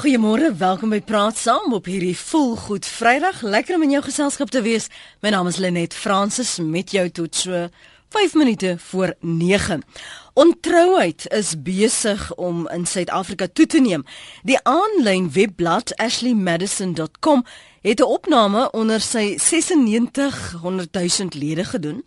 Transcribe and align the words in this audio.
Goeiemôre, 0.00 0.54
welkom 0.56 0.94
by 0.94 1.02
Praat 1.04 1.36
Saam 1.36 1.74
op 1.76 1.84
hierdie 1.84 2.16
volgoed 2.16 2.86
Vrydag. 2.88 3.42
Lekker 3.44 3.76
om 3.76 3.82
in 3.84 3.90
jou 3.92 4.00
geselskap 4.06 4.48
te 4.48 4.62
wees. 4.64 4.86
My 5.20 5.28
naam 5.34 5.50
is 5.50 5.58
Lenet 5.60 5.92
Fransis 5.92 6.54
met 6.64 6.94
jou 6.96 7.02
tot 7.12 7.36
so 7.36 7.66
5 8.16 8.32
minute 8.40 8.78
voor 8.80 9.12
9. 9.20 9.82
Ontrouheid 10.40 11.26
is 11.36 11.52
besig 11.52 12.22
om 12.40 12.62
in 12.72 12.86
Suid-Afrika 12.88 13.44
toe 13.52 13.66
te 13.66 13.80
neem. 13.84 14.06
Die 14.40 14.56
aanlyn 14.64 15.28
webblad 15.36 15.92
ashleymadison.com 16.00 17.44
het 17.84 18.00
'n 18.00 18.08
opname 18.08 18.70
onder 18.70 19.00
sy 19.00 19.36
9600 19.36 20.92
000 20.92 21.28
lede 21.36 21.64
gedoen. 21.64 22.04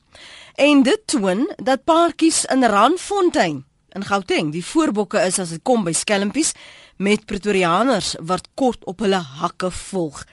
En 0.56 0.84
dit 0.84 1.02
toon 1.06 1.54
dat 1.56 1.84
paartjies 1.84 2.46
in 2.46 2.64
Randfontein 2.64 3.66
in 3.90 4.04
Gauteng 4.04 4.52
die 4.52 4.66
voorbokke 4.66 5.22
is 5.22 5.40
as 5.40 5.50
dit 5.50 5.62
kom 5.62 5.84
by 5.84 5.94
skelmpies 5.94 6.54
met 6.98 7.26
pretorianers 7.26 8.16
wat 8.20 8.48
kort 8.54 8.84
op 8.86 9.00
hulle 9.00 9.22
hakke 9.40 9.72
volg. 9.72 10.24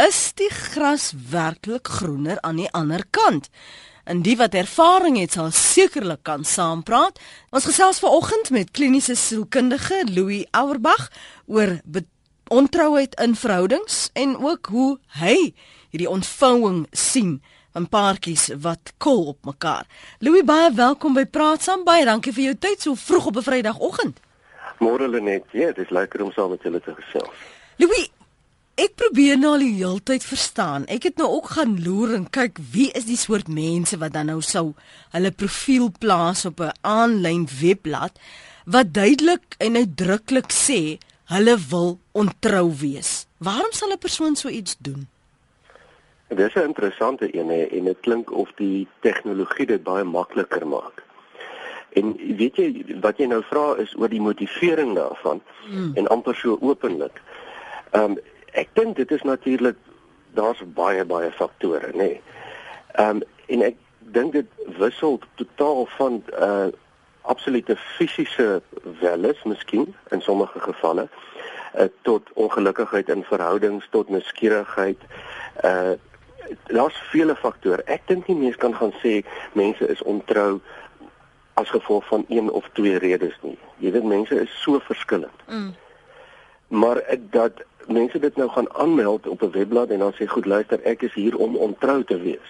Is 0.00 0.32
die 0.34 0.50
gras 0.50 1.12
werklik 1.30 1.88
groener 1.88 2.40
aan 2.40 2.56
die 2.56 2.70
ander 2.72 3.04
kant? 3.10 3.50
En 4.04 4.22
die 4.22 4.36
wat 4.36 4.54
ervaring 4.54 5.18
het 5.20 5.36
sal 5.36 5.50
sekerlik 5.54 6.22
kan 6.26 6.44
saampraat. 6.44 7.20
Ons 7.50 7.68
gesels 7.68 8.00
vanoggend 8.02 8.50
met 8.50 8.70
kliniese 8.70 9.14
sielkundige 9.14 10.04
Louis 10.10 10.46
Auerbach 10.50 11.10
oor 11.46 11.78
ontrouheid 12.50 13.14
in 13.20 13.36
verhoudings 13.36 14.08
en 14.12 14.36
ook 14.36 14.66
hoe 14.66 14.98
hy 15.20 15.52
hierdie 15.90 16.10
ontvouing 16.10 16.86
sien 16.90 17.38
van 17.72 17.86
paartjies 17.88 18.48
wat 18.64 18.92
kol 18.98 19.28
op 19.34 19.44
mekaar. 19.46 19.86
Louis 20.18 20.42
baie 20.44 20.72
welkom 20.74 21.14
by 21.14 21.24
Praat 21.24 21.62
Saam. 21.62 21.84
Baie 21.86 22.04
dankie 22.04 22.34
vir 22.34 22.50
jou 22.50 22.56
tyd 22.58 22.82
so 22.82 22.98
vroeg 22.98 23.30
op 23.30 23.36
'n 23.36 23.46
Vrydagoggend. 23.46 24.18
Môre 24.80 25.08
Lenet, 25.08 25.44
ja, 25.52 25.72
dit 25.72 25.84
is 25.84 25.92
lekker 25.92 26.22
om 26.24 26.32
saam 26.32 26.54
met 26.54 26.62
julle 26.64 26.80
te 26.80 26.94
gesels. 26.96 27.44
Louis, 27.76 28.06
ek 28.80 28.94
probeer 28.96 29.36
nou 29.36 29.52
al 29.54 29.64
die 29.66 29.74
hele 29.76 30.00
tyd 30.00 30.24
verstaan. 30.24 30.86
Ek 30.88 31.04
het 31.10 31.20
nou 31.20 31.28
ook 31.36 31.52
gaan 31.56 31.76
loer 31.84 32.14
en 32.16 32.24
kyk 32.32 32.58
wie 32.72 32.88
is 32.96 33.04
die 33.08 33.18
soort 33.20 33.50
mense 33.52 33.98
wat 34.00 34.14
dan 34.16 34.32
nou 34.32 34.40
sou 34.40 34.70
hulle 35.12 35.32
profiel 35.36 35.90
plaas 36.00 36.46
op 36.48 36.60
'n 36.64 36.72
aanlyn 36.80 37.44
webblad 37.60 38.16
wat 38.64 38.92
duidelik 38.94 39.56
en 39.58 39.76
uitdruklik 39.76 40.48
sê 40.48 40.98
hulle 41.34 41.56
wil 41.70 41.98
ontrou 42.12 42.72
wees. 42.80 43.26
Waarom 43.38 43.72
sal 43.72 43.92
'n 43.92 43.98
persoon 43.98 44.36
so 44.36 44.48
iets 44.48 44.76
doen? 44.78 45.08
Dit 46.28 46.38
is 46.38 46.54
'n 46.54 46.68
interessante 46.72 47.36
een 47.36 47.50
en 47.50 47.84
dit 47.84 48.00
klink 48.00 48.30
of 48.32 48.48
die 48.56 48.88
tegnologie 49.00 49.66
dit 49.66 49.82
baie 49.82 50.04
makliker 50.04 50.66
maak. 50.66 51.02
En 51.98 52.12
weet 52.36 52.56
jy 52.56 52.68
wat 53.00 53.18
jy 53.18 53.26
nou 53.26 53.42
vra 53.48 53.74
is 53.82 53.94
oor 53.98 54.08
die 54.08 54.22
motivering 54.22 54.94
daarvan 54.94 55.40
hmm. 55.66 55.92
en 55.94 56.08
amper 56.08 56.34
so 56.34 56.58
openlik. 56.60 57.22
Ehm 57.90 58.16
um, 58.16 58.18
ek 58.58 58.68
dink 58.74 58.96
dit 58.96 59.10
is 59.14 59.22
natuurlik 59.22 59.76
daar's 60.34 60.62
baie 60.74 61.04
baie 61.04 61.30
faktore, 61.30 61.92
nê. 61.92 61.96
Nee. 61.96 62.20
Ehm 62.98 63.22
um, 63.22 63.22
en 63.46 63.62
ek 63.66 63.76
dink 63.98 64.32
dit 64.32 64.46
wissel 64.78 65.20
totaal 65.34 65.86
van 65.96 66.22
uh, 66.38 66.66
absolute 67.22 67.76
fisiese 67.76 68.62
welis 69.00 69.42
miskien 69.42 69.94
in 70.10 70.22
sommige 70.22 70.60
gevalle 70.60 71.08
uh, 71.78 71.84
tot 72.02 72.30
ongelukkigheid 72.34 73.08
in 73.08 73.24
verhoudings 73.24 73.88
tot 73.90 74.08
nuuskierigheid. 74.08 74.98
Uh 75.64 75.98
daar's 76.66 76.96
vele 77.10 77.36
faktore. 77.36 77.82
Ek 77.86 78.02
dink 78.08 78.26
nie 78.26 78.34
mense 78.34 78.58
kan 78.58 78.74
gaan 78.74 78.90
sê 78.98 79.20
mense 79.54 79.86
is 79.86 80.02
ontrou 80.02 80.58
as 81.60 81.70
gevolg 81.70 82.06
van 82.06 82.24
een 82.28 82.50
of 82.50 82.68
twee 82.72 82.98
redes 82.98 83.36
nie. 83.42 83.58
Jy 83.84 83.92
weet 83.96 84.04
mense 84.04 84.40
is 84.40 84.52
so 84.62 84.80
verskillend. 84.88 85.44
Mm. 85.48 85.74
Maar 86.68 87.02
ek 87.16 87.26
dat 87.34 87.64
mense 87.86 88.18
dit 88.18 88.36
nou 88.36 88.48
gaan 88.50 88.70
aanmeld 88.74 89.26
op 89.26 89.42
'n 89.42 89.50
webblad 89.50 89.90
en 89.90 89.98
dan 89.98 90.14
sê 90.14 90.26
goed 90.26 90.46
luister 90.46 90.82
ek 90.82 91.02
is 91.02 91.14
hier 91.14 91.36
om 91.36 91.56
ontrou 91.56 92.04
te 92.04 92.18
wees. 92.20 92.48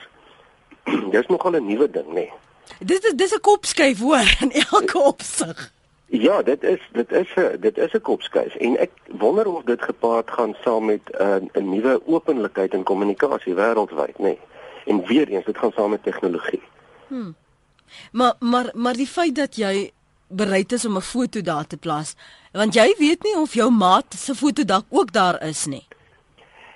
Dis 1.14 1.27
nogal 1.27 1.56
'n 1.56 1.66
nuwe 1.66 1.91
ding 1.91 2.06
nê. 2.06 2.12
Nee. 2.14 2.33
Dis 2.78 3.00
dis 3.00 3.15
dis 3.15 3.34
'n 3.34 3.41
kopskuif 3.41 3.99
hoor 3.99 4.28
in 4.44 4.53
elke 4.53 4.99
opsig. 4.99 5.72
Ja, 6.06 6.43
dit 6.43 6.62
is 6.62 6.81
dit 6.93 7.12
is 7.12 7.34
'n 7.37 7.56
dit 7.60 7.78
is 7.78 7.93
'n 7.93 8.00
kopskuif 8.00 8.54
en 8.54 8.78
ek 8.78 8.91
wonder 9.19 9.47
of 9.47 9.62
dit 9.62 9.82
gepaard 9.82 10.31
gaan 10.31 10.54
saam 10.62 10.84
met 10.84 11.03
'n 11.06 11.22
uh, 11.22 11.62
'n 11.62 11.69
nuwe 11.69 12.00
openlikheid 12.06 12.72
en 12.72 12.82
kommunikasie 12.82 13.54
wêreldwyd 13.54 14.19
nê. 14.19 14.22
Nee. 14.22 14.38
En 14.84 15.06
weer 15.06 15.28
eens 15.28 15.44
dit 15.44 15.59
gaan 15.59 15.72
saam 15.72 15.91
met 15.91 16.03
tegnologie. 16.03 16.62
Hmm. 17.06 17.34
Maar 18.12 18.34
maar 18.39 18.71
maar 18.75 18.95
die 18.95 19.06
feit 19.06 19.34
dat 19.34 19.56
jy 19.56 19.91
bereid 20.28 20.73
is 20.73 20.84
om 20.84 20.97
'n 20.97 21.01
foto 21.01 21.41
daar 21.41 21.67
te 21.67 21.77
plaas, 21.77 22.15
want 22.53 22.75
jy 22.75 22.95
weet 22.99 23.23
nie 23.23 23.37
of 23.37 23.55
jou 23.55 23.71
maat 23.71 24.15
se 24.15 24.34
foto 24.34 24.65
dalk 24.65 24.87
ook 24.89 25.12
daar 25.12 25.43
is 25.47 25.67
nie. 25.67 25.87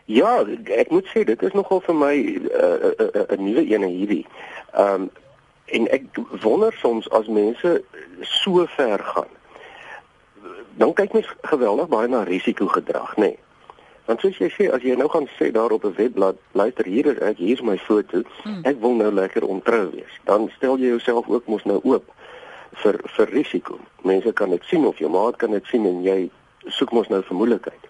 Ja, 0.05 0.45
ek 0.65 0.91
moet 0.91 1.07
sê 1.07 1.25
dit 1.25 1.43
is 1.43 1.53
nogal 1.53 1.81
vir 1.81 1.95
my 1.95 2.15
'n 2.15 2.51
uh, 2.53 2.75
uh, 2.89 3.07
uh, 3.15 3.23
uh, 3.31 3.39
nuwe 3.39 3.75
een 3.75 3.83
hierdie. 3.83 4.27
Ehm 4.73 5.03
um, 5.03 5.11
en 5.65 5.89
ek 5.89 6.03
wonder 6.43 6.73
soms 6.73 7.11
as 7.11 7.27
mense 7.27 7.83
so 8.21 8.67
ver 8.67 8.99
gaan. 8.99 9.33
Dan 10.77 10.93
kyk 10.93 11.13
mens 11.13 11.35
geweldig 11.43 11.89
baie 11.89 12.09
na 12.09 12.23
risikogedrag, 12.23 13.17
nê. 13.17 13.21
Nee. 13.21 13.39
Want 14.05 14.21
soos 14.21 14.37
jy 14.37 14.51
sê, 14.53 14.67
as 14.69 14.83
jy 14.85 14.97
nou 15.01 15.09
gaan 15.09 15.27
sê 15.39 15.51
daar 15.53 15.73
op 15.73 15.85
'n 15.85 15.95
webblad, 15.97 16.37
luister 16.53 16.85
hier 16.85 17.07
is 17.07 17.19
ek, 17.19 17.37
hier 17.37 17.57
is 17.57 17.63
my 17.63 17.79
foto. 17.79 18.23
Hmm. 18.43 18.61
Ek 18.63 18.81
wil 18.81 18.95
nou 18.95 19.13
lekker 19.13 19.47
ontrou 19.47 19.91
wees. 19.91 20.21
Dan 20.25 20.51
stel 20.57 20.77
jy 20.77 20.89
jouself 20.89 21.29
ook 21.29 21.47
mos 21.47 21.65
nou 21.65 21.81
oop 21.83 22.05
vir 22.73 23.01
vir 23.17 23.29
risiko. 23.29 23.79
Mense 24.03 24.33
kan 24.33 24.51
dit 24.51 24.65
sien 24.65 24.87
of 24.87 24.99
jou 24.99 25.11
maat 25.11 25.37
kan 25.37 25.51
dit 25.51 25.67
sien 25.67 25.87
en 25.87 26.03
jy 26.03 26.31
soek 26.67 26.93
mos 26.93 27.09
nou 27.09 27.23
vermoedelikheid. 27.23 27.85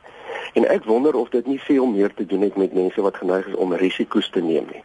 En 0.54 0.66
ek 0.68 0.84
wonder 0.84 1.14
of 1.14 1.28
dit 1.28 1.46
nie 1.46 1.60
veel 1.60 1.86
meer 1.86 2.14
te 2.14 2.26
doen 2.26 2.40
het 2.40 2.56
met 2.56 2.74
mense 2.74 3.02
wat 3.02 3.16
geneig 3.16 3.46
is 3.46 3.54
om 3.54 3.74
risiko's 3.74 4.30
te 4.30 4.40
neem 4.40 4.66
nie. 4.72 4.84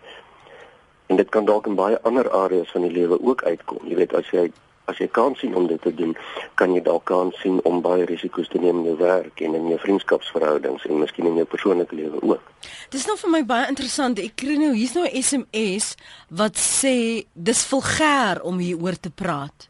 En 1.05 1.15
dit 1.15 1.29
kan 1.29 1.45
dalk 1.45 1.67
in 1.67 1.75
baie 1.75 2.01
ander 2.01 2.31
areas 2.31 2.71
van 2.71 2.81
die 2.81 2.91
lewe 2.91 3.21
ook 3.21 3.43
uitkom. 3.43 3.79
Jy 3.85 3.95
weet 3.95 4.13
as 4.13 4.29
jy 4.29 4.51
as 4.89 4.99
jy 5.01 5.07
kan 5.15 5.35
sien 5.39 5.55
om 5.55 5.67
dit 5.69 5.81
te 5.81 5.93
doen, 5.95 6.15
kan 6.59 6.73
jy 6.75 6.81
dalk 6.85 7.05
kan 7.09 7.31
sien 7.41 7.59
om 7.69 7.81
baie 7.85 8.05
risiko's 8.09 8.49
te 8.51 8.61
neem 8.61 8.81
in 8.81 8.91
jou 8.91 8.97
werk 8.99 9.41
en 9.45 9.57
in 9.59 9.67
jou 9.71 9.79
vriendskapsverhoudings 9.85 10.85
en 10.89 11.01
miskien 11.03 11.29
in 11.29 11.39
jou 11.41 11.47
persoonlike 11.49 11.95
lewe 11.95 12.21
ook. 12.21 12.53
Dis 12.93 13.05
nou 13.07 13.17
vir 13.21 13.33
my 13.37 13.43
baie 13.45 13.67
interessant. 13.71 14.19
Ek 14.19 14.35
kry 14.41 14.57
nou 14.61 14.73
hier's 14.73 14.95
nou 14.97 15.05
'n 15.05 15.23
SMS 15.23 15.95
wat 16.29 16.55
sê 16.57 17.25
dis 17.33 17.65
vulgêr 17.65 18.41
om 18.43 18.57
hieroor 18.57 18.99
te 18.99 19.09
praat. 19.09 19.69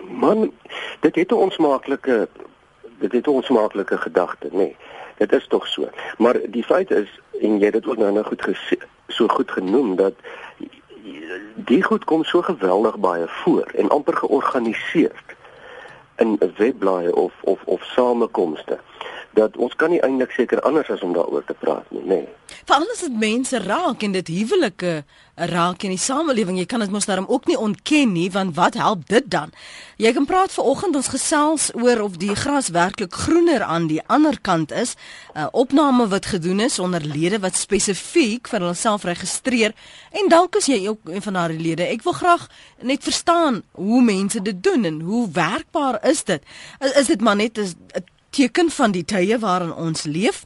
Man, 0.00 0.52
dit 1.00 1.14
het 1.14 1.32
'n 1.32 1.42
onsmaaklike 1.46 2.28
dit 3.00 3.12
het 3.12 3.26
'n 3.26 3.30
onsmaaklike 3.30 3.96
gedagte, 3.96 4.48
nê. 4.52 4.56
Nee, 4.56 4.76
dit 5.16 5.32
is 5.32 5.46
tog 5.46 5.66
so. 5.66 5.88
Maar 6.18 6.36
die 6.48 6.64
feit 6.64 6.90
is 6.90 7.08
en 7.40 7.58
jy 7.58 7.64
het 7.64 7.72
dit 7.72 7.86
ook 7.86 7.96
nou 7.96 8.12
nou 8.12 8.24
goed 8.24 8.42
gesê, 8.42 8.76
so 9.06 9.28
goed 9.28 9.50
genoem 9.50 9.96
dat 9.96 10.12
die 11.54 11.82
goed 11.82 12.04
kom 12.04 12.24
so 12.24 12.42
geweldig 12.42 12.98
baie 12.98 13.28
voor 13.28 13.70
en 13.74 13.88
amper 13.88 14.16
georganiseerd 14.16 15.36
in 16.16 16.40
webblaaie 16.56 17.14
of 17.14 17.32
of 17.40 17.62
of 17.64 17.84
samekomste 17.84 18.78
dat 19.38 19.56
ons 19.56 19.74
kan 19.78 19.90
nie 19.90 20.00
eintlik 20.02 20.30
seker 20.34 20.60
anders 20.66 20.90
as 20.90 21.02
om 21.06 21.12
daaroor 21.14 21.44
te 21.46 21.54
praat 21.54 21.90
nie, 21.90 22.02
nê. 22.02 22.20
Nee. 22.22 22.28
Veral 22.66 22.90
as 22.92 23.02
dit 23.04 23.18
mense 23.18 23.58
raak 23.62 24.02
en 24.02 24.14
dit 24.14 24.30
huwelike 24.30 25.04
raak 25.50 25.84
in 25.86 25.94
die 25.94 26.00
samelewing, 26.02 26.58
jy 26.60 26.66
kan 26.68 26.82
dit 26.82 26.92
mos 26.92 27.06
daarom 27.08 27.28
ook 27.30 27.46
nie 27.48 27.56
ontken 27.58 28.12
nie, 28.12 28.26
want 28.34 28.56
wat 28.58 28.76
help 28.76 29.06
dit 29.08 29.24
dan? 29.30 29.54
Jy 30.02 30.12
kan 30.16 30.26
praat 30.28 30.52
vanoggend 30.52 30.98
ons 30.98 31.10
gesels 31.12 31.70
oor 31.78 32.02
of 32.04 32.18
die 32.20 32.34
gras 32.36 32.68
werklik 32.74 33.14
groener 33.16 33.64
aan 33.64 33.86
die 33.88 34.00
ander 34.06 34.36
kant 34.40 34.72
is. 34.72 34.96
'n 35.34 35.38
uh, 35.38 35.48
Opname 35.52 36.08
wat 36.08 36.26
gedoen 36.26 36.60
is 36.60 36.78
onder 36.78 37.00
lede 37.00 37.38
wat 37.38 37.56
spesifiek 37.56 38.48
vir 38.48 38.60
hulself 38.60 39.04
registreer 39.04 39.72
en 40.10 40.28
dalk 40.28 40.56
is 40.56 40.66
jy 40.66 40.88
ook 40.88 41.08
een 41.08 41.22
van 41.22 41.32
daardie 41.32 41.60
lede. 41.60 41.86
Ek 41.86 42.02
wil 42.02 42.12
graag 42.12 42.48
net 42.82 43.02
verstaan 43.02 43.62
hoe 43.72 44.02
mense 44.02 44.42
dit 44.42 44.62
doen 44.62 44.84
en 44.84 45.00
hoe 45.00 45.28
werkbaar 45.32 46.04
is 46.04 46.24
dit? 46.24 46.42
Is, 46.80 46.92
is 46.92 47.06
dit 47.06 47.20
maar 47.20 47.36
net 47.36 47.58
'n 47.58 48.04
teken 48.34 48.70
van 48.70 48.94
die 48.94 49.04
tye 49.04 49.38
waarin 49.42 49.72
ons 49.74 50.04
leef. 50.08 50.44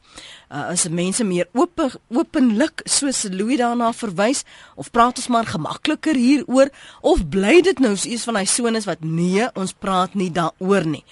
Uh, 0.48 0.70
as 0.72 0.86
mense 0.88 1.24
meer 1.24 1.48
oop 1.52 1.80
openlik 2.14 2.84
soos 2.88 3.24
Louis 3.30 3.58
daarna 3.58 3.92
verwys 3.96 4.44
of 4.76 4.90
praat 4.94 5.18
ons 5.18 5.30
maar 5.32 5.48
gemakliker 5.50 6.14
hieroor 6.14 6.70
of 7.02 7.24
bly 7.28 7.60
dit 7.64 7.80
nou 7.82 7.94
soos 7.98 8.26
van 8.28 8.38
hy 8.38 8.44
sones 8.48 8.86
wat 8.86 9.02
nee, 9.02 9.48
ons 9.58 9.74
praat 9.74 10.14
nie 10.14 10.30
daaroor 10.34 10.86
nie. 10.86 11.04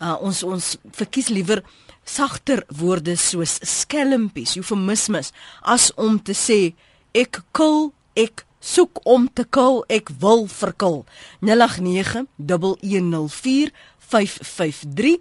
Uh, 0.00 0.16
ons 0.20 0.42
ons 0.44 0.74
verkies 0.96 1.28
liewer 1.32 1.62
sagter 2.06 2.62
woorde 2.70 3.16
soos 3.18 3.58
skelmpies, 3.66 4.56
eufemismes 4.60 5.32
as 5.62 5.90
om 5.98 6.20
te 6.22 6.36
sê 6.36 6.60
ek 7.16 7.40
kul, 7.56 7.90
ek 8.14 8.44
soek 8.66 9.00
om 9.06 9.26
te 9.28 9.44
kul, 9.44 9.82
ek 9.92 10.10
wil 10.22 10.46
verkil. 10.50 11.04
089 11.44 12.26
104 12.82 13.72
553 14.08 15.16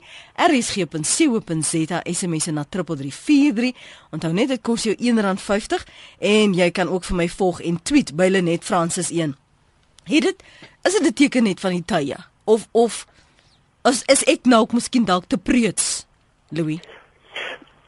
rsg.co.za 0.48 2.02
SMS 2.04 2.46
na 2.46 2.66
3343 2.70 3.74
onthou 4.12 4.34
net 4.34 4.48
dit 4.48 4.62
kos 4.62 4.84
jou 4.84 4.96
R1.50 4.96 5.86
en 6.20 6.54
jy 6.54 6.72
kan 6.72 6.90
ook 6.90 7.04
vir 7.04 7.16
my 7.16 7.30
volg 7.30 7.62
en 7.62 7.82
tweet 7.82 8.16
by 8.16 8.30
Lenet 8.30 8.64
Francis 8.64 9.12
1 9.12 9.36
het 10.06 10.22
dit 10.30 10.44
is 10.84 10.94
dit 10.94 11.08
'n 11.08 11.14
teken 11.14 11.44
net 11.44 11.60
van 11.60 11.72
die 11.72 11.86
tye 11.86 12.18
of 12.44 12.68
of 12.72 13.06
as 13.82 14.04
is 14.06 14.24
ek 14.24 14.46
nou 14.46 14.66
miskien 14.72 15.06
dalk 15.06 15.26
te 15.28 15.38
preets 15.38 16.06
Louis. 16.50 16.80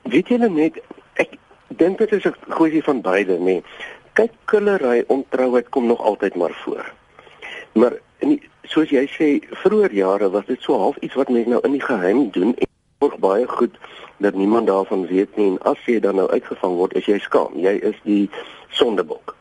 Weet 0.10 0.32
julle 0.32 0.50
net 0.50 0.80
ek 1.22 1.38
dink 1.80 2.02
dit 2.02 2.12
is 2.12 2.26
'n 2.26 2.36
kwessie 2.50 2.84
van 2.84 3.02
beide. 3.02 3.40
Nee. 3.40 3.64
Kyk, 4.14 4.32
kullery 4.46 5.04
ontrouheid 5.08 5.70
kom 5.70 5.86
nog 5.88 6.02
altyd 6.02 6.36
maar 6.36 6.54
voor. 6.64 6.94
Maar 7.74 7.94
in 8.20 8.30
die, 8.30 8.50
soos 8.64 8.90
jy 8.90 9.06
sê, 9.12 9.30
vroeër 9.64 9.94
jare 9.94 10.30
was 10.30 10.46
dit 10.46 10.62
so 10.62 10.78
half 10.80 10.98
iets 10.98 11.16
wat 11.16 11.30
mense 11.30 11.50
nou 11.50 11.62
in 11.64 11.72
die 11.72 11.84
geheim 11.84 12.30
doen 12.32 12.56
en 12.56 12.68
word 13.00 13.18
baie 13.22 13.48
goed 13.48 13.76
dat 14.18 14.34
niemand 14.34 14.68
daarvan 14.68 15.08
weet 15.08 15.36
nie 15.38 15.52
en 15.52 15.58
as 15.70 15.82
jy 15.86 16.00
dan 16.00 16.16
nou 16.16 16.30
uitgevang 16.30 16.76
word, 16.76 16.94
is 16.98 17.06
jy 17.06 17.20
skaam. 17.20 17.54
Jy 17.56 17.78
is 17.92 17.98
die 18.04 18.30
sondebok. 18.70 19.36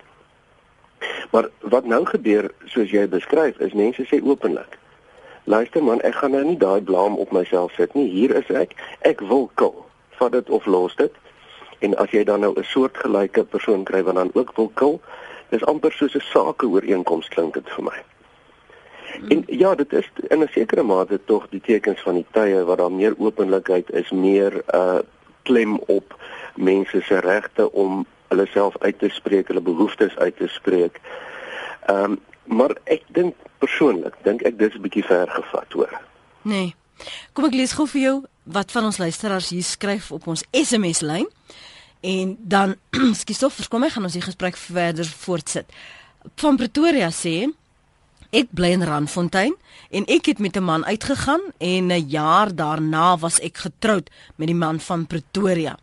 Maar 1.32 1.48
wat 1.60 1.86
nou 1.86 2.04
gebeur, 2.04 2.50
soos 2.66 2.90
jy 2.90 3.06
beskryf, 3.08 3.58
is 3.60 3.72
mense 3.72 4.04
sê 4.04 4.20
openlik 4.22 4.78
Luister 5.46 5.82
man, 5.82 6.00
ek 6.02 6.16
gaan 6.18 6.32
nou 6.34 6.42
nie 6.42 6.56
daai 6.58 6.80
blame 6.82 7.20
op 7.22 7.30
myself 7.30 7.74
sit 7.78 7.92
nie. 7.94 8.08
Hier 8.10 8.32
is 8.34 8.48
ek. 8.50 8.72
Ek 9.06 9.20
wil 9.30 9.46
kill. 9.54 9.76
Vat 10.18 10.32
dit 10.34 10.50
of 10.50 10.66
los 10.66 10.96
dit. 10.98 11.20
En 11.86 11.94
as 12.02 12.10
jy 12.10 12.24
dan 12.26 12.42
nou 12.42 12.50
'n 12.58 12.66
soortgelyke 12.66 13.44
persoon 13.44 13.84
kry 13.84 14.02
wat 14.02 14.18
dan 14.18 14.34
ook 14.34 14.50
wil 14.56 14.70
kill, 14.74 14.98
dis 15.54 15.64
amper 15.64 15.92
soos 15.92 16.18
'n 16.18 16.26
sake 16.32 16.66
ooreenkoms 16.66 17.28
klink 17.28 17.54
dit 17.54 17.70
vir 17.76 17.84
my. 17.84 18.02
Hmm. 19.18 19.28
En 19.28 19.44
ja, 19.46 19.74
dit 19.74 19.92
is 19.92 20.10
in 20.28 20.42
'n 20.42 20.48
sekere 20.52 20.82
mate 20.82 21.20
tog 21.24 21.48
die 21.50 21.60
tekens 21.60 22.00
van 22.00 22.14
die 22.14 22.26
tye 22.30 22.64
wat 22.64 22.78
daar 22.78 22.92
meer 22.92 23.14
openlikheid 23.18 23.90
is, 23.90 24.10
meer 24.10 24.62
uh 24.74 24.98
klem 25.42 25.78
op 25.86 26.16
mense 26.54 27.00
se 27.00 27.18
regte 27.20 27.72
om 27.72 28.06
hulle 28.28 28.46
self 28.46 28.74
uit 28.78 28.98
te 28.98 29.08
spreek, 29.08 29.48
hulle 29.48 29.60
behoeftes 29.60 30.16
uit 30.16 30.36
te 30.36 30.48
spreek. 30.48 31.00
Ehm 31.86 32.04
um, 32.04 32.18
maar 32.44 32.76
ek 32.84 33.02
dink 33.06 33.34
persoonlik 33.58 34.14
dink 34.22 34.42
ek 34.42 34.58
dis 34.58 34.74
'n 34.74 34.80
bietjie 34.80 35.04
ver 35.04 35.28
gevat 35.28 35.72
hoor. 35.72 36.00
Nee. 36.42 36.74
Kom 37.32 37.44
ek 37.44 37.54
lees 37.54 37.72
gou 37.72 37.86
vir 37.86 38.00
jou 38.00 38.16
wat 38.42 38.72
van 38.72 38.84
ons 38.84 38.98
luisteraars 38.98 39.50
hier 39.50 39.62
skryf 39.62 40.12
op 40.12 40.26
ons 40.26 40.44
SMS 40.50 41.00
lyn. 41.00 41.26
En 42.00 42.36
dan 42.40 42.74
skus 43.22 43.38
tog 43.38 43.52
verskom 43.52 43.82
ek 43.82 43.96
gaan 43.96 44.06
ons 44.06 44.16
die 44.16 44.24
gesprek 44.24 44.56
verder 44.56 45.04
voortsit. 45.04 45.66
Van 46.36 46.56
Pretoria 46.56 47.10
sê 47.10 47.48
ek 48.30 48.50
bly 48.50 48.72
in 48.76 48.84
Randfontein 48.86 49.54
en 49.90 50.06
ek 50.10 50.26
het 50.26 50.38
met 50.38 50.56
'n 50.56 50.62
man 50.62 50.84
uitgegaan 50.84 51.40
en 51.58 51.92
'n 51.92 52.08
jaar 52.08 52.54
daarna 52.54 53.18
was 53.18 53.40
ek 53.40 53.56
getroud 53.56 54.10
met 54.36 54.46
die 54.46 54.56
man 54.56 54.80
van 54.80 55.06
Pretoria. 55.06 55.78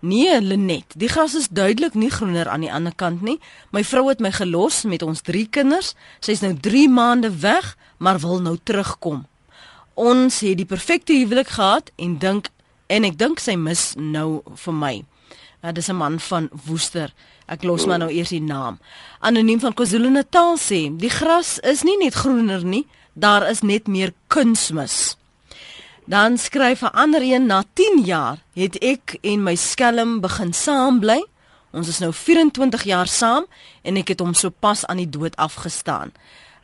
Nee, 0.00 0.40
Lenet, 0.40 0.94
die 0.96 1.08
gras 1.08 1.34
is 1.34 1.48
duidelik 1.48 1.94
nie 1.94 2.10
groener 2.10 2.48
aan 2.48 2.60
die 2.60 2.72
ander 2.72 2.94
kant 2.94 3.22
nie. 3.22 3.40
My 3.70 3.84
vrou 3.84 4.08
het 4.08 4.20
my 4.20 4.32
gelos 4.32 4.82
met 4.84 5.02
ons 5.02 5.20
3 5.20 5.46
kinders. 5.48 5.94
Sy's 6.20 6.40
nou 6.40 6.54
3 6.60 6.88
maande 6.88 7.38
weg, 7.38 7.76
maar 7.96 8.18
wil 8.18 8.40
nou 8.40 8.58
terugkom. 8.62 9.26
Ons 9.94 10.40
het 10.40 10.56
die 10.56 10.66
perfekte 10.66 11.12
huwelik 11.12 11.48
gehad 11.48 11.90
en 11.96 12.18
dink 12.18 12.48
en 12.86 13.04
ek 13.04 13.18
dink 13.18 13.40
sy 13.40 13.54
mis 13.56 13.94
nou 13.96 14.42
vir 14.54 14.74
my. 14.74 15.04
Ja, 15.64 15.72
dis 15.72 15.88
'n 15.88 15.96
man 15.96 16.20
van 16.20 16.48
Woester. 16.64 17.12
Ek 17.46 17.62
los 17.62 17.86
maar 17.86 17.98
nou 17.98 18.10
eers 18.10 18.28
die 18.28 18.42
naam. 18.42 18.78
Anoniem 19.18 19.60
van 19.60 19.74
KwaZulu-Natal 19.74 20.58
sê, 20.58 20.96
die 20.96 21.10
gras 21.10 21.58
is 21.58 21.82
nie 21.82 21.96
net 21.96 22.14
groener 22.14 22.64
nie, 22.64 22.86
daar 23.12 23.48
is 23.48 23.60
net 23.60 23.86
meer 23.86 24.12
kunsmis. 24.26 25.16
Dan 26.04 26.38
skryf 26.38 26.82
'n 26.82 26.92
ander 26.92 27.22
een 27.22 27.46
na 27.46 27.64
10 27.72 28.04
jaar 28.04 28.38
het 28.54 28.76
ek 28.78 29.18
en 29.20 29.42
my 29.42 29.54
skelm 29.54 30.20
begin 30.20 30.52
saam 30.52 31.00
bly. 31.00 31.24
Ons 31.72 31.88
is 31.88 31.98
nou 31.98 32.12
24 32.12 32.82
jaar 32.82 33.08
saam 33.08 33.44
en 33.82 33.96
ek 33.96 34.08
het 34.08 34.20
hom 34.20 34.34
sopas 34.34 34.86
aan 34.86 34.96
die 34.96 35.10
dood 35.10 35.36
afgestaan. 35.36 36.12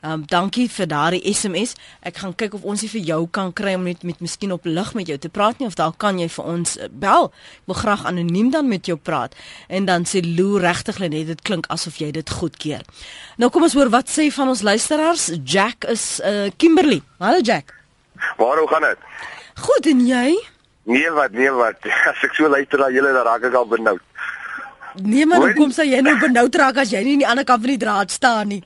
Ehm 0.00 0.12
um, 0.12 0.22
dankie 0.26 0.64
vir 0.72 0.86
daardie 0.88 1.34
SMS. 1.34 1.74
Ek 2.00 2.16
gaan 2.22 2.32
kyk 2.32 2.54
of 2.56 2.62
ons 2.64 2.80
dit 2.80 2.88
vir 2.88 3.02
jou 3.04 3.18
kan 3.28 3.52
kry 3.52 3.74
om 3.76 3.82
net 3.84 4.02
met 4.02 4.20
miskien 4.24 4.52
op 4.52 4.64
lig 4.64 4.94
met 4.96 5.10
jou 5.12 5.18
te 5.20 5.28
praat 5.28 5.58
nie 5.60 5.66
of 5.68 5.76
dalk 5.76 5.98
kan 6.00 6.18
jy 6.18 6.28
vir 6.32 6.44
ons 6.48 6.76
uh, 6.78 6.88
bel. 6.88 7.28
Ek 7.60 7.68
wil 7.68 7.78
graag 7.82 8.06
anoniem 8.08 8.48
dan 8.50 8.68
met 8.68 8.88
jou 8.88 8.96
praat. 8.96 9.36
En 9.68 9.84
dan 9.84 10.08
sê 10.08 10.22
Lou 10.24 10.56
regtig 10.58 11.02
net 11.04 11.12
dit 11.12 11.42
klink 11.44 11.68
asof 11.68 12.00
jy 12.00 12.08
dit 12.16 12.30
goedkeur. 12.30 12.80
Nou 13.36 13.50
kom 13.52 13.68
ons 13.68 13.76
hoor 13.76 13.92
wat 13.92 14.08
sê 14.08 14.30
van 14.32 14.48
ons 14.48 14.62
luisteraars. 14.64 15.30
Jack 15.44 15.84
is 15.84 16.06
uh, 16.24 16.48
Kimberley. 16.56 17.02
Hallo 17.20 17.44
Jack. 17.44 17.76
Waar 18.40 18.58
hoe 18.58 18.68
gaan 18.68 18.88
dit? 18.88 19.04
Goed 19.60 19.86
en 19.86 20.00
jy? 20.06 20.40
Nee 20.88 21.10
wat, 21.10 21.32
nee 21.36 21.52
wat. 21.52 21.76
As 22.10 22.24
ek 22.24 22.40
so 22.40 22.48
luister 22.48 22.80
na 22.80 22.88
julle 22.88 23.12
dan 23.12 23.28
raak 23.28 23.44
ek 23.44 23.58
al 23.58 23.68
benoud. 23.68 24.00
Nee 24.94 25.26
maar 25.26 25.42
hoekom 25.44 25.70
sê 25.74 25.86
jy 25.88 26.00
nou 26.04 26.16
benoud 26.18 26.54
raak 26.54 26.80
as 26.82 26.90
jy 26.90 27.02
nie 27.04 27.12
aan 27.14 27.22
die 27.22 27.28
ander 27.28 27.46
kant 27.48 27.62
van 27.64 27.72
die 27.72 27.82
draad 27.84 28.10
staan 28.10 28.48
nie? 28.48 28.60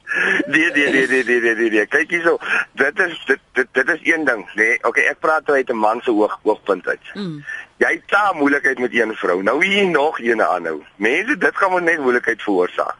Nee 0.46 0.70
nee 0.74 0.90
nee 0.92 1.06
nee 1.06 1.24
nee 1.24 1.40
nee 1.40 1.54
nee. 1.54 1.70
nee. 1.70 1.86
Kyk 1.86 2.10
hierso. 2.10 2.38
Dit 2.72 2.98
is 2.98 3.14
dit 3.26 3.40
dit 3.52 3.68
dit 3.72 3.92
is 3.94 4.00
een 4.02 4.24
ding, 4.24 4.44
nê. 4.54 4.62
Nee. 4.62 4.78
Okay, 4.82 5.06
ek 5.12 5.20
praat 5.20 5.50
uit 5.50 5.70
'n 5.70 5.76
man 5.76 6.00
se 6.00 6.10
oog 6.10 6.38
oogpunt 6.42 6.86
uit. 6.86 7.14
Mm. 7.14 7.44
Jy 7.76 7.92
het 7.92 8.08
ta 8.08 8.32
moeilikheid 8.32 8.78
met 8.78 8.94
een 8.94 9.14
vrou. 9.14 9.42
Nou 9.42 9.64
hier 9.64 9.86
nog 9.86 10.20
eene 10.20 10.46
aanhou. 10.46 10.82
Mense, 10.96 11.36
dit 11.38 11.56
gaan 11.56 11.72
maar 11.72 11.82
net 11.82 11.98
moeilikheid 11.98 12.42
veroorsaak. 12.42 12.96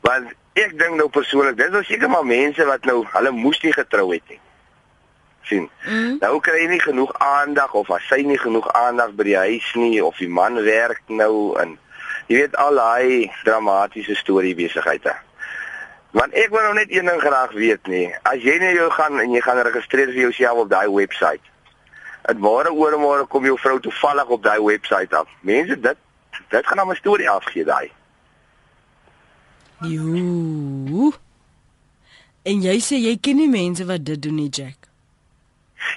Want 0.00 0.32
ek 0.52 0.78
dink 0.78 0.94
nou 0.96 1.08
persoonlik, 1.08 1.56
dis 1.56 1.70
nou 1.70 1.84
seker 1.84 2.10
maar 2.10 2.26
mense 2.26 2.64
wat 2.64 2.84
nou 2.84 3.04
hulle 3.12 3.30
moes 3.30 3.60
nie 3.60 3.72
getrou 3.72 4.12
het 4.12 4.22
nie 4.28 4.40
sien. 5.46 5.68
Mm. 5.86 6.16
Nou 6.20 6.38
kry 6.40 6.62
jy 6.62 6.68
nie 6.72 6.82
genoeg 6.82 7.12
aandag 7.22 7.74
of 7.76 7.90
as 7.94 8.04
sy 8.08 8.22
nie 8.26 8.38
genoeg 8.40 8.68
aandag 8.76 9.14
by 9.18 9.26
die 9.28 9.38
huis 9.38 9.70
nie 9.78 10.00
of 10.04 10.18
die 10.20 10.30
man 10.30 10.56
werk 10.64 11.02
nou 11.08 11.54
in 11.62 11.76
jy 12.26 12.36
weet 12.40 12.56
al 12.56 12.74
daai 12.74 13.30
dramatiese 13.44 14.14
storie 14.14 14.54
besighede. 14.54 15.14
Want 16.14 16.36
ek 16.38 16.52
wil 16.54 16.62
nou 16.62 16.74
net 16.74 16.92
een 16.92 17.08
ding 17.10 17.20
graag 17.20 17.52
weet 17.58 17.86
nie. 17.90 18.06
As 18.22 18.38
jy 18.42 18.54
net 18.62 18.76
jou 18.78 18.90
gaan 18.94 19.18
en 19.18 19.34
jy 19.34 19.42
gaan 19.42 19.58
registreer 19.66 20.12
vir 20.12 20.28
jouself 20.28 20.62
op 20.64 20.70
daai 20.70 20.86
webwerf. 20.88 21.42
Dit 22.24 22.38
môre 22.40 22.70
oor 22.72 22.96
môre 23.02 23.26
kom 23.28 23.44
jou 23.44 23.58
vrou 23.58 23.80
toevallig 23.82 24.30
op 24.36 24.42
daai 24.42 24.60
webwerf 24.62 25.12
af. 25.12 25.28
Mense 25.40 25.80
dit 25.80 25.98
dit 26.50 26.66
gaan 26.66 26.76
nou 26.76 26.90
'n 26.90 26.96
storie 26.96 27.30
afgee 27.30 27.64
daai. 27.64 27.90
Jo. 29.82 31.12
En 32.44 32.62
jy 32.62 32.78
sê 32.80 32.96
jy 33.00 33.16
ken 33.20 33.36
nie 33.36 33.48
mense 33.48 33.84
wat 33.84 34.04
dit 34.04 34.22
doen 34.22 34.34
nie, 34.34 34.48
Jack. 34.48 34.88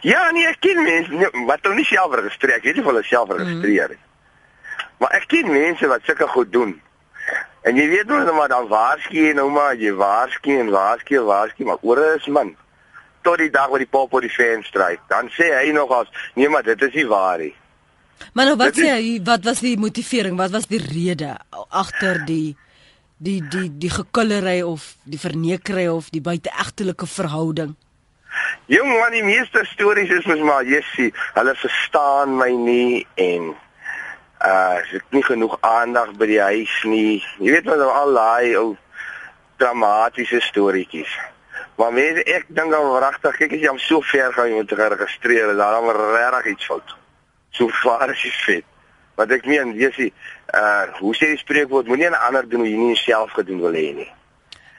Ja, 0.01 0.31
nee, 0.31 0.47
ek 0.47 0.59
ken 0.63 0.81
mense 0.83 1.11
nee, 1.11 1.45
wat 1.45 1.63
hulle 1.65 1.75
nie 1.75 1.87
self 1.87 2.13
registreer, 2.15 2.57
ek 2.57 2.63
weet 2.63 2.79
nie 2.79 2.83
of 2.83 2.91
hulle 2.91 3.03
self 3.03 3.29
registreer 3.29 3.93
nie. 3.93 3.99
Mm. 3.99 4.06
Maar 4.97 5.17
ek 5.19 5.27
ken 5.31 5.51
mense 5.51 5.87
wat 5.87 6.05
sulke 6.05 6.27
goed 6.27 6.51
doen. 6.51 6.75
En 7.67 7.75
jy 7.75 7.87
weet 7.91 8.07
nou 8.07 8.33
maar 8.33 8.49
dan 8.49 8.67
waarsku 8.71 9.17
jy 9.19 9.33
nou 9.35 9.49
maar 9.51 9.75
jy 9.75 9.91
waarsku 9.93 10.55
en 10.59 10.69
waarsku 10.71 11.17
en 11.19 11.27
waarsku 11.27 11.67
maar 11.67 11.81
oor 11.81 12.03
is 12.15 12.27
man. 12.31 12.55
Tot 13.21 13.41
die 13.41 13.51
dag 13.51 13.67
wat 13.73 13.83
die 13.83 13.89
pop 13.91 14.13
op 14.13 14.23
die 14.23 14.31
fans 14.31 14.69
stryk, 14.71 15.01
dan 15.11 15.27
sê 15.35 15.49
hy 15.51 15.73
nog 15.75 15.91
as 15.91 16.11
nee 16.35 16.49
maar 16.49 16.63
dit 16.63 16.81
is 16.87 16.93
nie 16.95 17.07
waar 17.07 17.41
nie. 17.43 17.53
Maar 18.33 18.51
nou 18.51 18.55
wat 18.61 18.77
sê 18.77 18.87
hy 18.93 19.17
wat 19.27 19.43
was 19.45 19.59
die 19.65 19.75
motivering? 19.77 20.37
Wat 20.39 20.53
was 20.55 20.69
die 20.71 20.81
rede 20.81 21.35
agter 21.69 22.23
die 22.25 22.55
die 23.17 23.41
die 23.51 23.67
die 23.81 23.91
gekullery 23.91 24.61
of 24.61 24.95
die 25.03 25.19
vernekery 25.19 25.87
of 25.91 26.09
die 26.13 26.23
buiteegtelike 26.23 27.09
verhouding? 27.09 27.75
Jong, 28.67 28.89
man, 28.91 29.13
die 29.15 29.23
meeste 29.23 29.63
stories 29.65 30.11
is 30.11 30.25
mos 30.27 30.41
maar 30.43 30.65
Jessie, 30.67 31.13
hulle 31.37 31.53
verstaan 31.55 32.35
my 32.37 32.49
nie 32.51 33.05
en 33.15 33.53
uh 34.45 34.77
ek 34.77 34.91
het 34.91 35.15
nie 35.15 35.23
genoeg 35.23 35.57
aandag 35.61 36.13
by 36.17 36.25
die 36.29 36.41
huis 36.41 36.83
nie. 36.83 37.23
Jy 37.39 37.51
weet 37.55 37.65
wat 37.65 37.81
nou 37.81 37.89
al 37.89 38.13
daai 38.13 38.55
ou 38.57 38.77
dramatiese 39.57 40.41
storieetjies. 40.45 41.17
Maar 41.77 41.93
mense, 41.93 42.23
ek 42.23 42.45
dink 42.47 42.73
al 42.73 42.99
regtig, 43.01 43.37
kyk 43.37 43.57
as 43.57 43.61
jy 43.61 43.69
hom 43.69 43.81
so 43.81 44.01
ver 44.01 44.33
gaan 44.33 44.49
jy 44.49 44.61
moet 44.61 44.73
geregistreer, 44.79 45.53
dan 45.57 45.87
dan 45.87 46.01
regtig 46.13 46.51
iets 46.53 46.69
fout. 46.69 46.95
So 47.57 47.69
vaar 47.81 48.13
as 48.13 48.21
jy 48.21 48.33
fit. 48.45 48.69
Want 49.17 49.33
ek 49.33 49.45
meen, 49.49 49.73
Jessie, 49.77 50.11
uh 50.53 50.85
hoe 50.99 51.15
sê 51.17 51.33
die 51.33 51.41
spreekwoord, 51.41 51.89
moenie 51.89 52.09
'n 52.09 52.21
ander 52.27 52.49
doen 52.49 52.61
wat 52.61 52.69
jy 52.69 52.77
nie 52.77 52.95
self 52.95 53.31
gedoen 53.31 53.61
wil 53.61 53.73
hê 53.73 53.93
nie. 53.95 54.11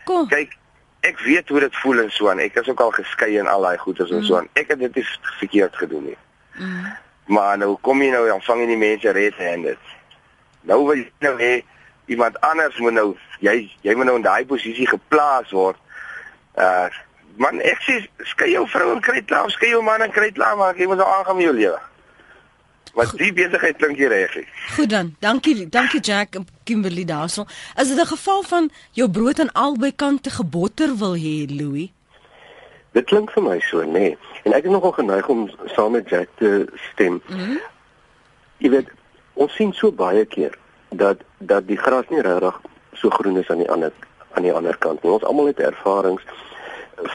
Kom. 0.04 0.28
Kyk, 0.28 0.54
ek 1.00 1.18
weet 1.26 1.48
hoe 1.48 1.60
dit 1.60 1.76
voel 1.82 2.02
en 2.02 2.10
so 2.10 2.30
aan. 2.30 2.38
Ek 2.38 2.54
is 2.54 2.68
ook 2.68 2.80
al 2.80 2.90
geskei 2.90 3.38
en 3.38 3.46
al 3.46 3.62
daai 3.62 3.78
goedes 3.78 4.10
en 4.10 4.22
mm. 4.22 4.24
so 4.24 4.36
aan. 4.36 4.48
Ek 4.54 4.68
het 4.68 4.78
dit 4.78 4.94
nie 4.94 5.06
verkeerd 5.38 5.76
gedoen 5.76 6.04
nie. 6.04 6.18
Mm. 6.58 6.96
Maar 7.28 7.58
nou 7.60 7.74
kom 7.84 8.02
jy 8.02 8.10
nou 8.12 8.24
dan 8.26 8.40
vang 8.44 8.62
jy 8.62 8.68
die 8.70 8.80
mense 8.80 9.12
red-handed. 9.12 9.90
Nou 10.68 10.80
wil 10.86 11.02
jy 11.02 11.08
nou 11.24 11.34
hê 11.40 11.52
iemand 12.08 12.40
anders 12.40 12.78
moet 12.80 12.96
nou 12.96 13.10
jy 13.44 13.68
jy 13.84 13.94
moet 13.94 14.08
nou 14.08 14.16
in 14.16 14.24
daai 14.24 14.46
posisie 14.48 14.88
geplaas 14.88 15.52
word. 15.52 15.76
Uh 16.56 16.88
man, 17.38 17.60
ek 17.62 17.84
sê 17.86 17.98
skei 18.32 18.54
jou 18.54 18.64
vrou 18.66 18.94
en 18.96 19.02
kry 19.04 19.20
klaar, 19.22 19.50
skei 19.54 19.70
jou 19.70 19.82
man 19.84 20.02
en 20.02 20.10
kry 20.10 20.32
klaar, 20.34 20.56
maar 20.58 20.74
jy 20.74 20.88
moet 20.90 20.98
nou 20.98 21.06
aangaan 21.06 21.38
met 21.38 21.46
jou 21.46 21.54
lewe. 21.54 21.78
Wat 22.98 23.12
die 23.20 23.30
besigheid 23.36 23.76
klink 23.78 24.00
jy 24.00 24.08
reg. 24.10 24.32
Goed 24.74 24.90
dan. 24.90 25.12
Dankie, 25.22 25.68
dankie 25.70 26.00
Jack 26.00 26.34
en 26.34 26.48
Kimberly 26.66 27.04
daarso. 27.06 27.44
Is 27.76 27.92
dit 27.92 28.00
'n 28.00 28.10
geval 28.14 28.42
van 28.42 28.70
jou 28.92 29.10
brood 29.10 29.38
aan 29.40 29.52
albei 29.52 29.92
kante 29.94 30.30
gebotter 30.30 30.96
wil 30.96 31.14
hê, 31.14 31.46
Louis? 31.46 31.92
Dit 32.92 33.04
klink 33.04 33.30
vir 33.30 33.42
my 33.42 33.58
so, 33.60 33.82
nê. 33.84 33.92
Nee. 33.92 34.18
En 34.42 34.52
ek 34.52 34.64
is 34.64 34.70
nogal 34.70 34.92
geneig 34.92 35.28
om 35.28 35.50
saam 35.74 35.92
met 35.92 36.08
Jack 36.08 36.28
te 36.40 36.66
stem. 36.92 37.20
Mm 37.26 37.36
-hmm. 37.36 37.60
Jy 38.58 38.70
weet, 38.70 38.88
ons 39.34 39.54
sien 39.54 39.72
so 39.72 39.92
baie 39.92 40.24
keer 40.24 40.58
dat 40.88 41.20
dat 41.38 41.66
die 41.66 41.76
gras 41.76 42.08
nie 42.08 42.20
regtig 42.20 42.60
so 42.92 43.10
groen 43.10 43.36
is 43.38 43.50
aan 43.50 43.58
die 43.58 43.70
ander 43.70 43.92
aan 44.32 44.42
die 44.42 44.52
ander 44.52 44.76
kant 44.78 45.02
nie. 45.02 45.12
Ons 45.12 45.24
almal 45.24 45.46
het 45.46 45.60
ervarings 45.60 46.22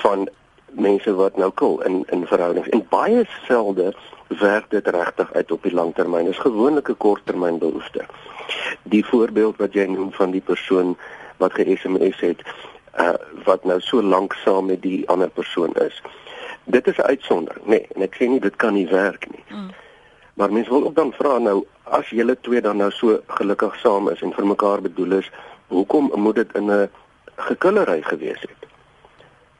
van 0.03 0.29
mense 0.67 1.13
wat 1.13 1.37
nou 1.37 1.51
kul 1.51 1.81
in 1.81 2.03
in 2.09 2.27
verhoudings 2.27 2.69
en 2.69 2.85
baie 2.89 3.25
selde 3.47 3.93
werk 4.27 4.69
dit 4.69 4.87
regtig 4.87 5.33
uit 5.33 5.51
op 5.51 5.63
die 5.63 5.73
langtermyn. 5.73 6.25
Dit 6.25 6.33
is 6.33 6.45
gewoonlik 6.45 6.89
'n 6.89 6.97
korttermynbehoefte. 6.97 8.05
Die 8.83 9.05
voorbeeld 9.05 9.57
wat 9.57 9.73
jy 9.73 9.85
noem 9.85 10.11
van 10.11 10.31
die 10.31 10.41
persoon 10.41 10.97
wat 11.37 11.53
ge-SMS 11.53 12.19
het, 12.19 12.41
uh 12.99 13.13
wat 13.45 13.63
nou 13.63 13.79
so 13.81 14.01
lank 14.01 14.33
saam 14.33 14.65
met 14.65 14.81
die 14.81 15.09
ander 15.09 15.29
persoon 15.29 15.73
is. 15.73 16.01
Dit 16.63 16.87
is 16.87 16.97
'n 16.97 17.01
uitsondering, 17.01 17.65
nee, 17.65 17.87
en 17.95 18.01
ek 18.01 18.15
sê 18.15 18.27
nie 18.27 18.39
dit 18.39 18.55
kan 18.55 18.73
nie 18.73 18.87
werk 18.87 19.27
nie. 19.31 19.43
Mm. 19.49 19.71
Maar 20.33 20.51
mens 20.51 20.67
wil 20.67 20.83
ook 20.83 20.95
dan 20.95 21.13
vra 21.13 21.37
nou 21.37 21.65
as 21.83 22.09
julle 22.09 22.37
twee 22.41 22.61
dan 22.61 22.77
nou 22.77 22.91
so 22.91 23.19
gelukkig 23.27 23.75
saam 23.75 24.09
is 24.09 24.21
en 24.21 24.33
vir 24.33 24.47
mekaar 24.47 24.81
bedoel 24.81 25.11
is, 25.11 25.31
hoekom 25.67 26.11
moet 26.15 26.35
dit 26.35 26.55
in 26.55 26.71
'n 26.71 26.89
gekillery 27.35 28.01
gewees 28.01 28.41
het? 28.41 28.69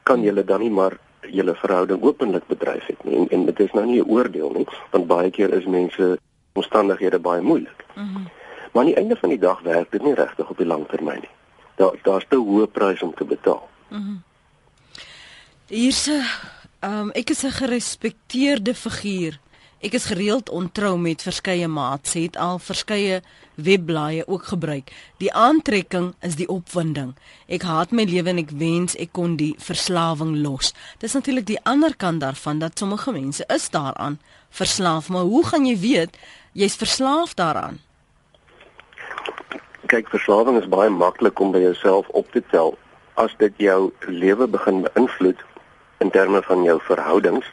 Kan 0.02 0.22
julle 0.22 0.44
dan 0.44 0.60
nie 0.60 0.70
maar 0.70 0.98
julle 1.20 1.54
verhouding 1.54 2.02
openlik 2.02 2.46
bedryf 2.46 2.86
het 2.86 3.04
nie 3.04 3.16
en, 3.16 3.28
en 3.28 3.44
dit 3.44 3.60
is 3.60 3.72
nou 3.72 3.86
nie 3.86 4.00
'n 4.02 4.10
oordeel 4.10 4.50
nie, 4.50 4.66
want 4.90 5.06
baie 5.06 5.30
keer 5.30 5.52
is 5.52 5.64
mense 5.64 6.18
omstandighede 6.52 7.18
baie 7.18 7.40
moeilik. 7.40 7.84
Mm 7.94 8.02
-hmm. 8.14 8.28
Maar 8.72 8.82
aan 8.82 8.88
die 8.88 8.96
einde 8.96 9.16
van 9.16 9.28
die 9.28 9.38
dag 9.38 9.60
werk 9.60 9.90
dit 9.90 10.02
nie 10.02 10.14
regtig 10.14 10.50
op 10.50 10.56
die 10.56 10.66
lang 10.66 10.88
termyn 10.88 11.20
nie. 11.20 11.30
Daar 11.76 11.98
daar's 12.02 12.26
te 12.28 12.36
hoë 12.36 12.66
prys 12.66 13.02
om 13.02 13.14
te 13.14 13.24
betaal. 13.24 13.68
Mm 13.88 14.02
-hmm. 14.02 14.22
Hier's 15.66 16.06
'n 16.06 16.22
um, 16.80 17.10
ek 17.10 17.30
is 17.30 17.44
'n 17.44 17.50
gerespekteerde 17.50 18.74
figuur 18.74 19.38
Ek 19.84 19.92
is 19.92 20.06
gereeld 20.08 20.48
ontrou 20.48 20.94
met 20.96 21.20
verskeie 21.20 21.66
maats, 21.68 22.14
het 22.16 22.38
al 22.40 22.56
verskeie 22.56 23.18
webblaaie 23.60 24.22
ook 24.24 24.46
gebruik. 24.48 24.88
Die 25.20 25.28
aantrekking 25.28 26.14
is 26.24 26.38
die 26.40 26.46
opwinding. 26.48 27.10
Ek 27.52 27.66
haat 27.68 27.92
my 27.92 28.06
lewe 28.08 28.32
en 28.32 28.40
ek 28.40 28.54
wens 28.56 28.96
ek 28.96 29.12
kon 29.12 29.34
die 29.36 29.50
verslawing 29.60 30.38
los. 30.40 30.72
Dis 31.04 31.12
natuurlik 31.12 31.44
die 31.50 31.60
ander 31.68 31.92
kant 32.00 32.24
daarvan 32.24 32.64
dat 32.64 32.80
sommige 32.80 33.12
mense 33.12 33.44
is 33.52 33.68
daaraan 33.76 34.16
verslaaf, 34.56 35.10
maar 35.12 35.28
hoe 35.28 35.44
gaan 35.50 35.68
jy 35.68 35.76
weet 35.82 36.16
jy's 36.56 36.80
verslaaf 36.80 37.36
daaraan? 37.36 37.82
Kyk, 39.86 40.08
verslawing 40.08 40.56
is 40.56 40.68
baie 40.72 40.88
maklik 40.88 41.40
om 41.44 41.50
by 41.52 41.60
jouself 41.60 42.06
op 42.16 42.30
te 42.32 42.40
tel 42.48 42.70
as 43.20 43.34
dit 43.36 43.58
jou 43.60 43.90
lewe 44.08 44.46
begin 44.48 44.80
beïnvloed 44.86 45.42
in 46.00 46.12
terme 46.14 46.40
van 46.46 46.62
jou 46.64 46.78
verhoudings 46.86 47.50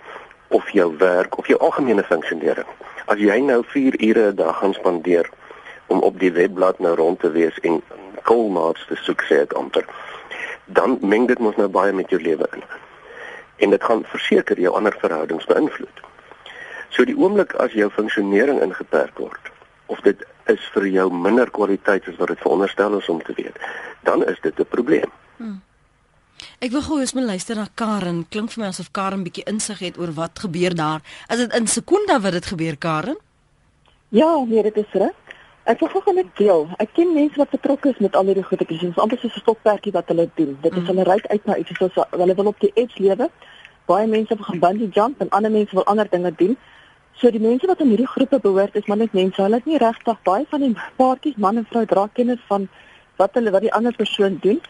of 0.55 0.69
jou 0.71 0.87
werk 1.01 1.35
of 1.37 1.49
jou 1.51 1.59
algemene 1.59 2.05
funksionering. 2.07 2.69
As 3.11 3.19
jy 3.19 3.35
nou 3.43 3.59
4 3.73 3.99
ure 3.99 4.31
'n 4.31 4.35
dag 4.35 4.61
gaan 4.61 4.73
spandeer 4.73 5.29
om 5.87 5.99
op 5.99 6.19
die 6.19 6.31
webblad 6.31 6.79
nou 6.79 6.95
rond 6.95 7.19
te 7.19 7.31
wees 7.31 7.59
en 7.67 7.81
kolmaats 8.23 8.85
te 8.87 8.95
soek 8.95 9.27
sê 9.27 9.43
ek 9.43 9.53
amper, 9.53 9.85
dan 10.65 10.97
meng 11.01 11.27
dit 11.27 11.39
mos 11.39 11.55
nou 11.55 11.67
baie 11.67 11.91
met 11.91 12.09
jou 12.09 12.21
lewe 12.21 12.47
in. 12.55 12.63
En 13.57 13.69
dit 13.69 13.83
gaan 13.83 14.03
verseker 14.07 14.59
jou 14.59 14.75
ander 14.75 14.95
verhoudings 14.99 15.45
beïnvloed. 15.45 15.99
So 16.89 17.03
die 17.05 17.17
oomblik 17.17 17.53
as 17.53 17.71
jou 17.71 17.89
funksionering 17.89 18.61
ingeperk 18.61 19.17
word 19.19 19.51
of 19.85 19.99
dit 19.99 20.23
is 20.53 20.69
vir 20.73 20.87
jou 20.87 21.07
minder 21.13 21.49
kwaliteit 21.51 22.07
as 22.07 22.19
wat 22.19 22.33
dit 22.33 22.43
veronderstel 22.43 22.97
is 22.99 23.09
om 23.09 23.21
te 23.23 23.33
weet, 23.35 23.57
dan 24.07 24.25
is 24.25 24.39
dit 24.41 24.59
'n 24.59 24.69
probleem. 24.69 25.11
Hmm. 25.37 25.61
Ek 26.59 26.71
wil 26.71 26.81
gou 26.81 26.99
eens 26.99 27.13
my 27.13 27.21
luister 27.21 27.55
na 27.55 27.67
Karen. 27.73 28.25
Klink 28.29 28.51
vir 28.51 28.63
my 28.63 28.67
asof 28.69 28.91
Karen 28.91 29.23
bietjie 29.23 29.45
insig 29.49 29.79
het 29.79 29.97
oor 29.97 30.11
wat 30.17 30.39
gebeur 30.39 30.75
daar. 30.75 31.01
Is 31.29 31.37
dit 31.37 31.53
in 31.53 31.67
sekonde 31.67 32.19
wat 32.21 32.31
dit 32.31 32.45
gebeur, 32.45 32.77
Karen? 32.77 33.17
Ja, 34.09 34.43
nee, 34.47 34.63
dit 34.63 34.77
is 34.77 34.91
reg. 34.91 35.15
Ek 35.69 35.79
wil 35.79 36.01
gou 36.01 36.13
net 36.13 36.29
deel. 36.35 36.65
Ek 36.81 36.89
ken 36.97 37.13
mense 37.13 37.37
wat 37.37 37.53
betrokke 37.53 37.91
is 37.93 37.99
met 38.01 38.15
al 38.17 38.25
hierdie 38.31 38.43
goedetjies. 38.43 38.81
Dit 38.81 38.95
is 38.95 39.01
amper 39.03 39.19
soos 39.21 39.35
'n 39.35 39.43
stokperdjie 39.43 39.93
wat 39.93 40.07
hulle 40.07 40.29
doen. 40.35 40.57
Dit 40.61 40.73
is 40.73 40.81
mm. 40.81 40.87
hulle 40.87 41.03
ry 41.03 41.19
uit 41.29 41.45
na 41.45 41.55
iets 41.55 41.77
soos 41.77 41.97
hulle 42.11 42.35
wil 42.35 42.49
op 42.51 42.59
die 42.59 42.71
edge 42.73 43.03
lewe. 43.03 43.29
Baie 43.85 44.07
mense 44.07 44.35
wil 44.35 44.45
gaan 44.45 44.59
bungee 44.59 44.89
jump 44.89 45.21
en 45.21 45.29
ander 45.29 45.51
mense 45.51 45.75
wil 45.75 45.85
ander 45.85 46.09
dinge 46.09 46.33
doen. 46.35 46.57
So 47.19 47.31
die 47.31 47.39
mense 47.39 47.67
wat 47.67 47.79
in 47.79 47.91
hierdie 47.93 48.07
groepe 48.07 48.39
behoort 48.39 48.75
is 48.75 48.85
maar 48.85 48.97
net 48.97 49.13
mense. 49.13 49.41
Hulle 49.41 49.55
het 49.55 49.65
nie 49.65 49.77
regtig 49.77 50.21
baie 50.23 50.45
van 50.49 50.61
die 50.65 50.75
paartjies, 50.97 51.37
man 51.37 51.57
en 51.57 51.65
vrou 51.69 51.85
dra 51.85 52.07
kennis 52.13 52.39
van 52.47 52.67
wat 53.21 53.33
hulle 53.33 53.51
wat 53.51 53.61
die 53.61 53.73
ander 53.73 53.95
persoon 53.95 54.37
doen. 54.41 54.61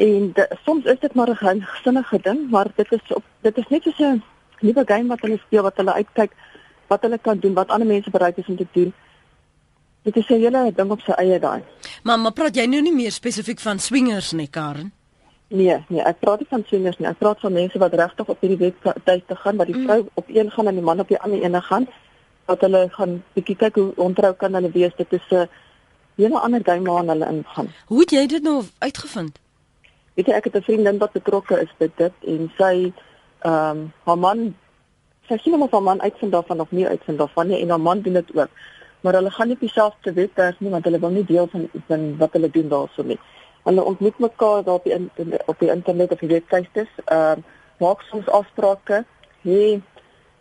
En 0.00 0.30
de, 0.34 0.46
soms 0.64 0.84
is 0.84 1.00
dit 1.00 1.14
maar 1.14 1.30
'n 1.30 1.62
gesinnige 1.62 2.18
ding, 2.22 2.50
maar 2.50 2.68
dit 2.76 2.92
is 2.92 3.14
op 3.14 3.24
dit 3.40 3.58
is 3.58 3.68
net 3.68 3.82
so 3.82 4.04
'n 4.04 4.22
nuwe 4.60 4.84
game 4.86 5.08
wat 5.08 5.20
hulle 5.20 5.38
speel 5.38 5.62
wat 5.62 5.76
hulle 5.76 5.92
uitkyk 5.92 6.32
wat 6.86 7.02
hulle 7.02 7.18
kan 7.18 7.38
doen, 7.38 7.54
wat 7.54 7.68
ander 7.68 7.86
mense 7.86 8.10
bereid 8.10 8.38
is 8.38 8.46
om 8.46 8.56
te 8.56 8.66
doen. 8.72 8.92
Dit 10.02 10.16
is 10.16 10.28
'n 10.28 10.40
hele 10.40 10.72
ding 10.74 10.90
op 10.90 11.00
sy 11.00 11.10
eie 11.10 11.38
daai. 11.38 11.62
Maar 12.02 12.18
maar 12.18 12.32
praat 12.32 12.56
jy 12.56 12.66
nou 12.66 12.82
nie 12.82 12.94
meer 12.94 13.12
spesifiek 13.12 13.60
van 13.60 13.78
swingers 13.78 14.32
nie, 14.32 14.48
Karen? 14.48 14.92
Nee, 15.50 15.76
nee, 15.88 16.02
ek 16.06 16.20
praat 16.22 16.42
nie 16.42 16.48
van 16.50 16.62
swingers 16.66 16.98
nie. 16.98 17.08
Ek 17.10 17.18
praat 17.18 17.40
van 17.42 17.52
mense 17.52 17.78
wat 17.82 17.94
regtig 17.98 18.28
op 18.30 18.40
hierdie 18.40 18.58
webtuis 18.60 19.22
te 19.26 19.36
gaan, 19.36 19.56
waar 19.58 19.66
die 19.66 19.76
mm. 19.76 19.88
vrou 19.88 20.06
op 20.22 20.30
een 20.30 20.50
gaan 20.50 20.70
en 20.70 20.78
die 20.78 20.84
man 20.86 21.02
op 21.02 21.10
die 21.10 21.18
ander 21.18 21.42
ene 21.42 21.60
gaan, 21.66 21.88
wat 22.46 22.62
hulle 22.66 22.86
gaan 22.94 23.18
bietjie 23.34 23.56
kyk 23.56 23.74
hoe 23.82 23.90
ontrou 23.96 24.32
kan 24.38 24.54
hulle 24.54 24.70
wees. 24.70 24.94
Dit 24.96 25.12
is 25.12 25.30
'n 25.30 25.48
hele 26.16 26.38
ander 26.38 26.60
game 26.64 26.90
waar 26.90 27.04
hulle 27.04 27.26
ingaan. 27.26 27.68
Hoe 27.86 28.00
het 28.00 28.10
jy 28.10 28.26
dit 28.26 28.42
nou 28.42 28.62
uitgevind? 28.78 29.40
weet 30.20 30.26
jy 30.28 30.36
ek 30.36 30.44
het 30.44 30.56
'n 30.56 30.68
vriendin 30.68 30.98
wat 30.98 31.12
betrokke 31.12 31.60
is 31.60 31.72
by 31.78 31.88
dit 31.96 32.12
en 32.26 32.52
sy 32.58 32.92
ehm 33.40 33.78
um, 33.78 33.92
haar 34.04 34.18
man 34.18 34.54
sy 35.28 35.36
sien 35.38 35.52
hom 35.52 35.62
of 35.62 35.70
haar 35.70 35.82
man 35.82 36.00
uitvind 36.00 36.32
daarvan 36.32 36.60
of 36.60 36.70
nie 36.70 36.86
uitvind 36.86 37.18
daarvan 37.18 37.48
nie 37.48 37.60
en 37.60 37.70
haar 37.70 37.80
man 37.80 38.00
doen 38.00 38.12
dit 38.12 38.36
ook. 38.36 38.48
Maar 39.00 39.14
hulle 39.14 39.30
gaan 39.30 39.48
nie 39.48 39.56
dieselfde 39.60 40.12
webwerf 40.12 40.60
nie 40.60 40.70
want 40.70 40.84
hulle 40.84 41.00
wil 41.00 41.10
nie 41.10 41.24
deel 41.24 41.46
van 41.46 41.68
van 41.86 42.16
wat 42.18 42.32
hulle 42.32 42.50
doen 42.50 42.68
daarso 42.68 43.02
nie. 43.02 43.18
Hulle 43.68 43.84
ontmoet 43.84 44.18
mekaar 44.18 44.64
daar 44.64 44.74
op 44.74 44.84
die 44.84 44.96
op 45.46 45.58
die 45.58 45.70
internet 45.70 46.12
of 46.12 46.18
die 46.18 46.28
webtuistes. 46.28 46.88
Ehm 47.04 47.38
um, 47.38 47.44
maak 47.80 48.02
soms 48.02 48.28
afsprake, 48.28 49.04
hê 49.42 49.80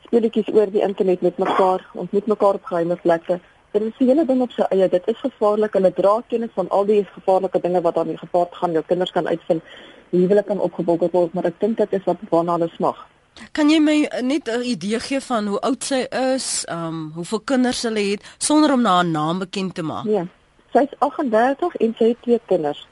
speletjies 0.04 0.50
oor 0.54 0.72
die 0.72 0.82
internet 0.84 1.22
met 1.22 1.38
mekaar, 1.38 1.86
ontmoet 1.94 2.26
mekaar 2.28 2.60
op 2.60 2.66
geheime 2.66 2.96
plekke. 2.96 3.40
Dit 3.72 3.82
is 3.82 4.00
'n 4.00 4.06
hele 4.06 4.26
ding 4.26 4.42
op 4.42 4.52
sy 4.52 4.66
eie. 4.70 4.90
Dit 4.90 5.08
is 5.08 5.20
gevaarlik. 5.20 5.74
Hulle 5.74 5.94
dra 5.94 6.24
kennis 6.28 6.50
van 6.54 6.70
al 6.70 6.86
die 6.86 7.06
gevaarlike 7.06 7.60
dinge 7.62 7.82
wat 7.82 7.96
daarmee 7.96 8.18
gepaard 8.18 8.56
gaan. 8.56 8.72
Jou 8.72 8.84
kinders 8.84 9.12
kan 9.12 9.28
uitvind 9.28 9.64
hoe 10.10 10.28
hulle 10.28 10.44
kan 10.44 10.60
opgebok 10.60 11.12
word, 11.12 11.34
maar 11.34 11.46
ek 11.46 11.60
dink 11.60 11.78
dit 11.78 11.94
is 11.94 12.04
wat 12.06 12.18
waarna 12.30 12.52
hulle 12.58 12.70
smag. 12.74 13.08
Kan 13.52 13.70
jy 13.70 13.80
my 13.80 14.10
net 14.22 14.50
'n 14.50 14.62
idee 14.62 15.00
gee 15.00 15.22
van 15.22 15.48
hoe 15.48 15.60
oud 15.60 15.84
sy 15.84 16.08
is, 16.10 16.66
ehm 16.66 16.86
um, 16.88 17.12
hoeveel 17.16 17.40
kinders 17.40 17.84
hulle 17.84 18.04
het 18.12 18.36
sonder 18.38 18.74
om 18.74 18.82
na 18.82 18.96
haar 18.96 19.06
naam 19.06 19.40
bekend 19.40 19.76
te 19.76 19.82
maak? 19.82 20.06
Ja. 20.06 20.26
Sy 20.74 20.80
is 20.80 21.00
38 21.00 21.76
en 21.76 21.96
sy 21.98 22.06
het 22.08 22.22
twee 22.22 22.42
kinders. 22.46 22.88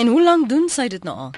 En 0.00 0.06
hoe 0.06 0.22
lank 0.22 0.48
doen 0.48 0.68
sy 0.72 0.88
dit 0.88 1.04
nou 1.04 1.16
al? 1.26 1.32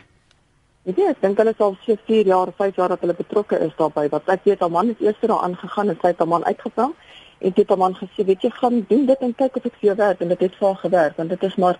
Ek 0.90 0.96
weet, 0.98 1.18
dink 1.22 1.38
hulle 1.38 1.54
sal 1.58 1.74
so 1.82 1.96
4 2.06 2.26
jaar, 2.26 2.50
5 2.58 2.78
jaar 2.78 2.94
dat 2.94 3.02
hulle 3.02 3.14
betrokke 3.18 3.58
is 3.66 3.74
daarbey. 3.78 4.08
Wat 4.12 4.30
ek 4.34 4.46
weet, 4.46 4.60
haar 4.62 4.70
man 4.70 4.92
het 4.92 5.02
eers 5.02 5.18
daaraan 5.22 5.56
gegaan 5.58 5.90
en 5.90 5.98
sy 6.02 6.14
het 6.14 6.22
haar 6.22 6.30
man 6.34 6.46
uitgevang 6.46 6.94
en 7.42 7.52
dit 7.54 7.68
het 7.68 7.78
man 7.78 7.94
gesê 7.98 8.24
weet 8.24 8.42
jy 8.42 8.50
gaan 8.50 8.84
doen 8.88 9.06
dit 9.06 9.24
en 9.26 9.34
kyk 9.34 9.56
of 9.56 9.64
dit 9.66 9.78
vir 9.80 9.88
jou 9.88 9.96
werk 10.00 10.20
en 10.20 10.30
dit 10.32 10.44
het 10.46 10.58
vir 10.58 10.76
gewerk 10.82 11.16
want 11.18 11.34
dit 11.34 11.46
is 11.48 11.56
maar 11.64 11.78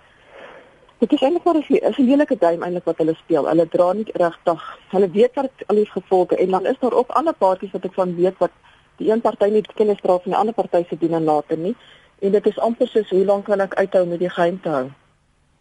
dit 1.03 1.13
is 1.17 1.23
eintlik 1.23 1.45
maar 1.45 1.59
'n 1.59 1.63
is 1.91 1.99
'n 1.99 2.09
heelike 2.11 2.37
duim 2.39 2.63
eintlik 2.63 2.85
wat 2.91 2.99
hulle 2.99 3.15
speel 3.15 3.47
hulle 3.51 3.67
dra 3.75 3.93
nie 3.93 4.07
regtig 4.25 4.63
hulle 4.95 5.11
weet 5.11 5.35
wat 5.35 5.53
al 5.67 5.77
die 5.77 5.91
gevolge 5.91 6.37
en 6.37 6.51
dan 6.51 6.67
is 6.67 6.79
daar 6.81 6.93
ook 6.93 7.11
ander 7.11 7.35
paartjies 7.35 7.73
wat 7.73 7.85
ek 7.85 7.95
van 7.95 8.17
weet 8.17 8.39
wat 8.39 8.51
die 8.97 9.11
een 9.11 9.21
party 9.21 9.51
nie 9.51 9.63
kennis 9.75 10.01
dra 10.01 10.19
van 10.19 10.33
die 10.33 10.41
ander 10.41 10.55
party 10.55 10.85
se 10.89 10.99
doen 10.99 11.15
en 11.15 11.25
later 11.25 11.59
nie 11.59 11.77
en 12.19 12.33
dit 12.33 12.47
is 12.47 12.59
amper 12.59 12.89
soos 12.89 13.11
hoe 13.11 13.25
lank 13.25 13.45
kan 13.45 13.61
ek 13.61 13.75
uithou 13.75 14.07
met 14.07 14.19
die 14.19 14.31
geheim 14.31 14.61
te 14.61 14.69
hou 14.69 14.91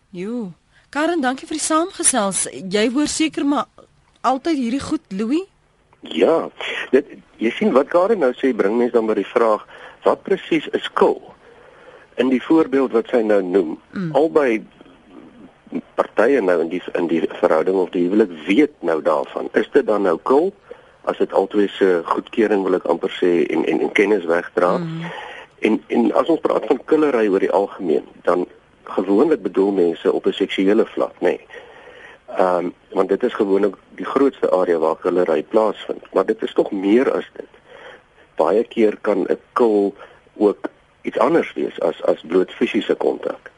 Jo 0.10 0.52
Karen 0.92 1.22
dankie 1.24 1.48
vir 1.48 1.56
die 1.56 1.64
saamgesels 1.64 2.46
jy 2.52 2.90
hoor 2.92 3.08
seker 3.08 3.46
maar 3.48 3.68
altyd 4.28 4.58
hierdie 4.60 4.84
goed 4.84 5.16
Louis 5.16 5.48
Ja, 6.02 6.50
dit 6.92 7.08
jy 7.42 7.52
sien 7.56 7.72
wat 7.76 7.92
Karen 7.94 8.20
nou 8.20 8.32
sê 8.38 8.52
bring 8.58 8.76
mense 8.78 8.96
dan 8.98 9.08
by 9.10 9.16
die 9.20 9.28
vraag 9.28 9.64
wat 10.04 10.24
presies 10.26 10.68
is 10.78 10.88
kul? 10.98 11.20
In 12.18 12.32
die 12.34 12.42
voorbeeld 12.42 12.94
wat 12.98 13.12
sy 13.14 13.22
nou 13.26 13.40
noem, 13.46 13.76
mm. 13.94 14.12
albei 14.18 14.64
partye 15.96 16.42
nou 16.42 16.58
in 16.64 16.72
die 16.74 16.82
in 16.98 17.08
die 17.08 17.22
verhouding 17.40 17.78
of 17.80 17.92
die 17.94 18.04
huwelik 18.08 18.34
weet 18.48 18.74
nou 18.86 18.98
daarvan. 19.06 19.50
Is 19.58 19.70
dit 19.74 19.86
dan 19.88 20.04
nou 20.10 20.18
kul 20.28 20.50
as 21.10 21.22
dit 21.22 21.34
albei 21.34 21.68
se 21.78 22.02
goedkeuring 22.10 22.66
wil 22.66 22.78
ek 22.82 22.90
amper 22.90 23.14
sê 23.22 23.46
en 23.54 23.64
en, 23.70 23.86
en 23.86 23.94
kennis 23.98 24.26
wegdra? 24.30 24.74
Mm. 24.82 25.06
En 25.70 25.78
en 25.88 26.10
as 26.18 26.34
ons 26.34 26.42
praat 26.42 26.66
van 26.68 26.82
kullery 26.90 27.28
oor 27.30 27.46
die 27.46 27.54
algemeen, 27.62 28.10
dan 28.26 28.48
gewoonlik 28.98 29.42
bedoel 29.42 29.72
mense 29.72 30.12
op 30.12 30.26
'n 30.26 30.32
seksuele 30.32 30.86
vlak, 30.86 31.14
nê. 31.14 31.20
Nee. 31.20 31.46
Ehm 32.38 32.66
um, 32.66 32.74
want 32.90 33.10
dit 33.10 33.24
is 33.24 33.34
gewoonlik 33.34 33.76
die 33.96 34.06
grootste 34.06 34.52
area 34.52 34.78
waar 34.78 34.96
kullery 34.96 35.44
plaasvind, 35.44 36.14
maar 36.14 36.26
dit 36.26 36.42
is 36.44 36.54
tog 36.54 36.72
meer 36.72 37.12
as 37.12 37.30
dit 37.34 37.50
baie 38.36 38.64
keer 38.64 38.98
kan 39.02 39.26
'n 39.28 39.40
kil 39.54 39.94
ook 40.38 40.70
iets 41.02 41.18
anders 41.18 41.54
wees 41.54 41.80
as 41.80 42.04
as 42.04 42.22
bloot 42.22 42.52
fisiese 42.52 42.96
kontak. 42.96 43.52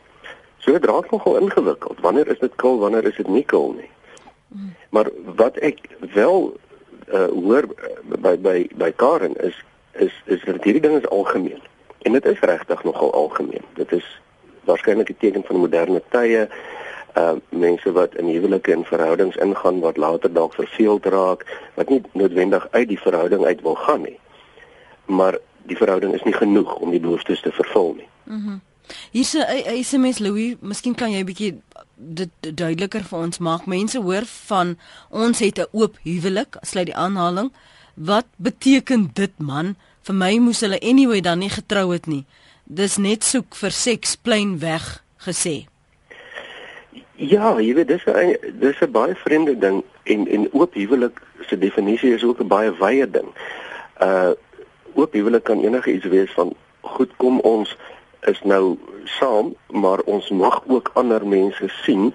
So 0.57 0.71
dit 0.71 0.85
raak 0.85 1.11
nogal 1.11 1.37
ingewikkeld. 1.37 1.99
Wanneer 1.99 2.27
is 2.27 2.39
dit 2.39 2.55
kil, 2.55 2.79
wanneer 2.79 3.05
is 3.05 3.15
dit 3.15 3.27
nie 3.27 3.43
kil 3.43 3.73
nie? 3.77 3.89
Maar 4.89 5.09
wat 5.35 5.57
ek 5.57 5.79
wel 6.13 6.57
uh, 7.13 7.25
hoor 7.25 7.63
uh, 7.63 8.17
by 8.21 8.37
by 8.37 8.69
by 8.75 8.91
Karen 8.95 9.35
is 9.35 9.63
is 9.91 10.13
is 10.25 10.43
dat 10.45 10.63
hierdie 10.63 10.81
ding 10.81 10.97
is 10.97 11.09
algemeen. 11.09 11.61
En 12.01 12.11
dit 12.11 12.25
is 12.25 12.39
regtig 12.39 12.83
nogal 12.83 13.13
algemeen. 13.13 13.65
Dit 13.73 13.91
is 13.91 14.21
waarskynlik 14.65 15.09
'n 15.09 15.17
teken 15.19 15.43
van 15.43 15.55
moderne 15.55 16.01
tye. 16.09 16.47
Uh 17.17 17.35
mense 17.49 17.91
wat 17.91 18.15
in 18.15 18.27
huwelike 18.27 18.71
en 18.71 18.85
verhoudings 18.85 19.35
ingaan 19.35 19.79
wat 19.79 19.97
later 19.97 20.33
dalk 20.33 20.53
verveeld 20.53 21.05
raak, 21.05 21.45
wat 21.75 21.89
nie 21.89 22.01
noodwendig 22.11 22.67
uit 22.71 22.87
die 22.87 22.99
verhouding 22.99 23.45
uit 23.45 23.61
wil 23.61 23.75
gaan 23.75 24.01
nie 24.01 24.19
maar 25.05 25.37
die 25.63 25.77
verhouding 25.77 26.13
is 26.13 26.23
nie 26.23 26.35
genoeg 26.35 26.75
om 26.75 26.91
die 26.91 26.99
behoeftes 26.99 27.41
te 27.41 27.51
vervul 27.51 27.93
nie. 27.97 28.07
Mhm. 28.23 28.37
Mm 28.37 28.61
Hier's 29.11 29.33
'n 29.33 29.83
SMS 29.83 30.19
Louis, 30.19 30.55
miskien 30.59 30.95
kan 30.95 31.11
jy 31.11 31.19
'n 31.19 31.25
bietjie 31.25 31.61
dit 31.95 32.29
duideliker 32.39 33.03
vir 33.03 33.19
ons 33.19 33.37
maak. 33.37 33.65
Mense 33.65 33.99
hoor 33.99 34.25
van 34.25 34.77
ons 35.09 35.39
het 35.39 35.59
'n 35.59 35.67
oop 35.71 35.97
huwelik, 36.03 36.57
sluit 36.61 36.85
die 36.85 36.95
aanhaling. 36.95 37.51
Wat 37.95 38.25
beteken 38.35 39.09
dit 39.13 39.31
man? 39.37 39.75
Vir 40.01 40.15
my 40.15 40.37
moes 40.37 40.59
hulle 40.59 40.79
anyway 40.79 41.21
dan 41.21 41.39
nie 41.39 41.49
getrou 41.49 41.93
het 41.93 42.05
nie. 42.05 42.25
Dis 42.73 42.95
net 42.97 43.21
soek 43.21 43.53
vir 43.59 43.73
seks 43.75 44.15
plain 44.17 44.55
weg 44.57 44.85
gesê. 45.21 45.67
Ja, 47.21 47.51
jy 47.61 47.73
weet 47.77 47.87
dis 47.91 48.05
'n 48.07 48.33
dis 48.59 48.81
'n 48.81 48.91
baie 48.91 49.15
vreemde 49.15 49.57
ding 49.57 49.83
en 50.03 50.27
en 50.27 50.47
oop 50.53 50.73
huwelik 50.73 51.21
se 51.47 51.57
definisie 51.57 52.13
is 52.13 52.23
ook 52.23 52.39
'n 52.39 52.47
baie 52.47 52.71
wye 52.79 53.09
ding. 53.09 53.29
Uh 54.01 54.33
oop 54.93 55.13
huwelik 55.13 55.43
kan 55.43 55.63
enige 55.63 55.93
iets 55.93 56.05
wees 56.05 56.31
van 56.31 56.53
goed 56.81 57.11
kom 57.17 57.39
ons 57.39 57.77
is 58.21 58.41
nou 58.43 58.77
saam, 59.03 59.55
maar 59.67 59.99
ons 59.99 60.29
mag 60.29 60.63
ook 60.67 60.91
ander 60.93 61.27
mense 61.27 61.69
sien 61.83 62.13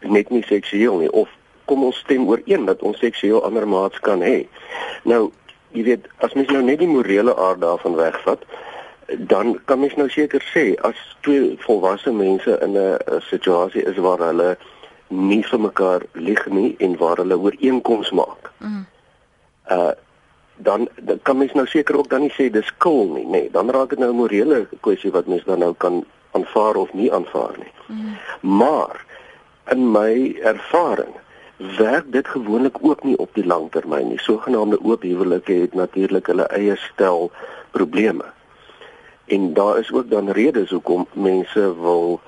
net 0.00 0.30
nie 0.30 0.42
seksueel 0.42 0.98
nie 0.98 1.12
of 1.12 1.28
kom 1.64 1.84
ons 1.84 1.96
stem 1.96 2.28
ooreen 2.28 2.64
dat 2.64 2.82
ons 2.82 2.98
seksueel 2.98 3.44
ander 3.44 3.68
maats 3.68 4.00
kan 4.00 4.20
hê. 4.20 4.46
Nou, 5.02 5.32
jy 5.72 5.82
weet, 5.82 6.08
as 6.16 6.34
mens 6.34 6.48
nou 6.48 6.62
net 6.62 6.78
die 6.78 6.88
morele 6.88 7.36
aard 7.36 7.60
daarvan 7.60 7.94
wegvat, 7.94 8.44
dan 9.18 9.58
kan 9.64 9.80
mens 9.80 9.94
nou 9.94 10.08
seker 10.08 10.44
sê 10.54 10.74
as 10.80 11.16
twee 11.20 11.56
volwasse 11.66 12.12
mense 12.12 12.58
in 12.60 12.76
'n 12.78 12.98
situasie 13.20 13.84
is 13.84 13.96
waar 13.96 14.18
hulle 14.18 14.56
nie 15.08 15.42
vir 15.42 15.60
mekaar 15.60 16.02
lieg 16.12 16.46
nie 16.46 16.74
en 16.78 16.96
waar 16.96 17.16
hulle 17.16 17.38
ooreenkoms 17.38 18.10
maak. 18.10 18.50
Mm. 18.58 18.86
Uh 19.70 19.92
dan, 20.56 20.88
dan 21.02 21.18
kan 21.22 21.36
mens 21.36 21.52
nou 21.52 21.66
seker 21.66 21.96
ook 21.98 22.08
dan 22.08 22.20
nie 22.20 22.32
sê 22.32 22.50
dis 22.50 22.66
skuld 22.66 23.14
nie, 23.14 23.24
nê. 23.24 23.30
Nee, 23.30 23.50
dan 23.50 23.70
raak 23.70 23.90
dit 23.90 23.98
nou 23.98 24.10
'n 24.10 24.16
morele 24.16 24.66
kwessie 24.80 25.10
wat 25.10 25.26
mens 25.26 25.44
dan 25.44 25.58
nou 25.58 25.74
kan 25.74 26.04
aanvaar 26.30 26.74
of 26.74 26.92
nie 26.92 27.12
aanvaar 27.12 27.54
nie. 27.58 27.72
Mm. 27.86 28.16
Maar 28.40 29.04
in 29.70 29.90
my 29.90 30.36
ervaring 30.42 31.14
werk 31.56 32.12
dit 32.12 32.28
gewoonlik 32.28 32.76
ook 32.80 33.02
nie 33.02 33.16
op 33.18 33.34
die 33.34 33.46
lang 33.46 33.70
termyn 33.70 34.08
nie. 34.08 34.18
Sogenaamde 34.18 34.78
oop 34.82 35.02
huwelike 35.02 35.52
het 35.52 35.74
natuurlik 35.74 36.26
hulle 36.26 36.46
eie 36.46 36.76
stel 36.76 37.30
probleme. 37.70 38.24
En 39.24 39.52
daar 39.52 39.78
is 39.78 39.92
ook 39.92 40.10
dan 40.10 40.30
redes 40.30 40.70
hoekom 40.70 41.06
mense 41.12 41.80
wil 41.80 42.20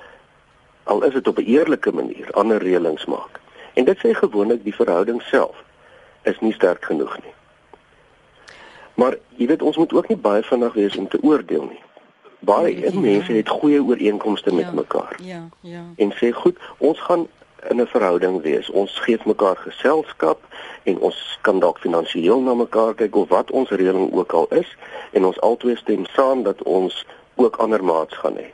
al 0.83 1.03
is 1.03 1.13
dit 1.13 1.27
op 1.27 1.37
'n 1.37 1.43
eerlike 1.43 1.91
manier 1.91 2.31
ander 2.31 2.57
reëlings 2.57 3.05
maak. 3.05 3.39
En 3.73 3.83
dit 3.83 3.97
sê 3.97 4.11
gewoonlik 4.11 4.63
die 4.63 4.75
verhouding 4.75 5.21
self 5.21 5.63
is 6.21 6.39
nie 6.39 6.53
sterk 6.53 6.85
genoeg 6.85 7.17
nie. 7.23 7.33
Maar 8.93 9.17
jy 9.35 9.47
weet 9.47 9.61
ons 9.61 9.77
moet 9.77 9.93
ook 9.93 10.07
nie 10.07 10.17
baie 10.17 10.43
vinnig 10.43 10.73
wees 10.73 10.95
om 10.95 11.07
te 11.07 11.19
oordeel 11.21 11.63
nie. 11.63 11.81
Baie 12.39 12.79
ja, 12.79 12.99
mense 12.99 13.31
het 13.31 13.49
goeie 13.49 13.83
ooreenkomste 13.83 14.53
met 14.53 14.65
ja, 14.65 14.71
mekaar. 14.71 15.15
Ja, 15.21 15.49
ja. 15.59 15.83
En 15.95 16.11
sê 16.11 16.31
goed, 16.31 16.57
ons 16.77 17.01
gaan 17.01 17.27
in 17.69 17.81
'n 17.81 17.87
verhouding 17.87 18.41
wees. 18.41 18.69
Ons 18.69 18.99
gee 18.99 19.19
mekaar 19.25 19.57
geselskap 19.57 20.39
en 20.83 20.99
ons 20.99 21.37
kan 21.41 21.59
dalk 21.59 21.79
finansiëel 21.79 22.41
na 22.41 22.53
mekaar 22.53 22.93
kyk 22.93 23.15
of 23.15 23.29
wat 23.29 23.51
ons 23.51 23.69
reëling 23.69 24.13
ook 24.13 24.31
al 24.31 24.47
is 24.49 24.77
en 25.11 25.25
ons 25.25 25.41
albei 25.41 25.75
stem 25.75 26.05
saam 26.05 26.43
dat 26.43 26.63
ons 26.63 27.05
ook 27.35 27.55
ander 27.55 27.83
maats 27.83 28.15
gaan 28.17 28.37
hê. 28.37 28.51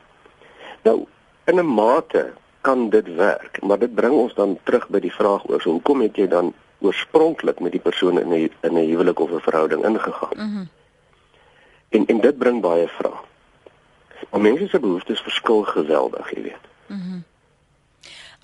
Nou, 0.82 1.06
in 1.44 1.58
'n 1.58 1.74
mate 1.74 2.32
kan 2.60 2.88
dit 2.90 3.14
werk, 3.14 3.62
maar 3.62 3.78
dit 3.78 3.94
bring 3.94 4.12
ons 4.12 4.34
dan 4.34 4.58
terug 4.62 4.88
by 4.88 5.00
die 5.00 5.12
vraag 5.12 5.48
oor 5.48 5.60
so 5.60 5.70
hoekom 5.70 6.00
het 6.00 6.16
jy 6.16 6.26
dan 6.26 6.54
oorspronklik 6.78 7.60
met 7.60 7.72
die 7.72 7.80
persoon 7.80 8.20
in 8.20 8.28
'n 8.28 8.50
in 8.60 8.74
'n 8.78 8.88
huwelik 8.88 9.20
of 9.20 9.30
'n 9.30 9.40
verhouding 9.40 9.84
ingegaan? 9.84 10.36
Mm 10.36 10.68
en 11.94 12.06
en 12.06 12.20
dit 12.20 12.38
bring 12.38 12.60
baie 12.60 12.88
vrae. 12.88 13.20
Maar 14.30 14.40
mense 14.40 14.68
se 14.68 14.80
behoeftes 14.80 15.20
verskil 15.20 15.62
geweldig, 15.62 16.30
jy 16.34 16.42
weet. 16.42 16.66
Mhm. 16.86 16.98
Mm 16.98 17.33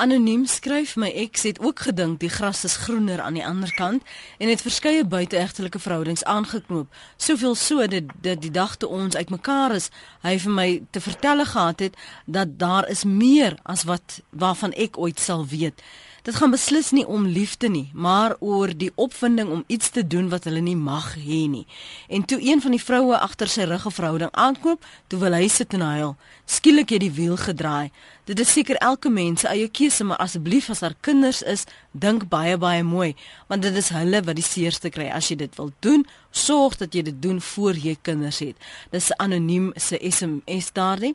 Anoniem 0.00 0.46
skryf 0.48 0.94
my 0.96 1.10
eks 1.12 1.42
het 1.44 1.58
ook 1.60 1.82
gedink 1.84 2.22
die 2.22 2.30
gras 2.32 2.62
is 2.64 2.76
groener 2.86 3.20
aan 3.20 3.34
die 3.36 3.44
ander 3.44 3.68
kant 3.76 4.06
en 4.38 4.48
het 4.48 4.62
verskeie 4.64 5.04
buiteegtelike 5.04 5.78
verhoudings 5.78 6.24
aangeknoop. 6.24 6.88
Soveel 7.20 7.54
so 7.54 7.84
dat 7.86 8.08
dit 8.24 8.40
die 8.40 8.50
dag 8.50 8.78
toe 8.80 8.88
ons 8.88 9.16
uitmekaar 9.16 9.74
is, 9.76 9.90
hy 10.24 10.38
vir 10.40 10.54
my 10.56 10.68
te 10.90 11.04
vertel 11.04 11.44
gehad 11.44 11.84
het 11.84 12.00
dat 12.24 12.56
daar 12.56 12.88
is 12.88 13.04
meer 13.04 13.58
as 13.62 13.84
wat 13.84 14.22
waarvan 14.30 14.72
ek 14.72 14.96
ooit 14.96 15.20
sal 15.20 15.44
weet. 15.52 15.84
Dit 16.22 16.36
gaan 16.36 16.50
beslis 16.52 16.90
nie 16.90 17.06
om 17.06 17.26
liefde 17.26 17.68
nie, 17.68 17.90
maar 17.94 18.34
oor 18.40 18.72
die 18.76 18.90
opwinding 18.94 19.48
om 19.50 19.64
iets 19.66 19.88
te 19.90 20.06
doen 20.06 20.28
wat 20.28 20.44
hulle 20.44 20.60
nie 20.60 20.76
mag 20.76 21.14
hê 21.16 21.46
nie. 21.48 21.66
En 22.08 22.24
toe 22.24 22.36
een 22.44 22.60
van 22.60 22.74
die 22.76 22.82
vroue 22.82 23.16
agter 23.18 23.48
sy 23.48 23.64
rug 23.64 23.86
'n 23.86 23.90
verhouding 23.90 24.30
aankoop, 24.32 24.84
toe 25.06 25.18
wil 25.18 25.32
hy 25.32 25.48
sit 25.48 25.72
en 25.74 25.80
huil. 25.80 26.16
Skielik 26.44 26.90
het 26.90 27.00
die 27.00 27.12
wiel 27.12 27.36
gedraai. 27.36 27.90
Dit 28.24 28.40
is 28.40 28.52
seker 28.52 28.76
elke 28.76 29.08
mens 29.08 29.40
se 29.40 29.48
eie 29.48 29.68
keuse, 29.68 30.04
maar 30.04 30.16
asseblief 30.16 30.70
as 30.70 30.78
daar 30.78 30.94
kinders 31.00 31.42
is, 31.42 31.64
dink 31.92 32.28
baie 32.28 32.58
baie 32.58 32.82
mooi, 32.82 33.14
want 33.48 33.62
dit 33.62 33.74
is 33.74 33.88
hulle 33.88 34.22
wat 34.22 34.36
die 34.36 34.44
seerste 34.44 34.90
kry 34.90 35.08
as 35.08 35.28
jy 35.28 35.36
dit 35.36 35.56
wil 35.56 35.72
doen. 35.80 36.06
Sorg 36.30 36.76
dat 36.76 36.94
jy 36.94 37.02
dit 37.02 37.22
doen 37.22 37.40
voor 37.40 37.74
jy 37.74 37.96
kinders 38.02 38.38
het. 38.38 38.56
Dis 38.90 39.16
anoniem 39.16 39.72
se 39.76 39.98
SMS 40.10 40.72
daardie. 40.72 41.14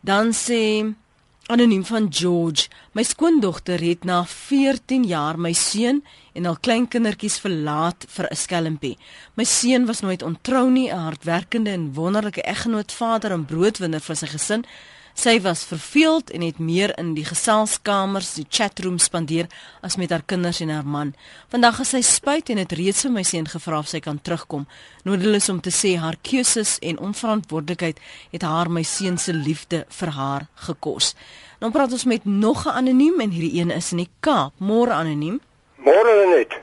Dan 0.00 0.32
sê 0.32 0.94
Anoniem 1.48 1.84
van 1.84 2.06
George. 2.10 2.68
My 2.92 3.02
skoondogter 3.02 3.80
het 3.80 4.02
na 4.04 4.18
14 4.28 5.06
jaar 5.08 5.38
my 5.40 5.54
seun 5.56 6.02
en 6.36 6.46
al 6.46 6.58
kleinkindertjies 6.60 7.38
verlaat 7.40 8.04
vir 8.08 8.26
'n 8.30 8.36
skelmpie. 8.36 8.98
My 9.34 9.44
seun 9.44 9.86
was 9.86 10.00
nooit 10.00 10.22
ontrou 10.22 10.70
nie, 10.70 10.90
'n 10.92 10.98
hardwerkende 10.98 11.70
en 11.70 11.94
wonderlike 11.94 12.42
eggenoot, 12.42 12.92
vader 12.92 13.32
en 13.32 13.44
broodwinner 13.44 14.00
vir 14.00 14.16
sy 14.16 14.26
gesin. 14.26 14.64
Sy 15.18 15.40
was 15.42 15.64
verveeld 15.66 16.30
en 16.30 16.44
het 16.46 16.60
meer 16.62 16.92
in 16.98 17.08
die 17.16 17.24
geselskamers, 17.26 18.36
die 18.38 18.44
chatroom 18.54 19.00
spandeer 19.02 19.48
as 19.82 19.96
met 19.98 20.12
haar 20.14 20.22
kinders 20.22 20.60
en 20.62 20.70
haar 20.70 20.86
man. 20.86 21.08
Vandag 21.50 21.80
is 21.82 21.90
sy 21.90 22.04
spyt 22.06 22.52
en 22.54 22.60
het 22.62 22.70
reeds 22.78 23.02
vir 23.02 23.10
my 23.16 23.24
seun 23.26 23.48
gevra 23.50 23.80
of 23.82 23.88
sy 23.90 23.98
kan 24.04 24.20
terugkom. 24.22 24.68
Nodeloos 25.08 25.48
om 25.50 25.58
te 25.58 25.72
sê 25.74 25.96
haar 25.98 26.20
keuses 26.22 26.76
en 26.86 27.00
onverantwoordelikheid 27.08 27.98
het 28.36 28.46
haar 28.46 28.70
my 28.70 28.84
seun 28.86 29.18
se 29.18 29.34
liefde 29.34 29.80
vir 29.98 30.14
haar 30.14 30.46
gekos. 30.68 31.16
Nou 31.58 31.72
praat 31.74 31.98
ons 31.98 32.06
met 32.06 32.22
nog 32.24 32.62
'n 32.66 32.78
anoniem 32.78 33.18
en 33.20 33.34
hierdie 33.34 33.58
een 33.58 33.74
is 33.74 33.90
in 33.90 34.06
die 34.06 34.10
Kaap. 34.20 34.52
Môre 34.60 34.92
anoniem. 34.92 35.40
Môre 35.82 36.26
net. 36.30 36.54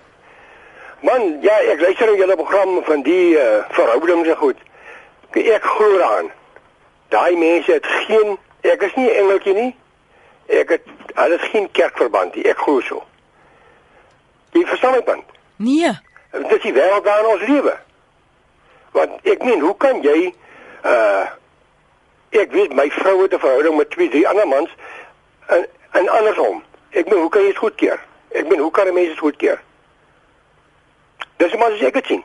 Man, 1.03 1.41
ja, 1.41 1.59
ek 1.59 1.81
luister 1.81 2.07
na 2.07 2.17
julle 2.17 2.35
program 2.35 2.83
van 2.83 3.03
die 3.03 3.35
uh, 3.35 3.67
verhoudings 3.69 4.27
en 4.27 4.35
goed. 4.35 4.57
Ek 5.31 5.63
glo 5.63 5.97
daaraan. 5.97 6.44
Daai 7.09 7.35
mense 7.35 7.71
het 7.71 7.85
geen 7.85 8.37
Ek 8.65 8.81
is 8.81 8.93
nie 8.97 9.09
engeltjie 9.13 9.53
nie. 9.53 9.71
Ek 10.49 10.69
het 10.73 10.85
alles 11.21 11.43
geen 11.51 11.67
kerkverband 11.71 12.35
nie. 12.35 12.45
Ek 12.49 12.57
glo 12.57 12.81
so. 12.85 13.03
Jy 14.55 14.63
verstaan 14.69 14.95
my 14.97 15.01
punt? 15.05 15.33
Nee. 15.61 15.91
Dit 16.31 16.51
is 16.57 16.63
die 16.63 16.73
wêreld 16.73 17.05
waarin 17.05 17.29
ons 17.33 17.45
lewe. 17.47 17.75
Want 18.95 19.27
ek 19.27 19.43
meen, 19.45 19.61
hoe 19.61 19.75
kan 19.77 20.01
jy 20.05 20.31
uh 20.85 21.25
ek 22.35 22.51
weet 22.51 22.73
my 22.75 22.89
vrou 22.91 23.21
het 23.21 23.33
'n 23.33 23.39
verhouding 23.39 23.77
met 23.77 23.89
twee 23.91 24.09
drie 24.09 24.27
ander 24.27 24.47
mans 24.47 24.69
en 25.47 25.67
en 25.91 26.09
andersom. 26.09 26.63
Ek 26.89 27.07
meen, 27.07 27.21
hoe 27.21 27.29
kan 27.29 27.41
jy 27.41 27.47
dit 27.47 27.57
goedkeur? 27.57 27.99
Ek 28.31 28.47
meen, 28.47 28.59
hoe 28.59 28.71
kan 28.71 28.87
'n 28.87 28.93
mens 28.93 29.07
dit 29.07 29.19
goedkeur? 29.19 29.61
Dis 31.37 31.55
maar 31.55 31.71
as 31.71 31.79
ek 31.79 31.93
dit 31.93 32.05
sien. 32.05 32.23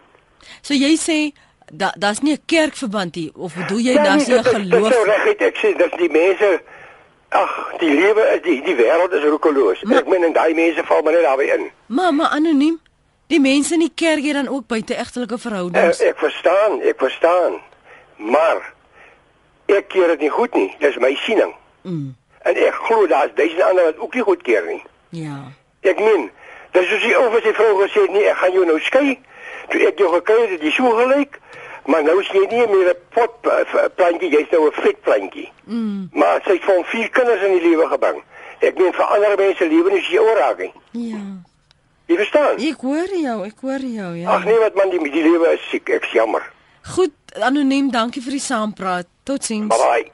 So 0.63 0.75
jy 0.75 0.97
sê 0.97 1.37
da 1.71 1.95
daar's 1.99 2.21
nie 2.21 2.33
'n 2.33 2.43
kerkverband 2.47 3.15
hier 3.15 3.31
of 3.35 3.55
bedoel 3.55 3.79
jy 3.79 3.93
ja, 3.93 4.05
daar's 4.05 4.27
nie 4.27 4.39
'n 4.39 4.45
geloof? 4.45 4.89
Dis 4.89 5.05
reg, 5.05 5.27
ek 5.37 5.57
sê 5.57 5.77
dat 5.77 5.99
die 5.99 6.11
mense 6.11 6.61
ag, 7.29 7.73
die 7.79 7.95
lewe 7.95 8.23
is 8.35 8.43
die 8.43 8.63
die 8.63 8.77
wêreld 8.77 9.13
is 9.13 9.25
roekeloos. 9.25 9.83
Ek 9.83 10.07
meen 10.07 10.25
en 10.25 10.33
daai 10.33 10.55
mense 10.55 10.85
val 10.85 11.03
maar 11.03 11.13
net 11.13 11.23
daarby 11.23 11.43
in. 11.43 11.71
Mamma 11.87 12.29
anoniem. 12.29 12.81
Die 13.27 13.41
mense 13.41 13.75
in 13.75 13.81
die 13.81 13.93
kerk 13.95 14.19
hier 14.19 14.35
dan 14.35 14.49
ook 14.49 14.67
buite 14.67 14.97
egtelike 14.97 15.39
verhoudings. 15.39 16.01
Ek, 16.01 16.09
ek 16.09 16.19
verstaan, 16.19 16.81
ek 16.83 16.99
verstaan. 16.99 17.61
Maar 18.17 18.73
ek 19.67 19.89
keer 19.89 20.07
dit 20.07 20.27
nie 20.27 20.31
goed 20.35 20.55
nie. 20.55 20.75
Dis 20.79 20.99
my 20.99 21.15
siening. 21.15 21.55
Mm. 21.83 22.17
En 22.43 22.57
ek 22.57 22.75
glo 22.75 23.07
daar's 23.07 23.31
duisende 23.35 23.65
ander 23.65 23.85
wat 23.85 23.99
ook 23.99 24.15
nie 24.15 24.23
goed 24.23 24.43
keer 24.43 24.67
nie. 24.67 24.83
Ja. 25.15 25.39
Ek 25.81 25.99
meen, 25.99 26.31
dis 26.75 26.89
soos 26.89 27.03
die 27.03 27.15
ou 27.17 27.29
wat 27.31 27.47
sy 27.47 27.53
vrou 27.55 27.77
gesê 27.85 28.03
het, 28.03 28.13
nee, 28.17 28.27
ek 28.31 28.43
gaan 28.43 28.53
jou 28.53 28.67
nou 28.67 28.81
skei. 28.83 29.19
Toe 29.71 29.87
ek 29.87 30.03
jou 30.03 30.11
gekry 30.17 30.41
het, 30.51 30.61
dis 30.61 30.75
so 30.75 30.91
gelyk. 30.99 31.39
Maar 31.87 32.03
nou 32.05 32.21
is 32.21 32.29
jy 32.29 32.47
nie 32.51 32.67
meer 32.67 32.91
'n 32.91 32.99
pot 33.15 33.33
plantjie, 33.97 34.31
jy's 34.31 34.51
nou 34.51 34.67
'n 34.67 34.73
vet 34.83 35.01
plantjie. 35.03 35.53
Mm. 35.65 36.09
Maar 36.13 36.41
sy 36.45 36.53
het 36.53 36.65
van 36.65 36.85
vier 36.85 37.11
kinders 37.11 37.43
in 37.43 37.53
die 37.59 37.69
lewe 37.69 37.87
gebring. 37.89 38.23
Ek 38.61 38.79
meen 38.79 38.93
vir 38.93 39.05
ander 39.05 39.37
mense 39.37 39.69
lewe 39.69 39.99
is 39.99 40.09
jy 40.09 40.19
oorraking. 40.19 40.73
Ja. 40.91 41.23
Jy 42.07 42.17
verstaan? 42.17 42.59
Ek 42.59 42.81
hoor 42.81 43.09
jou, 43.09 43.45
ek 43.47 43.61
hoor 43.61 43.79
jou, 43.79 44.17
ja. 44.17 44.31
Ag 44.31 44.45
nee, 44.45 44.59
wat 44.59 44.75
man, 44.75 44.91
die 44.91 45.11
die 45.11 45.23
lewe 45.23 45.53
is 45.53 45.69
siek, 45.71 45.89
ek's 45.89 46.13
jammer. 46.13 46.43
Goed, 46.83 47.15
anoniem, 47.35 47.91
dankie 47.91 48.23
vir 48.23 48.33
die 48.33 48.41
saampraat. 48.41 49.07
Totsiens. 49.23 49.69
Bye 49.69 49.79
bye. 49.79 50.11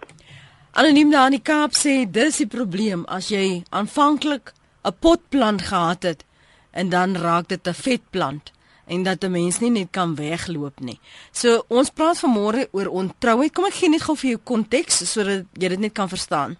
Anoniem 0.76 1.10
daar 1.10 1.30
in 1.30 1.38
die 1.38 1.42
Kaap 1.42 1.72
sê 1.72 2.04
dis 2.04 2.36
die 2.42 2.46
probleem 2.52 3.06
as 3.08 3.30
jy 3.32 3.62
aanvanklik 3.70 4.52
'n 4.84 4.92
potplant 5.00 5.62
gehad 5.62 6.02
het 6.02 6.24
en 6.72 6.90
dan 6.90 7.16
raak 7.16 7.48
dit 7.48 7.66
'n 7.66 7.72
vetplant 7.72 8.52
en 8.86 9.02
dat 9.02 9.24
'n 9.24 9.30
mens 9.30 9.58
nie 9.58 9.70
net 9.70 9.88
kan 9.90 10.14
wegloop 10.14 10.80
nie. 10.80 11.00
So 11.32 11.64
ons 11.68 11.90
praat 11.90 12.18
vanmôre 12.18 12.68
oor 12.70 12.88
ontrouheid. 12.88 13.52
Kom 13.52 13.64
ek 13.64 13.74
gee 13.74 13.88
net 13.88 14.02
gou 14.02 14.16
vir 14.16 14.30
jou 14.30 14.40
konteks 14.44 15.12
sodat 15.12 15.44
jy 15.52 15.68
dit 15.68 15.78
net 15.78 15.92
kan 15.92 16.08
verstaan. 16.08 16.56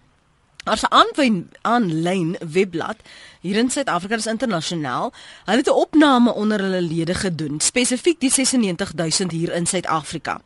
Daar's 0.63 0.83
'n 0.83 0.93
aanwyn 0.93 1.49
aanlyn 1.61 2.35
webblad 2.39 2.97
hier 3.41 3.57
in 3.57 3.69
Suid-Afrika, 3.69 4.15
dis 4.15 4.25
internasionaal. 4.25 5.13
Hulle 5.45 5.57
het 5.57 5.67
'n 5.67 5.71
opname 5.85 6.33
onder 6.33 6.59
hulle 6.61 6.81
lede 6.81 7.13
gedoen, 7.13 7.59
spesifiek 7.59 8.19
die 8.19 8.29
96000 8.29 9.31
hier 9.31 9.53
in 9.53 9.65
Suid-Afrika. 9.65 10.41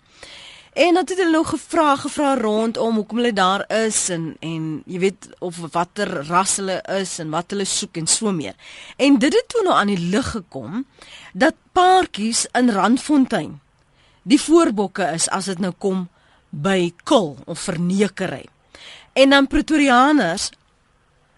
En 0.74 0.94
dan 0.94 1.04
het 1.04 1.18
hulle 1.18 1.32
nou 1.32 1.44
gevra, 1.46 1.96
gevra 2.00 2.36
rondom 2.40 2.96
hoekom 2.96 3.18
hulle 3.18 3.34
daar 3.34 3.66
is 3.76 4.10
en 4.10 4.36
en 4.40 4.84
jy 4.88 5.00
weet 5.04 5.28
of 5.44 5.58
watter 5.74 6.08
ras 6.30 6.56
hulle 6.62 6.78
is 6.96 7.18
en 7.20 7.30
wat 7.34 7.52
hulle 7.52 7.66
soek 7.68 8.00
en 8.00 8.08
so 8.08 8.32
meer. 8.32 8.56
En 8.96 9.18
dit 9.20 9.34
het 9.34 9.50
toe 9.52 9.64
nou 9.68 9.76
aan 9.76 9.92
die 9.92 10.00
lig 10.00 10.30
gekom 10.32 10.86
dat 11.34 11.60
paartjies 11.76 12.46
in 12.56 12.72
Randfontein 12.72 13.60
die 14.24 14.40
voorbokke 14.40 15.10
is 15.12 15.28
as 15.30 15.52
dit 15.52 15.60
nou 15.60 15.74
kom 15.78 16.08
by 16.50 16.94
kul 17.04 17.36
of 17.46 17.60
vernekery. 17.60 18.46
En 19.14 19.36
dan 19.36 19.48
Pretorianers 19.48 20.52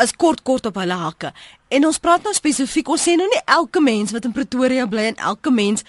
is 0.03 0.13
kort 0.13 0.43
kort 0.43 0.65
op 0.69 0.77
hulle 0.81 0.95
hakke. 0.99 1.31
En 1.73 1.87
ons 1.87 1.99
praat 1.99 2.21
nou 2.25 2.33
spesifiek, 2.35 2.89
ons 2.91 3.01
sê 3.01 3.15
nou 3.17 3.25
nie 3.29 3.41
elke 3.49 3.81
mens 3.81 4.11
wat 4.13 4.27
in 4.27 4.33
Pretoria 4.35 4.85
bly 4.89 5.07
en 5.13 5.21
elke 5.31 5.51
mens 5.53 5.85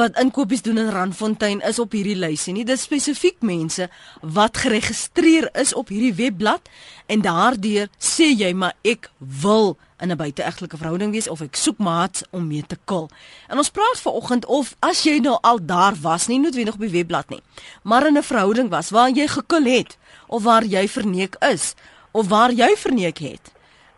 wat 0.00 0.18
inkopies 0.20 0.62
doen 0.62 0.78
in 0.78 0.92
Randfontein 0.94 1.62
is 1.66 1.80
op 1.82 1.96
hierdie 1.96 2.18
lysie 2.18 2.54
nie. 2.54 2.66
Dit 2.68 2.78
is 2.78 2.86
spesifiek 2.86 3.40
mense 3.42 3.88
wat 4.20 4.60
geregistreer 4.62 5.48
is 5.58 5.74
op 5.74 5.90
hierdie 5.90 6.14
webblad 6.20 6.70
en 7.10 7.24
daardeur 7.24 7.90
sê 7.98 8.30
jy 8.30 8.52
maar 8.54 8.76
ek 8.86 9.10
wil 9.18 9.74
in 10.04 10.10
'n 10.10 10.16
buiteegtelike 10.16 10.76
verhouding 10.76 11.12
wees 11.12 11.28
of 11.28 11.40
ek 11.40 11.56
soek 11.56 11.78
maats 11.78 12.22
om 12.30 12.46
mee 12.46 12.62
te 12.66 12.78
kul. 12.84 13.08
En 13.48 13.58
ons 13.58 13.70
praat 13.70 14.00
vanoggend 14.00 14.44
of 14.46 14.76
as 14.80 15.02
jy 15.02 15.18
nou 15.18 15.38
al 15.42 15.58
daar 15.64 15.94
was, 16.00 16.26
nie 16.26 16.38
noodwendig 16.38 16.74
op 16.74 16.80
die 16.80 16.90
webblad 16.90 17.28
nie, 17.30 17.42
maar 17.82 18.06
in 18.06 18.18
'n 18.18 18.22
verhouding 18.22 18.68
was 18.70 18.90
waar 18.90 19.10
jy 19.10 19.26
gekul 19.26 19.64
het 19.64 19.98
of 20.26 20.42
waar 20.42 20.64
jy 20.64 20.88
verneek 20.88 21.36
is 21.40 21.74
of 22.12 22.28
waar 22.28 22.52
jy 22.52 22.76
verneek 22.76 23.18
het. 23.18 23.53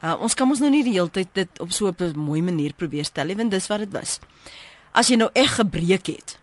Uh, 0.07 0.15
ons 0.23 0.37
kan 0.39 0.47
ons 0.47 0.61
nou 0.63 0.69
nie 0.71 0.85
die 0.87 0.95
hele 0.95 1.11
tyd 1.11 1.33
dit 1.35 1.61
op 1.63 1.73
so 1.75 1.91
'n 1.91 2.13
mooi 2.15 2.43
manier 2.43 2.73
probeer 2.73 3.05
stel 3.05 3.27
nie, 3.27 3.37
want 3.37 3.51
dis 3.51 3.67
wat 3.67 3.79
dit 3.79 3.93
was. 3.93 4.21
As 4.93 5.09
jy 5.09 5.17
nou 5.17 5.31
eg 5.35 5.57
gebreek 5.57 6.07
het 6.07 6.39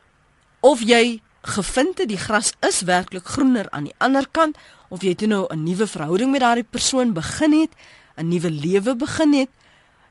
of 0.60 0.82
jy 0.82 1.22
gevind 1.42 1.98
het 1.98 2.10
die 2.10 2.18
gras 2.18 2.54
is 2.60 2.82
werklik 2.82 3.26
groener 3.26 3.70
aan 3.72 3.84
die 3.84 3.96
ander 4.00 4.28
kant 4.32 4.58
of 4.90 5.02
jy 5.02 5.16
toe 5.16 5.28
nou 5.28 5.48
'n 5.50 5.64
nuwe 5.64 5.88
verhouding 5.88 6.32
met 6.32 6.42
daardie 6.42 6.68
persoon 6.70 7.14
begin 7.14 7.52
het, 7.62 7.72
'n 8.18 8.28
nuwe 8.28 8.52
lewe 8.52 8.96
begin 8.96 9.34
het 9.34 9.50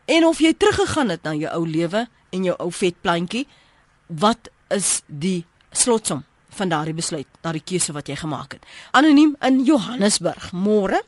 en 0.06 0.24
of 0.24 0.38
jy 0.38 0.54
teruggegaan 0.54 1.08
het 1.08 1.22
na 1.22 1.34
jou 1.34 1.52
ou 1.52 1.66
lewe 1.68 2.08
en 2.30 2.44
jou 2.44 2.56
ou 2.58 2.70
vet 2.72 2.94
plantjie, 3.00 3.46
wat 4.06 4.48
is 4.68 5.02
die 5.06 5.44
slotsom 5.70 6.24
van 6.48 6.68
daardie 6.68 6.94
besluit, 6.94 7.26
daardie 7.40 7.64
keuse 7.64 7.92
wat 7.92 8.08
jy 8.08 8.16
gemaak 8.16 8.52
het? 8.52 8.64
Anoniem 8.92 9.36
in 9.40 9.64
Johannesburg. 9.64 10.52
Môre. 10.52 11.02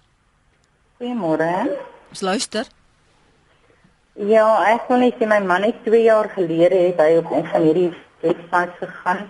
Goeiemôre. 0.98 1.93
Ons 2.14 2.20
luister. 2.22 2.68
Ja, 4.14 4.46
ek 4.70 4.85
kon 4.87 5.00
net 5.03 5.16
sê 5.18 5.27
my 5.27 5.40
man 5.42 5.64
het 5.66 5.81
2 5.83 6.05
jaar 6.05 6.29
gelede 6.31 6.77
het 6.79 7.00
hy 7.03 7.16
op 7.18 7.33
een 7.33 7.48
van 7.50 7.64
hierdie 7.64 7.88
websites 8.22 8.77
gegaan. 8.79 9.24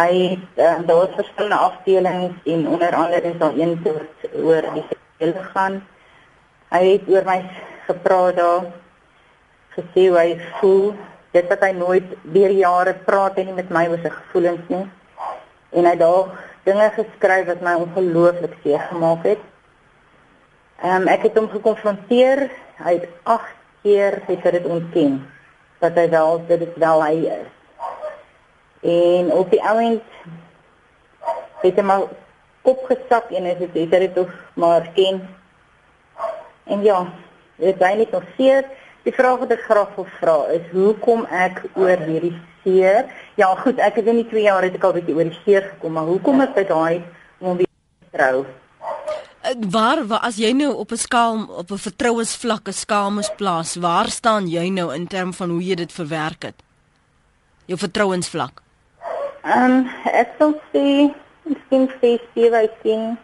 Hy 0.00 0.08
het 0.32 0.58
uh, 0.64 0.72
daar 0.88 0.98
was 0.98 1.14
verskillende 1.20 1.60
afdelings 1.68 2.48
en 2.54 2.66
onder 2.72 2.96
andere 3.02 3.30
is 3.30 3.38
daar 3.38 3.54
een 3.54 3.76
oor 3.86 4.00
oor 4.48 4.66
die 4.74 4.82
seksuele 4.88 5.44
gaan. 5.52 5.78
Hy 6.74 6.82
het 6.88 7.06
oor 7.14 7.30
my 7.30 7.38
gepraat 7.86 8.40
daar 8.40 8.66
gesê 9.76 10.08
hoe 10.08 10.18
hy 10.18 10.34
voel. 10.58 10.90
Dit 11.38 11.54
wat 11.54 11.62
hy 11.68 11.70
nooit 11.78 12.18
deur 12.34 12.56
jare 12.64 12.96
praat 13.06 13.38
en 13.38 13.52
nie 13.52 13.58
met 13.62 13.70
my 13.78 13.84
oor 13.92 14.02
sy 14.02 14.14
gevoelens 14.16 14.74
nie. 14.74 14.84
En 15.70 15.86
hy 15.92 15.94
daar 16.02 16.34
dinge 16.66 16.90
geskryf 16.98 17.46
wat 17.54 17.62
my 17.62 17.78
ongelooflik 17.86 18.58
seer 18.66 18.88
gemaak 18.90 19.30
het. 19.30 19.50
Ehm 20.82 21.02
um, 21.02 21.08
ek 21.08 21.28
het 21.28 21.36
hom 21.38 21.46
gekonfronteer. 21.46 22.48
Hy 22.82 22.92
het 22.96 23.08
8 23.22 23.50
keer 23.82 24.16
gesê 24.26 24.50
dit 24.50 24.64
ontken 24.66 25.20
dat 25.78 25.94
hy 25.94 26.08
wel 26.10 26.40
dit 26.48 26.64
is 26.66 26.72
wel 26.74 27.02
hy 27.04 27.18
is. 27.30 27.50
En 28.82 29.30
op 29.32 29.50
die 29.50 29.62
ouend 29.62 30.02
het 31.62 31.78
hy 31.78 31.84
maar 31.86 32.08
opgesak 32.66 33.30
en 33.30 33.46
hy 33.46 33.52
het 33.60 33.74
dit 33.74 33.94
het 33.94 34.14
tog 34.14 34.32
maar 34.58 34.88
ken. 34.96 35.20
En 36.66 36.82
ja, 36.82 37.04
dit 37.62 37.74
is 37.74 37.86
eintlik 37.86 38.10
nog 38.10 38.26
seer. 38.36 38.66
Die 39.06 39.14
vraag 39.14 39.38
wat 39.38 39.54
ek 39.54 39.62
graag 39.68 39.94
wil 39.94 40.08
vra 40.18 40.36
is 40.56 40.66
hoekom 40.74 41.22
ek 41.30 41.62
oor 41.78 42.02
hierdie 42.08 42.34
seer? 42.64 43.06
Ja, 43.38 43.54
goed, 43.62 43.78
ek 43.78 44.02
het 44.02 44.10
in 44.10 44.18
die 44.24 44.26
2 44.34 44.42
jaar 44.48 44.66
het 44.66 44.74
ek 44.74 44.90
al 44.90 44.98
bietjie 44.98 45.14
oor 45.14 45.30
die 45.30 45.40
seer 45.44 45.62
gekom, 45.70 45.94
maar 45.94 46.10
hoekom 46.10 46.42
het 46.42 46.58
ek 46.58 46.74
daai 46.74 47.04
om 47.38 47.62
weer 47.62 47.70
trou? 48.10 48.42
Waar, 49.58 50.06
waar 50.06 50.20
as 50.20 50.36
jy 50.36 50.52
nou 50.52 50.72
op 50.74 50.90
'n 50.92 50.96
skaal 50.96 51.44
op 51.44 51.70
'n 51.70 51.78
vertrouensvlak 51.78 52.68
'n 52.68 52.72
skaal 52.72 53.10
moet 53.10 53.36
plaas, 53.36 53.74
waar 53.74 54.08
staan 54.08 54.48
jy 54.48 54.68
nou 54.68 54.94
in 54.94 55.06
terme 55.06 55.32
van 55.32 55.50
hoe 55.50 55.64
jy 55.64 55.74
dit 55.74 55.92
verwerk 55.92 56.42
het? 56.42 56.54
Jou 57.64 57.78
vertrouensvlak. 57.78 58.62
Ehm 59.42 59.70
um, 59.70 59.90
ek 60.04 60.28
sou 60.38 60.54
sê 60.72 61.14
miskien 61.42 61.90
feesbewysing. 62.00 63.16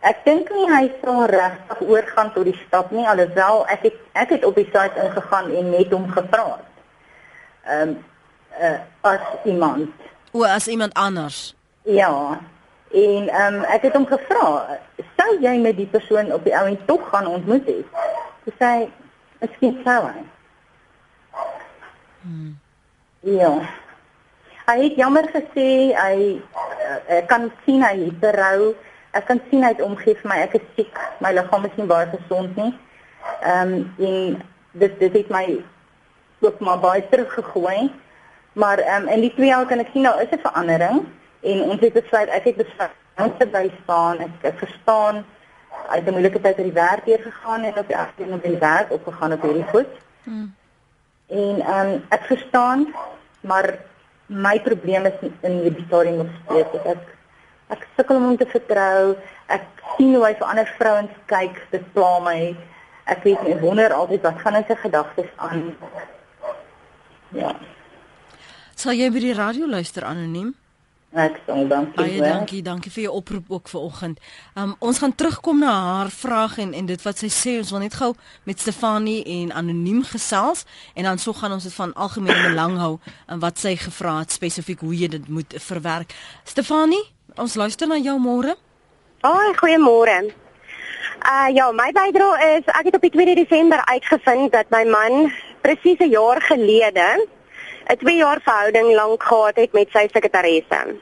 Ek 0.00 0.24
dink 0.24 0.50
nie 0.50 0.70
hy 0.70 0.92
sou 1.02 1.26
regtig 1.26 1.80
oorgaan 1.80 2.32
tot 2.32 2.44
die 2.44 2.60
stap 2.66 2.90
nie, 2.90 3.08
alhoewel 3.08 3.66
ek 3.66 3.82
het 3.82 3.96
ek 4.12 4.28
het 4.28 4.44
op 4.44 4.54
die 4.54 4.68
site 4.68 5.00
ingegaan 5.04 5.50
en 5.50 5.70
net 5.70 5.92
hom 5.92 6.08
gevra. 6.10 6.58
Ehm 7.64 7.88
um, 7.88 8.04
uh, 8.60 8.78
as 9.00 9.20
iemand. 9.44 9.90
O, 10.32 10.44
as 10.44 10.68
iemand 10.68 10.94
anders. 10.94 11.54
Ja, 11.82 12.40
En 12.94 13.28
ehm 13.28 13.54
um, 13.54 13.62
ek 13.74 13.88
het 13.88 13.96
hom 13.96 14.04
gevra, 14.06 14.78
sou 15.18 15.30
jy 15.42 15.54
met 15.58 15.74
die 15.76 15.88
persoon 15.90 16.28
op 16.32 16.44
die 16.46 16.54
ou 16.54 16.66
en 16.70 16.76
tog 16.86 17.08
gaan 17.10 17.26
ontmoet 17.26 17.66
het? 17.66 17.96
Hy 18.44 18.52
sê, 18.60 18.70
"Miskien 19.40 19.80
sou 19.84 20.04
hy." 20.04 20.22
Hmm. 22.22 22.52
Ja. 23.20 23.50
Hy 24.66 24.76
het 24.82 24.94
jammer 24.96 25.26
gesê 25.32 25.90
hy 25.96 26.38
uh, 26.38 27.18
ek 27.18 27.26
kan 27.26 27.50
sien 27.64 27.82
hy 27.82 27.96
het 28.04 28.20
berou. 28.20 28.74
Ek 29.10 29.26
kan 29.26 29.40
sien 29.50 29.62
hy 29.62 29.72
het 29.74 29.82
omgee 29.82 30.14
vir 30.14 30.30
my. 30.30 30.38
Ek 30.46 30.54
is 30.54 30.70
siek. 30.76 30.98
My 31.18 31.32
liggaam 31.32 31.64
is 31.64 31.76
nie 31.76 31.86
baie 31.90 32.06
gesond 32.14 32.56
nie. 32.56 32.70
Ehm 33.42 33.74
um, 33.74 33.94
en 33.98 34.42
dit 34.72 34.98
dit 34.98 35.12
het 35.12 35.28
my 35.28 35.64
ook 36.40 36.60
maar 36.60 36.78
baie 36.78 37.08
teruggegooi. 37.08 37.90
Maar 38.52 38.78
ehm 38.78 39.02
um, 39.02 39.08
in 39.08 39.20
die 39.20 39.34
twee 39.34 39.50
jaar 39.50 39.66
kan 39.66 39.78
ek 39.82 39.90
sien 39.92 40.02
nou 40.02 40.20
is 40.20 40.30
'n 40.30 40.46
verandering 40.46 41.02
en 41.44 41.62
ons 41.70 41.80
het 41.80 41.92
besluit 41.92 42.28
ek 42.28 42.50
het 42.50 42.60
besluit 42.62 43.00
om 43.22 43.32
te 43.38 43.46
bly 43.46 43.70
staan 43.82 44.20
ek, 44.26 44.36
ek 44.42 44.58
verstaan 44.58 45.24
het 45.92 46.06
'n 46.06 46.16
moeilike 46.16 46.40
tyd 46.40 46.56
by 46.56 46.62
die 46.62 46.78
werk 46.80 47.04
hier 47.04 47.22
gegaan 47.22 47.64
en 47.64 47.78
op 47.78 47.88
die 47.88 47.96
agtergrond 47.96 48.42
by 48.42 48.48
die 48.48 48.64
werk 48.68 48.92
opgegaan 48.92 49.32
op 49.32 49.42
hierdie 49.42 49.70
goed. 49.72 49.92
Hmm. 50.24 50.54
en 51.28 51.56
um, 51.76 52.02
ek 52.08 52.22
verstaan 52.32 52.88
maar 53.40 53.78
my 54.26 54.60
probleem 54.60 55.06
is 55.06 55.18
in 55.40 55.62
die 55.62 55.84
stadium 55.86 56.16
nog 56.16 56.32
steeds. 56.44 56.84
Ek 56.84 57.12
ek 57.74 57.86
sukkel 57.96 58.16
om 58.16 58.28
hom 58.28 58.36
te 58.36 58.46
vertrou. 58.48 59.14
Ek 59.52 59.64
sien 59.96 60.14
hoe 60.14 60.24
hy 60.24 60.32
vir 60.38 60.48
ander 60.48 60.74
vrouens 60.78 61.20
kyk 61.30 61.60
dit 61.72 61.86
pla 61.92 62.18
my. 62.24 62.38
Ek 63.10 63.24
weet 63.24 63.42
nie 63.44 63.56
wonder 63.60 63.92
altyd 63.92 64.24
wat 64.24 64.40
gaan 64.40 64.60
in 64.60 64.66
sy 64.68 64.76
gedagtes 64.80 65.30
aan. 65.36 65.64
Ja. 67.36 67.54
Sal 68.74 68.96
jy 68.96 69.10
by 69.12 69.20
die 69.20 69.36
radio 69.36 69.68
luister 69.68 70.06
anoniem 70.08 70.54
Ek 71.14 71.36
sê 71.46 71.60
dankie. 71.70 71.94
Baie 71.94 72.18
dankie, 72.18 72.60
dankie 72.66 72.90
vir 72.90 73.04
jou 73.04 73.12
oproep 73.20 73.50
ook 73.54 73.68
vanoggend. 73.70 74.18
Um 74.58 74.72
ons 74.82 74.98
gaan 74.98 75.14
terugkom 75.14 75.60
na 75.62 75.70
haar 75.70 76.10
vraag 76.10 76.56
en 76.58 76.72
en 76.74 76.86
dit 76.86 77.02
wat 77.06 77.20
sy 77.22 77.30
sê, 77.30 77.52
ons 77.62 77.70
wil 77.70 77.84
net 77.84 77.94
gou 77.94 78.10
met 78.42 78.58
Stefanie 78.58 79.22
en 79.36 79.52
anoniem 79.54 80.02
gesels 80.10 80.64
en 80.94 81.06
dan 81.06 81.22
so 81.22 81.32
gaan 81.32 81.54
ons 81.54 81.62
dit 81.62 81.74
van 81.74 81.94
algemene 81.94 82.48
belang 82.48 82.74
hou 82.82 82.98
en 83.30 83.38
wat 83.38 83.62
sy 83.62 83.76
gevra 83.78 84.16
het 84.24 84.34
spesifiek 84.34 84.82
hoe 84.82 84.94
jy 84.94 85.08
dit 85.14 85.28
moet 85.28 85.54
verwerk. 85.68 86.10
Stefanie, 86.42 87.04
ons 87.38 87.54
luister 87.54 87.86
na 87.86 88.00
jou 88.02 88.18
môre. 88.18 88.56
Ag, 89.22 89.54
goeiemôre. 89.62 90.18
Uh 91.22 91.48
ja, 91.54 91.70
my 91.70 91.92
bydrae 91.94 92.58
is 92.58 92.66
ek 92.74 92.90
het 92.90 92.98
op 92.98 93.06
die 93.06 93.14
2 93.14 93.38
Desember 93.38 93.86
uitgevind 93.86 94.50
dat 94.52 94.66
my 94.74 94.82
man 94.90 95.30
presies 95.62 96.02
'n 96.02 96.10
jaar 96.10 96.42
gelede 96.42 97.06
'n 97.86 97.96
2 97.96 98.16
jaar 98.16 98.40
verhouding 98.42 98.94
lank 98.94 99.22
gehad 99.22 99.56
het 99.56 99.72
met 99.72 99.88
sy 99.90 100.08
sekretaresse. 100.12 100.96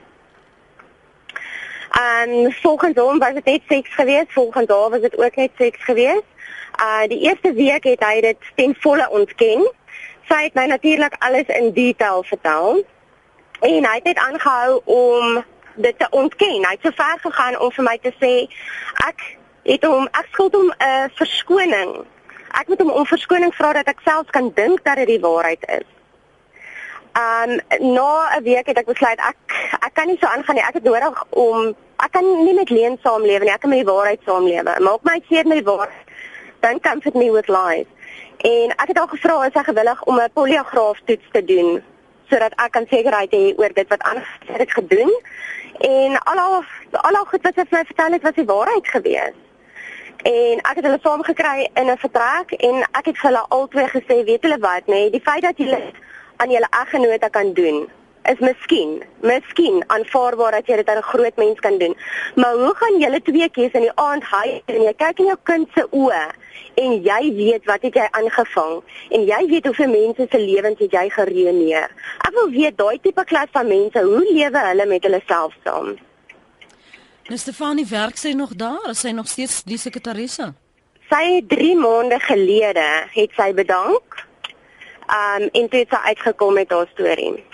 En 1.93 2.53
volgens 2.53 2.99
hom 2.99 3.19
was 3.19 3.35
dit 3.35 3.45
net 3.45 3.63
seks 3.69 3.95
geweest, 3.95 4.33
volgens 4.33 4.69
haar 4.69 4.91
was 4.91 5.01
dit 5.01 5.19
ook 5.19 5.37
net 5.37 5.51
seks 5.57 5.85
geweest. 5.85 6.29
Uh 6.81 7.09
die 7.09 7.21
eerste 7.21 7.53
week 7.53 7.85
het 7.85 8.05
hy 8.05 8.21
dit 8.21 8.37
ten 8.55 8.77
volle 8.81 9.11
ontken. 9.11 9.73
Sy 10.29 10.43
het 10.43 10.55
my 10.55 10.67
natuurlik 10.67 11.15
alles 11.19 11.47
in 11.47 11.73
detail 11.73 12.23
vertel. 12.23 12.85
En 13.61 13.85
hy 13.85 13.95
het 13.95 14.05
net 14.05 14.19
aangehou 14.19 14.81
om 14.85 15.45
dit 15.75 15.99
te 15.99 16.07
ontken. 16.11 16.65
Hy 16.65 16.71
het 16.71 16.83
so 16.83 16.91
ver 16.95 17.19
gegaan 17.21 17.59
om 17.61 17.73
vir 17.73 17.85
my 17.85 17.99
te 18.03 18.13
sê 18.21 18.33
ek 19.07 19.23
het 19.63 19.85
hom 19.85 20.09
ek 20.11 20.27
skuld 20.33 20.55
hom 20.55 20.73
'n 20.73 20.85
uh, 20.85 21.05
verskoning. 21.15 22.05
Ek 22.61 22.69
moet 22.69 22.81
hom 22.81 22.91
om 22.91 23.07
verskoning 23.07 23.55
vra 23.55 23.73
dat 23.73 23.87
ek 23.87 24.01
self 24.05 24.31
kan 24.31 24.51
dink 24.55 24.85
dat 24.85 24.97
dit 24.97 25.07
die 25.07 25.21
waarheid 25.21 25.65
is. 25.69 25.92
Um 27.13 27.61
na 27.95 28.37
'n 28.37 28.43
week 28.43 28.67
het 28.67 28.79
ek 28.79 28.87
besluit 28.87 29.19
ek 29.19 29.37
ek 29.81 29.95
kan 29.95 30.07
nie 30.07 30.17
so 30.21 30.27
aangaan 30.27 30.55
nie. 30.55 30.65
Ek 30.65 30.75
het 30.75 30.83
nodig 30.83 31.25
om 31.31 31.77
ek 31.97 32.13
kan 32.13 32.45
nie 32.45 32.55
met 32.55 32.71
leuen 32.71 32.99
saamlewe 33.03 33.45
nie. 33.45 33.53
Ek 33.53 33.61
kan 33.61 33.71
met 33.71 33.85
die 33.85 33.93
waarheid 33.93 34.21
saamlewe. 34.25 34.81
Maak 34.81 35.03
my 35.03 35.23
seer 35.29 35.47
met 35.47 35.59
die 35.61 35.71
waarheid. 35.73 36.07
Dan 36.61 36.81
comfort 36.81 37.15
me 37.15 37.31
with 37.33 37.49
lies. 37.49 37.87
En 38.39 38.71
ek 38.77 38.89
het 38.89 38.99
al 38.99 39.07
gevra 39.07 39.35
as 39.45 39.53
hy 39.53 39.63
gewillig 39.63 40.03
om 40.03 40.21
'n 40.21 40.33
poligraaf 40.33 40.99
toets 41.05 41.29
te 41.33 41.45
doen 41.45 41.83
sodat 42.31 42.53
ek 42.57 42.71
kan 42.73 42.87
sekerheid 42.89 43.31
hê 43.31 43.59
oor 43.59 43.73
dit 43.73 43.89
wat 43.89 44.03
anders 44.03 44.29
het 44.47 44.73
gedoen. 44.73 45.13
En 45.79 46.19
al 46.19 46.39
al 46.39 46.65
al 46.91 47.17
al 47.17 47.25
goed 47.25 47.43
wat 47.43 47.55
sy 47.55 47.65
vir 47.69 47.79
my 47.79 47.85
vertel 47.85 48.13
het 48.13 48.23
was 48.23 48.35
die 48.35 48.53
waarheid 48.55 48.89
gewees. 48.89 49.37
En 50.23 50.57
ek 50.71 50.77
het 50.79 50.85
hulle 50.85 50.99
saamgekry 51.03 51.69
in 51.75 51.91
'n 51.91 51.99
vertrek 51.99 52.53
en 52.53 52.77
ek 52.93 53.05
het 53.05 53.19
vir 53.19 53.31
hulle 53.31 53.45
albei 53.49 53.87
gesê, 53.89 54.25
weet 54.25 54.43
julle 54.43 54.59
wat, 54.59 54.87
nê, 54.87 54.95
nee, 54.95 55.11
die 55.11 55.21
feit 55.21 55.43
dat 55.43 55.57
julle 55.57 55.93
aan 56.37 56.51
julle 56.51 56.71
eggenote 56.83 57.31
kan 57.31 57.53
doen 57.53 57.89
is 58.31 58.39
miskien, 58.39 59.03
miskien 59.21 59.83
aanvaarbaar 59.91 60.57
dat 60.59 60.69
jy 60.71 60.77
dit 60.77 60.89
aan 60.89 61.03
'n 61.03 61.11
groot 61.13 61.37
mens 61.37 61.59
kan 61.61 61.79
doen. 61.79 61.97
Maar 62.35 62.55
hoe 62.55 62.75
gaan 62.75 63.01
julle 63.01 63.23
twee 63.23 63.49
keer 63.49 63.75
in 63.75 63.81
die 63.81 63.97
aand 63.97 64.25
hy 64.25 64.63
en 64.67 64.83
jy 64.83 64.95
kyk 64.95 65.19
in 65.19 65.27
jou 65.27 65.39
kind 65.43 65.69
se 65.75 65.87
oë 65.91 66.27
en 66.75 67.03
jy 67.03 67.23
weet 67.35 67.65
wat 67.65 67.83
het 67.83 67.95
jy 67.95 68.07
aangevang 68.11 68.83
en 69.11 69.25
jy 69.25 69.47
weet 69.49 69.67
hoeveel 69.67 69.89
mense 69.89 70.27
se 70.31 70.39
lewens 70.39 70.79
het 70.79 70.93
jy 70.93 71.09
geruïneer. 71.11 71.91
Ek 72.27 72.33
wil 72.33 72.51
weet 72.51 72.77
daai 72.77 72.99
tipe 73.03 73.25
klas 73.25 73.49
van 73.53 73.67
mense, 73.67 73.99
hoe 74.03 74.33
lewe 74.33 74.59
hulle 74.59 74.87
met 74.87 75.03
hulle 75.03 75.23
self 75.27 75.55
saam? 75.65 75.97
Nou 77.29 77.39
Stefanie 77.39 77.87
werk 77.87 78.17
sy 78.17 78.33
nog 78.33 78.55
daar? 78.55 78.91
Is 78.91 79.01
sy 79.01 79.11
nog 79.11 79.29
steeds 79.29 79.63
die 79.63 79.79
sekretarisse? 79.79 80.53
Sy 81.11 81.25
het 81.35 81.49
3 81.49 81.77
maande 81.77 82.19
gelede 82.21 83.07
het 83.13 83.31
sy 83.37 83.53
bedank. 83.53 84.27
Um 85.07 85.49
en 85.53 85.69
toe 85.69 85.79
het 85.79 85.89
sy 85.91 86.01
uitgekom 86.13 86.55
met 86.55 86.71
haar 86.71 86.89
storie. 86.93 87.45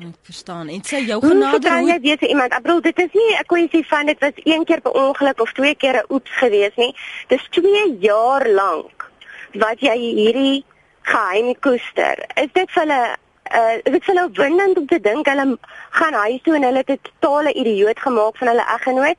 Ek 0.00 0.16
verstaan. 0.22 0.68
En 0.68 0.82
sy 0.84 1.02
jou 1.04 1.20
genader 1.20 1.78
hoe 1.78 1.88
jy 1.90 1.98
weet 2.00 2.22
iemand, 2.22 2.54
ek 2.56 2.62
bedoel 2.64 2.80
dit 2.80 2.98
is 2.98 3.12
nie 3.12 3.36
'n 3.36 3.46
kwessie 3.46 3.86
van 3.86 4.06
dit 4.06 4.18
was 4.18 4.36
een 4.44 4.64
keer 4.64 4.80
per 4.80 4.92
ongeluk 4.92 5.40
of 5.40 5.52
twee 5.52 5.74
keer 5.74 5.96
'n 5.96 6.12
oeps 6.12 6.30
gewees 6.30 6.74
nie. 6.76 6.94
Dis 7.28 7.46
2 7.50 7.96
jaar 8.00 8.48
lank 8.48 9.10
wat 9.52 9.80
jy 9.80 9.96
hierdie 9.98 10.64
geheim 11.02 11.54
koester. 11.60 12.24
Is 12.34 12.52
dit 12.52 12.70
vir 12.70 12.82
hulle 12.82 13.16
uh 13.50 13.76
is 13.84 13.92
dit 13.92 14.04
vir 14.04 14.14
hulle 14.14 14.30
windend 14.32 14.78
om 14.78 14.86
te 14.86 15.00
dink 15.00 15.26
hulle 15.26 15.58
gaan 15.90 16.12
huis 16.12 16.42
toe 16.42 16.54
en 16.54 16.62
hulle 16.62 16.82
het 16.84 16.90
'n 16.90 17.00
totale 17.18 17.52
idioot 17.52 18.00
gemaak 18.00 18.36
van 18.36 18.48
hulle 18.48 18.66
eggenoot? 18.76 19.18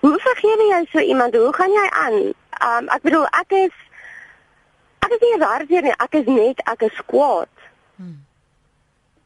Hoe 0.00 0.18
vergewe 0.18 0.64
jy 0.74 0.86
so 0.92 0.98
iemand? 0.98 1.34
Hoe 1.34 1.52
gaan 1.52 1.72
jy 1.72 1.88
aan? 2.04 2.16
Um 2.68 2.88
ek 2.88 3.02
bedoel 3.02 3.26
ek 3.26 3.50
is 3.50 3.74
ek 5.06 5.16
is 5.16 5.22
nie 5.24 5.38
raar 5.40 5.64
nie, 5.68 5.94
ek 5.96 6.18
is 6.20 6.26
net 6.26 6.62
ek 6.66 6.86
is 6.90 7.00
kwaad. 7.06 7.52
Hmm. 7.96 8.18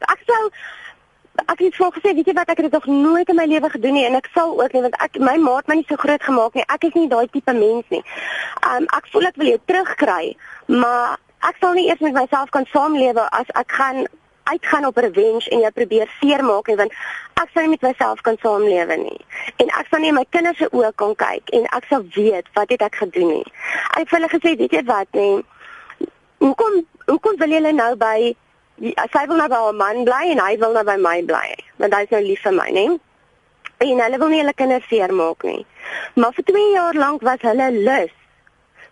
Ek 0.09 0.23
sou 0.29 0.43
ek 1.47 1.59
het 1.65 1.77
voor 1.77 1.93
gesê 1.95 2.13
weet 2.15 2.27
jy 2.27 2.35
wat 2.37 2.51
ek 2.53 2.61
het 2.61 2.71
dit 2.71 2.77
nog 2.77 2.87
nooit 2.87 3.29
in 3.29 3.39
my 3.39 3.47
lewe 3.49 3.71
gedoen 3.71 3.97
nie 3.97 4.05
en 4.05 4.19
ek 4.19 4.29
sal 4.35 4.53
ook 4.61 4.73
nie 4.77 4.83
want 4.85 4.97
ek 5.01 5.19
my 5.19 5.37
maat 5.41 5.69
my 5.71 5.79
nie 5.79 5.87
so 5.89 5.97
groot 5.97 6.23
gemaak 6.23 6.55
nie. 6.55 6.67
Ek 6.69 6.85
is 6.89 6.97
nie 6.99 7.09
daai 7.09 7.27
tipe 7.33 7.53
mens 7.57 7.89
nie. 7.95 8.03
Um 8.67 8.89
ek 8.97 9.09
voel 9.13 9.31
ek 9.31 9.41
wil 9.41 9.53
jou 9.55 9.61
terugkry, 9.71 10.37
maar 10.67 11.19
ek 11.49 11.61
sal 11.61 11.77
nie 11.79 11.89
eers 11.89 12.03
met 12.05 12.17
myself 12.19 12.51
kan 12.57 12.67
saamlewe 12.73 13.29
as 13.31 13.49
ek 13.63 13.79
gaan 13.79 14.05
uitgaan 14.51 14.87
op 14.89 14.97
revenge 14.97 15.49
en 15.55 15.63
jy 15.63 15.71
probeer 15.77 16.11
seermaak 16.19 16.69
nie 16.69 16.79
want 16.81 16.97
ek 17.41 17.53
sal 17.55 17.65
nie 17.65 17.77
met 17.77 17.87
myself 17.89 18.21
kan 18.27 18.37
saamlewe 18.43 18.99
nie. 19.01 19.21
En 19.63 19.73
ek 19.79 19.89
sal 19.93 20.05
nie 20.05 20.13
my 20.17 20.27
kinders 20.35 20.59
se 20.61 20.69
oë 20.77 20.93
kan 21.01 21.15
kyk 21.23 21.55
en 21.57 21.71
ek 21.79 21.89
sal 21.93 22.05
weet 22.17 22.51
wat 22.59 22.75
het 22.75 22.85
ek 22.89 23.01
gedoen 23.05 23.35
nie. 23.39 23.47
Ek 23.95 24.05
het 24.05 24.15
hulle 24.19 24.33
gesê 24.33 24.57
weet 24.61 24.77
jy 24.77 24.85
wat 24.91 25.09
nie. 25.17 25.41
Hoekom 26.41 26.87
hoekom 27.05 27.37
wil 27.37 27.53
julle 27.53 27.73
nou 27.77 27.91
by 28.01 28.33
sy 28.81 29.23
wil 29.29 29.37
nou 29.37 29.49
by 29.53 29.59
haar 29.61 29.75
man 29.77 30.07
bly 30.09 30.21
en 30.33 30.39
hy 30.41 30.55
wil 30.63 30.73
nou 30.73 30.85
by 30.89 30.95
my 30.97 31.19
bly 31.29 31.49
want 31.83 31.93
hy 31.93 32.07
is 32.07 32.15
nou 32.15 32.21
lief 32.25 32.41
vir 32.47 32.55
my 32.57 32.69
nê? 32.77 32.85
En 33.85 34.01
hulle 34.05 34.21
wil 34.23 34.33
nie 34.33 34.41
hulle 34.41 34.55
kinders 34.57 34.87
seermaak 34.89 35.45
nie. 35.45 35.67
Maar 36.17 36.33
vir 36.39 36.47
2 36.49 36.65
jaar 36.73 36.97
lank 37.03 37.27
was 37.29 37.45
hulle 37.45 37.69
lus 37.77 38.17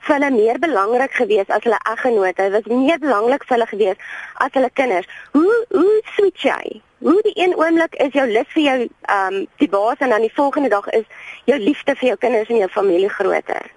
vir 0.05 0.15
hulle 0.15 0.31
meer 0.37 0.61
belangrik 0.61 1.17
geweest 1.21 1.57
as 1.57 1.65
hulle 1.65 1.81
eggenote. 1.95 2.37
Dit 2.37 2.57
was 2.59 2.71
meer 2.85 3.01
belangrik 3.07 3.49
vir 3.49 3.57
hulle 3.57 3.71
geweest 3.73 4.07
as 4.45 4.53
hulle 4.61 4.73
kinders. 4.83 5.09
Hoe 5.33 5.57
hoe 5.73 5.99
switch 6.13 6.45
jy? 6.51 6.81
Hoe 7.09 7.19
die 7.25 7.37
een 7.41 7.57
oomblik 7.57 7.97
is 8.05 8.13
jou 8.13 8.29
lus 8.29 8.57
vir 8.59 8.65
jou 8.69 8.79
um 9.17 9.45
die 9.65 9.73
baas 9.73 10.05
en 10.05 10.13
dan 10.13 10.29
die 10.29 10.35
volgende 10.37 10.69
dag 10.77 10.93
is 11.01 11.09
jou 11.49 11.59
liefde 11.65 11.97
vir 11.97 12.13
jou 12.13 12.23
kinders 12.27 12.53
en 12.53 12.61
jou 12.67 12.73
familie 12.77 13.13
groter? 13.21 13.73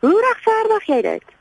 Hoe 0.00 0.20
regverdig 0.30 0.94
jy 0.94 1.02
dit 1.12 1.34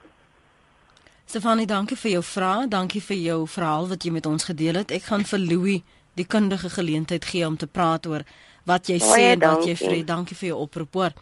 Stefanie, 1.28 1.66
dankie 1.68 1.98
vir 2.00 2.12
jou 2.12 2.22
vraag. 2.24 2.70
Dankie 2.72 3.02
vir 3.04 3.18
jou 3.20 3.42
verhaal 3.52 3.90
wat 3.90 4.06
jy 4.06 4.14
met 4.16 4.28
ons 4.30 4.46
gedeel 4.48 4.78
het. 4.80 4.94
Ek 4.96 5.10
gaan 5.10 5.26
vir 5.28 5.42
Louis 5.44 5.96
die 6.16 6.24
kundige 6.24 6.70
geleentheid 6.72 7.26
gee 7.28 7.44
om 7.44 7.58
te 7.60 7.68
praat 7.68 8.06
oor 8.08 8.24
wat 8.64 8.88
jy 8.88 8.96
sê 9.04 9.34
en 9.34 9.44
wat 9.44 9.66
jy 9.68 9.76
vra. 9.76 9.98
Dankie 10.08 10.38
vir 10.40 10.48
jou 10.54 10.60
oproep 10.64 10.96
hoor. 10.96 11.18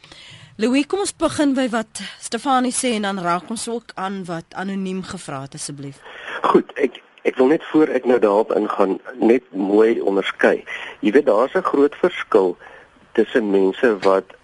Louis, 0.61 0.85
kom 0.85 1.01
ons 1.01 1.13
begin 1.17 1.55
by 1.57 1.65
wat 1.73 2.03
Stefanie 2.21 2.69
sê 2.69 2.91
en 2.99 3.07
dan 3.09 3.23
raak 3.25 3.49
ons 3.49 3.65
ook 3.65 3.95
aan 3.97 4.19
wat 4.29 4.53
anoniem 4.53 5.01
gevra 5.09 5.41
het 5.47 5.57
asseblief. 5.57 5.97
Goed, 6.51 6.69
ek 6.77 7.01
ek 7.25 7.41
wil 7.41 7.49
net 7.55 7.65
voor 7.71 7.89
ek 7.89 8.05
nou 8.05 8.19
daarop 8.21 8.53
ingaan 8.53 8.99
net 9.17 9.49
mooi 9.57 9.97
onderskei. 10.05 10.59
Jy 11.01 11.15
weet 11.17 11.25
daar's 11.25 11.57
'n 11.57 11.65
groot 11.65 11.97
verskil 12.03 12.53
tussen 13.17 13.49
mense 13.49 13.97
wat 14.05 14.37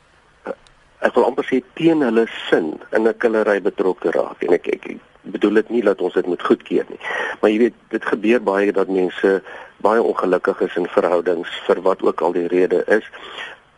eh, 0.49 0.57
ek 1.05 1.13
wil 1.13 1.29
amper 1.29 1.45
sê 1.45 1.61
teen 1.77 2.01
hulle 2.01 2.25
sin 2.49 2.81
in 2.97 3.05
'n 3.07 3.17
killery 3.21 3.61
betrokke 3.61 4.09
raak 4.09 4.41
en 4.41 4.57
ek 4.57 4.67
ek, 4.67 4.89
ek 4.89 5.10
bedoel 5.21 5.53
dit 5.53 5.69
nie 5.69 5.83
dat 5.83 6.01
ons 6.01 6.13
dit 6.13 6.25
moet 6.25 6.43
goedkeur 6.43 6.85
nie. 6.89 6.99
Maar 7.39 7.49
jy 7.49 7.57
weet, 7.57 7.77
dit 7.89 8.05
gebeur 8.05 8.41
baie 8.43 8.71
dat 8.71 8.87
mense 8.87 9.41
baie 9.81 10.01
ongelukkig 10.01 10.61
is 10.61 10.75
in 10.75 10.87
verhoudings 10.87 11.49
vir 11.65 11.81
wat 11.81 12.01
ook 12.01 12.21
al 12.21 12.31
die 12.31 12.47
rede 12.47 12.83
is. 12.87 13.07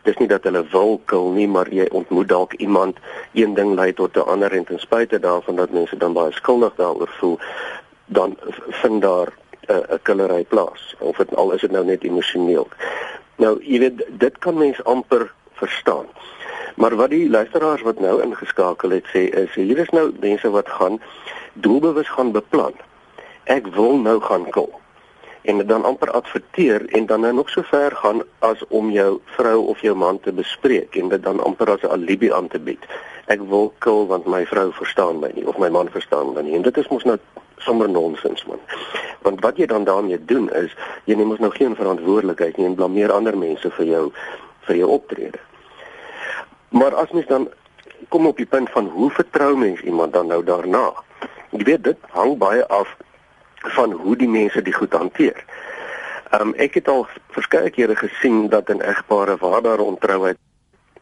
Dis 0.04 0.16
nie 0.20 0.28
dat 0.28 0.44
hulle 0.44 0.64
wil 0.72 1.00
kill 1.08 1.30
nie, 1.32 1.48
maar 1.48 1.70
jy 1.72 1.86
ontmoet 1.92 2.28
dalk 2.28 2.52
iemand, 2.60 2.98
een 3.32 3.54
ding 3.54 3.74
lei 3.74 3.92
tot 3.92 4.16
'n 4.16 4.28
ander 4.28 4.52
en 4.52 4.64
ten 4.64 4.80
spyte 4.80 5.18
daarvan 5.18 5.56
dat 5.56 5.70
mense 5.70 5.96
dan 5.96 6.12
baie 6.12 6.32
skuldig 6.32 6.74
daaroor 6.76 7.12
voel, 7.18 7.38
dan 8.06 8.36
vind 8.68 9.02
daar 9.02 9.32
'n 9.68 9.72
uh, 9.72 9.94
'n 9.94 10.02
killery 10.02 10.44
plaas 10.44 10.94
of 10.98 11.16
dit 11.16 11.34
al 11.34 11.52
is 11.52 11.60
dit 11.60 11.70
nou 11.70 11.84
net 11.84 12.04
emosioneel. 12.04 12.68
Nou, 13.36 13.64
jy 13.64 13.78
weet, 13.78 14.04
dit 14.08 14.38
kan 14.38 14.58
mens 14.58 14.84
amper 14.84 15.32
verstaan. 15.52 16.06
Maar 16.74 16.96
wat 16.96 17.10
die 17.10 17.30
luisteraars 17.30 17.82
wat 17.82 18.00
nou 18.00 18.22
ingeskakel 18.22 18.90
het 18.90 19.06
sê 19.06 19.28
is 19.30 19.54
hier 19.54 19.78
is 19.78 19.90
nou 19.94 20.10
mense 20.20 20.50
wat 20.50 20.68
gaan 20.68 21.00
doelbewus 21.52 22.08
gaan 22.10 22.32
beplan. 22.32 22.74
Ek 23.44 23.66
wil 23.76 23.98
nou 23.98 24.20
gaan 24.20 24.48
kil. 24.50 24.72
En 25.42 25.66
dan 25.66 25.84
amper 25.84 26.10
adverteer 26.10 26.86
en 26.86 27.06
dan 27.06 27.20
nou 27.20 27.32
nog 27.32 27.50
so 27.50 27.62
ver 27.62 27.96
gaan 27.96 28.22
as 28.38 28.66
om 28.68 28.90
jou 28.90 29.20
vrou 29.24 29.66
of 29.66 29.80
jou 29.80 29.94
man 29.96 30.20
te 30.20 30.32
bespreek 30.32 30.96
en 30.96 31.08
dit 31.08 31.22
dan 31.22 31.42
amper 31.44 31.70
as 31.70 31.82
'n 31.82 31.92
alibi 31.94 32.32
aan 32.32 32.48
te 32.48 32.58
bied. 32.58 32.86
Ek 33.26 33.40
wil 33.40 33.72
kil 33.78 34.06
want 34.06 34.26
my 34.26 34.46
vrou 34.46 34.72
verstaan 34.72 35.18
my 35.18 35.30
nie 35.34 35.46
of 35.46 35.58
my 35.58 35.68
man 35.68 35.88
verstaan 35.88 36.32
my 36.32 36.40
nie. 36.40 36.54
En 36.54 36.62
dit 36.62 36.76
is 36.76 36.88
mos 36.88 37.04
nou 37.04 37.18
sommer 37.58 37.90
nonsens 37.90 38.44
man. 38.44 38.60
Want 39.22 39.40
wat 39.40 39.56
jy 39.56 39.66
dan 39.66 39.84
daarmee 39.84 40.24
doen 40.24 40.50
is 40.52 40.74
jy 41.04 41.14
neem 41.14 41.26
mos 41.26 41.38
nou 41.38 41.50
geen 41.50 41.76
verantwoordelikheid 41.76 42.56
nie 42.56 42.66
en 42.66 42.74
blameer 42.74 43.12
ander 43.12 43.38
mense 43.38 43.70
vir 43.70 43.86
jou 43.86 44.12
vir 44.60 44.76
jou 44.76 44.88
optrede. 44.88 45.38
Maar 46.74 46.94
as 46.94 47.10
mens 47.10 47.26
dan 47.26 47.48
kom 48.08 48.26
op 48.26 48.36
die 48.36 48.46
punt 48.46 48.70
van 48.70 48.86
hoe 48.86 49.10
vertrou 49.10 49.56
mens 49.56 49.80
iemand 49.80 50.12
dan 50.12 50.26
nou 50.26 50.44
daarna? 50.44 50.92
Jy 51.50 51.62
weet 51.62 51.84
dit 51.84 52.00
hang 52.10 52.34
baie 52.38 52.66
af 52.66 52.96
van 53.76 53.92
hoe 53.92 54.16
die 54.16 54.28
mense 54.28 54.62
dit 54.62 54.74
goed 54.74 54.92
hanteer. 54.92 55.44
Um 56.34 56.50
ek 56.58 56.74
het 56.80 56.90
al 56.90 57.06
verskeie 57.36 57.70
kere 57.70 57.94
gesien 57.96 58.48
dat 58.50 58.72
'n 58.74 58.82
egpare 58.82 59.36
waar 59.36 59.62
daar 59.62 59.78
ontrouheid 59.78 60.38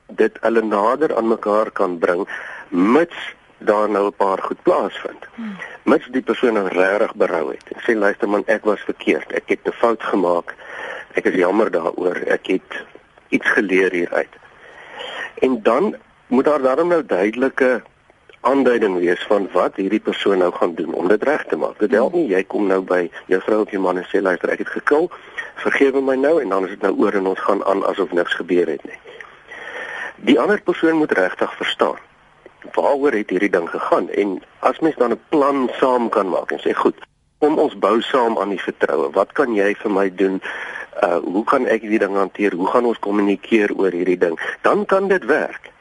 dit 0.06 0.36
hulle 0.40 0.62
nader 0.62 1.16
aan 1.16 1.28
mekaar 1.28 1.70
kan 1.70 1.98
bring 1.98 2.28
mits 2.68 3.34
daar 3.58 3.88
nou 3.90 4.06
'n 4.06 4.16
paar 4.16 4.42
goed 4.42 4.62
plaasvind. 4.62 5.24
Hmm. 5.34 5.56
Mits 5.82 6.06
die 6.10 6.22
persoon 6.22 6.52
nou 6.52 6.68
regtig 6.68 7.14
berou 7.14 7.50
het 7.50 7.64
en 7.72 7.80
sê 7.80 7.96
luister 7.96 8.28
man 8.28 8.42
ek 8.46 8.64
was 8.64 8.80
verkeerd, 8.80 9.32
ek 9.32 9.48
het 9.48 9.64
'n 9.64 9.72
fout 9.72 10.02
gemaak. 10.02 10.54
Ek 11.14 11.24
is 11.24 11.34
jammer 11.34 11.70
daaroor. 11.70 12.16
Ek 12.26 12.46
het 12.46 12.84
iets 13.28 13.50
geleer 13.50 13.92
hieruit. 13.92 14.41
En 15.34 15.62
dan 15.62 15.96
moet 16.26 16.44
daar 16.44 16.62
daarom 16.62 16.88
nou 16.88 17.06
duidelike 17.06 17.82
aanduiding 18.40 18.98
wees 18.98 19.22
van 19.26 19.48
wat 19.52 19.76
hierdie 19.76 20.00
persoon 20.00 20.38
nou 20.38 20.52
gaan 20.52 20.74
doen 20.74 20.94
om 20.94 21.08
dit 21.08 21.22
reg 21.22 21.44
te 21.44 21.56
maak. 21.56 21.78
Dit 21.78 21.90
help 21.90 22.14
nie 22.18 22.26
jy 22.30 22.42
kom 22.42 22.66
nou 22.66 22.80
by 22.82 23.04
jou 23.30 23.40
vrou 23.40 23.60
of 23.62 23.70
jou 23.70 23.82
man 23.82 24.00
en 24.00 24.06
sê 24.10 24.22
luister 24.22 24.50
ek 24.50 24.64
het 24.64 24.72
gekil, 24.74 25.10
vergewe 25.62 26.02
my 26.02 26.16
nou 26.18 26.40
en 26.42 26.48
dan 26.48 26.66
is 26.66 26.74
dit 26.74 26.82
nou 26.82 26.94
oor 27.04 27.18
en 27.18 27.30
ons 27.34 27.44
gaan 27.46 27.62
aan 27.70 27.84
asof 27.86 28.12
niks 28.12 28.34
gebeur 28.40 28.72
het 28.74 28.82
nie. 28.88 28.98
Die 30.26 30.38
ander 30.40 30.62
persoon 30.62 30.98
moet 30.98 31.14
regtig 31.18 31.54
verstaan 31.60 32.00
waaroor 32.74 33.14
het 33.14 33.30
hierdie 33.30 33.50
ding 33.50 33.68
gegaan 33.70 34.10
en 34.10 34.36
as 34.66 34.78
mens 34.80 34.96
dan 34.96 35.12
'n 35.12 35.20
plan 35.28 35.68
saam 35.78 36.08
kan 36.08 36.28
maak 36.28 36.50
en 36.50 36.62
sê 36.62 36.74
goed, 36.74 36.98
kom 37.42 37.58
ons 37.58 37.74
bou 37.74 37.96
saam 38.06 38.38
aan 38.38 38.54
die 38.54 38.62
vertroue. 38.62 39.10
Wat 39.16 39.34
kan 39.34 39.50
jy 39.58 39.74
vir 39.82 39.90
my 39.90 40.06
doen? 40.14 40.38
uh 41.02 41.18
hoe 41.24 41.42
kan 41.48 41.66
ek 41.66 41.82
hierdie 41.82 41.98
ding 42.02 42.14
hanteer? 42.14 42.54
Hoe 42.54 42.68
gaan 42.70 42.86
ons 42.86 43.00
kommunikeer 43.02 43.72
oor 43.74 43.90
hierdie 43.90 44.18
ding? 44.20 44.36
Dan 44.62 44.84
kan 44.86 45.08
dit 45.10 45.24
werk. 45.26 45.72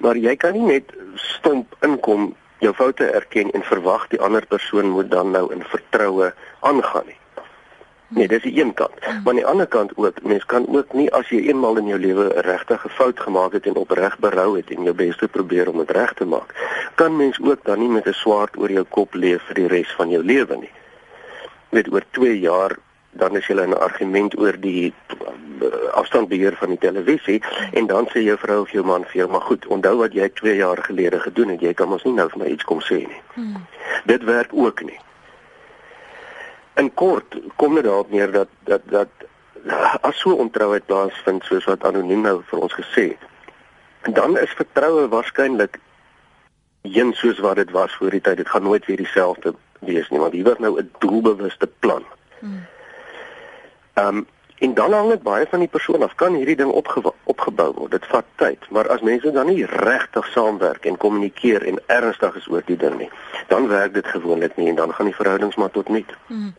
Maar 0.00 0.16
jy 0.16 0.36
kan 0.40 0.56
nie 0.56 0.64
net 0.64 0.94
stomp 1.20 1.74
inkom, 1.84 2.30
jou 2.64 2.72
foute 2.78 3.08
erken 3.18 3.50
en 3.52 3.66
verwag 3.66 4.06
die 4.14 4.20
ander 4.22 4.46
persoon 4.48 4.94
moet 4.94 5.10
dan 5.12 5.34
nou 5.34 5.50
in 5.52 5.64
vertroue 5.68 6.32
aangaan 6.60 7.10
nie. 7.10 7.18
Nee, 8.08 8.28
dis 8.28 8.42
die 8.42 8.60
een 8.60 8.74
kant. 8.74 9.00
Maar 9.00 9.32
aan 9.32 9.34
die 9.34 9.46
ander 9.46 9.66
kant 9.66 9.92
ook, 9.96 10.22
mens 10.22 10.44
kan 10.44 10.66
ook 10.68 10.92
nie 10.92 11.08
as 11.12 11.28
jy 11.28 11.40
eenmal 11.48 11.76
in 11.76 11.86
jou 11.90 11.98
lewe 11.98 12.24
'n 12.34 12.46
regtige 12.46 12.88
fout 12.88 13.20
gemaak 13.20 13.52
het 13.52 13.66
en 13.66 13.74
opreg 13.74 14.18
berou 14.18 14.56
het 14.56 14.70
en 14.70 14.82
jou 14.82 14.94
bes 14.94 15.16
te 15.16 15.28
probeer 15.28 15.68
om 15.68 15.78
dit 15.78 15.90
reg 15.90 16.12
te 16.12 16.24
maak, 16.24 16.54
kan 16.94 17.16
mens 17.16 17.38
ook 17.42 17.64
dan 17.64 17.78
nie 17.78 17.88
met 17.88 18.06
'n 18.06 18.12
swaard 18.12 18.56
oor 18.56 18.70
jou 18.70 18.84
kop 18.84 19.14
leef 19.14 19.42
vir 19.42 19.54
die 19.54 19.66
res 19.66 19.94
van 19.96 20.10
jou 20.10 20.22
lewe 20.24 20.56
nie. 20.56 20.70
Net 21.68 21.92
oor 21.92 22.02
2 22.10 22.40
jaar 22.40 22.76
dan 23.10 23.36
is 23.36 23.46
jy 23.46 23.56
in 23.62 23.70
'n 23.70 23.80
argument 23.80 24.38
oor 24.38 24.60
die 24.60 24.94
uh, 25.60 25.66
afstandbeheer 25.92 26.56
van 26.56 26.68
die 26.68 26.78
televisie 26.78 27.42
en 27.72 27.86
dan 27.86 28.06
sê 28.06 28.20
jou 28.22 28.38
vrou 28.38 28.60
of 28.60 28.70
jou 28.70 28.84
man 28.84 29.04
vir 29.04 29.16
jou 29.16 29.30
maar 29.30 29.40
goed, 29.40 29.66
onthou 29.66 29.96
wat 29.96 30.12
jy 30.12 30.28
2 30.28 30.56
jaar 30.56 30.82
gelede 30.82 31.20
gedoen 31.20 31.48
het, 31.48 31.60
jy 31.60 31.74
kan 31.74 31.88
mos 31.88 32.04
nie 32.04 32.12
nou 32.12 32.28
vir 32.28 32.38
my 32.38 32.46
iets 32.46 32.64
kom 32.64 32.80
sê 32.80 32.94
nie. 32.94 33.22
Hmm. 33.34 33.66
Dit 34.04 34.24
werk 34.24 34.50
ook 34.52 34.82
nie 34.84 34.98
in 36.76 36.92
kort 36.94 37.38
kom 37.56 37.74
dit 37.74 37.84
daarop 37.84 38.10
neer 38.10 38.32
dat 38.32 38.48
dat 38.64 38.82
dat 38.84 39.08
as 40.00 40.18
so 40.20 40.36
ontrouheid 40.38 40.86
plaasvind 40.86 41.44
soos 41.44 41.64
wat 41.64 41.84
anoniem 41.84 42.22
nou 42.22 42.40
vir 42.50 42.60
ons 42.68 42.74
gesê 42.74 43.08
het 43.14 44.14
dan 44.14 44.38
is 44.38 44.50
vertroue 44.58 45.08
waarskynlik 45.08 45.78
een 46.82 47.12
soos 47.12 47.38
wat 47.38 47.56
dit 47.56 47.70
was 47.70 47.94
voor 47.94 48.10
die 48.10 48.20
tyd 48.20 48.36
dit 48.36 48.48
gaan 48.48 48.62
nooit 48.62 48.86
weer 48.86 48.96
dieselfde 48.96 49.54
wees 49.80 50.08
nie 50.08 50.20
want 50.20 50.32
hier 50.32 50.44
word 50.44 50.58
nou 50.58 50.78
'n 50.80 50.90
doelbewuste 50.98 51.66
plan. 51.78 52.04
Ehm 53.92 54.16
um, 54.16 54.26
en 54.58 54.74
dan 54.74 54.92
hang 54.92 55.08
dit 55.08 55.22
baie 55.22 55.46
van 55.46 55.58
die 55.58 55.68
persoon 55.68 56.02
af 56.02 56.14
kan 56.14 56.34
hierdie 56.34 56.56
ding 56.56 56.70
opge 56.70 57.12
opgebou 57.24 57.72
word. 57.72 57.90
Dit 57.90 58.06
vat 58.06 58.24
tyd, 58.34 58.70
maar 58.70 58.88
as 58.88 59.00
mense 59.00 59.32
dan 59.32 59.46
nie 59.46 59.64
regtig 59.64 60.26
saamwerk 60.26 60.84
en 60.84 60.96
kommunikeer 60.96 61.66
en 61.66 61.80
ernstig 61.86 62.36
is 62.36 62.48
oor 62.48 62.62
die 62.64 62.76
ding 62.76 62.98
nie, 62.98 63.10
dan 63.48 63.68
werk 63.68 63.94
dit 63.94 64.06
gewoonlik 64.06 64.56
nie 64.56 64.68
en 64.68 64.74
dan 64.74 64.94
gaan 64.94 65.06
die 65.06 65.14
verhoudings 65.14 65.56
maar 65.56 65.70
tot 65.70 65.88
niet. 65.88 66.12
Hmm. 66.26 66.54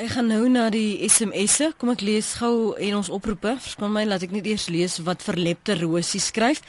Ek 0.00 0.14
gaan 0.14 0.30
nou 0.32 0.46
na 0.48 0.70
die 0.72 0.96
SMS'e. 1.04 1.74
Kom 1.76 1.90
ek 1.92 2.00
lees 2.00 2.30
gou 2.40 2.70
en 2.72 2.94
ons 2.96 3.10
oproepe. 3.12 3.50
Verskoon 3.60 3.90
my, 3.92 4.06
laat 4.08 4.22
ek 4.24 4.30
net 4.32 4.46
eers 4.48 4.70
lees 4.72 4.94
wat 5.04 5.20
verlepte 5.20 5.74
Rosie 5.76 6.22
skryf. 6.24 6.62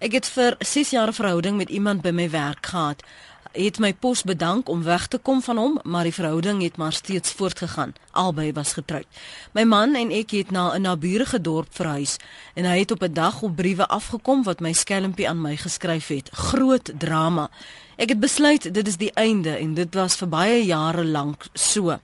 Ek 0.00 0.16
het 0.16 0.30
vir 0.32 0.56
6 0.64 0.94
jaar 0.94 1.12
verhouding 1.12 1.58
met 1.60 1.68
iemand 1.68 2.00
by 2.00 2.14
my 2.16 2.30
werk 2.32 2.70
gehad. 2.72 3.04
Het 3.52 3.76
my 3.84 3.90
pos 3.92 4.24
bedank 4.24 4.72
om 4.72 4.86
weg 4.88 5.04
te 5.12 5.20
kom 5.20 5.44
van 5.44 5.60
hom, 5.60 5.76
maar 5.84 6.08
die 6.08 6.16
verhouding 6.16 6.64
het 6.64 6.80
maar 6.80 6.96
steeds 6.96 7.36
voortgegaan. 7.36 7.92
Albei 8.16 8.54
was 8.56 8.72
getroud. 8.80 9.20
My 9.52 9.68
man 9.68 9.92
en 9.92 10.08
ek 10.08 10.32
het 10.38 10.50
na 10.50 10.72
'n 10.72 10.88
naburige 10.88 11.40
dorp 11.44 11.68
verhuis 11.68 12.16
en 12.56 12.64
hy 12.64 12.78
het 12.78 12.90
op 12.90 13.02
'n 13.02 13.12
dag 13.12 13.42
op 13.42 13.56
briewe 13.56 13.86
afgekom 13.86 14.42
wat 14.48 14.60
my 14.60 14.72
skelmpie 14.72 15.28
aan 15.28 15.40
my 15.40 15.56
geskryf 15.56 16.08
het. 16.08 16.30
Groot 16.32 16.90
drama. 16.98 17.50
Ek 17.96 18.08
het 18.08 18.20
besluit 18.20 18.74
dit 18.74 18.86
is 18.88 18.96
die 18.96 19.12
einde 19.12 19.56
en 19.56 19.74
dit 19.74 19.94
was 19.94 20.16
vir 20.16 20.28
baie 20.28 20.64
jare 20.64 21.04
lank 21.04 21.46
so 21.52 21.98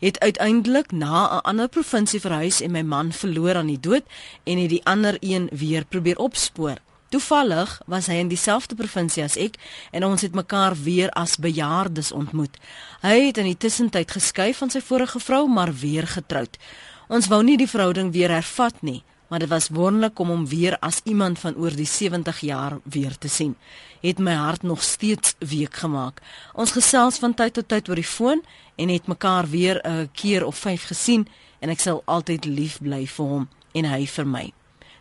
het 0.00 0.20
uiteindelik 0.20 0.92
na 0.92 1.36
'n 1.36 1.40
ander 1.42 1.68
provinsie 1.68 2.20
verhuis 2.20 2.60
en 2.60 2.70
my 2.70 2.82
man 2.82 3.12
verloor 3.12 3.54
aan 3.54 3.66
die 3.66 3.80
dood 3.80 4.04
en 4.44 4.58
het 4.58 4.68
die 4.68 4.84
ander 4.84 5.16
een 5.20 5.48
weer 5.52 5.84
probeer 5.84 6.18
opspoor. 6.18 6.76
Toevallig 7.08 7.80
was 7.86 8.06
hy 8.06 8.14
in 8.14 8.28
dieselfde 8.28 8.74
provinsie 8.74 9.22
as 9.22 9.36
ek 9.36 9.54
en 9.90 10.04
ons 10.04 10.22
het 10.26 10.34
mekaar 10.34 10.74
weer 10.74 11.10
as 11.10 11.36
bejaardes 11.36 12.12
ontmoet. 12.12 12.58
Hy 13.00 13.26
het 13.26 13.38
in 13.38 13.44
die 13.44 13.56
tussentyd 13.56 14.10
geskei 14.10 14.54
van 14.54 14.70
sy 14.70 14.80
vorige 14.80 15.20
vrou, 15.20 15.46
maar 15.48 15.74
weer 15.74 16.06
getroud. 16.06 16.58
Ons 17.08 17.28
wou 17.30 17.42
nie 17.46 17.56
die 17.56 17.70
verhouding 17.70 18.10
weer 18.12 18.30
hervat 18.34 18.82
nie, 18.82 19.04
maar 19.28 19.38
dit 19.38 19.48
was 19.48 19.68
wonderlik 19.68 20.18
om 20.18 20.28
hom 20.28 20.46
weer 20.48 20.76
as 20.78 21.00
iemand 21.04 21.38
van 21.38 21.56
oor 21.56 21.74
die 21.74 21.86
70 21.86 22.40
jaar 22.40 22.78
weer 22.82 23.18
te 23.18 23.28
sien. 23.28 23.56
Het 24.00 24.18
my 24.18 24.34
hart 24.34 24.62
nog 24.62 24.82
steeds 24.82 25.34
week 25.38 25.74
gemaak. 25.74 26.20
Ons 26.54 26.72
gesels 26.72 27.18
van 27.18 27.34
tyd 27.34 27.52
tot 27.52 27.68
tyd 27.68 27.88
oor 27.88 27.98
die 27.98 28.04
foon 28.04 28.42
en 28.76 28.88
het 28.88 29.06
mekaar 29.06 29.48
weer 29.50 29.80
'n 29.84 30.10
keer 30.12 30.46
of 30.46 30.56
5 30.56 30.86
gesien 30.86 31.28
en 31.58 31.70
ek 31.70 31.80
sal 31.80 32.02
altyd 32.04 32.44
lief 32.44 32.78
bly 32.80 33.06
vir 33.06 33.26
hom 33.26 33.48
en 33.72 33.84
hy 33.84 34.06
vir 34.06 34.26
my. 34.26 34.52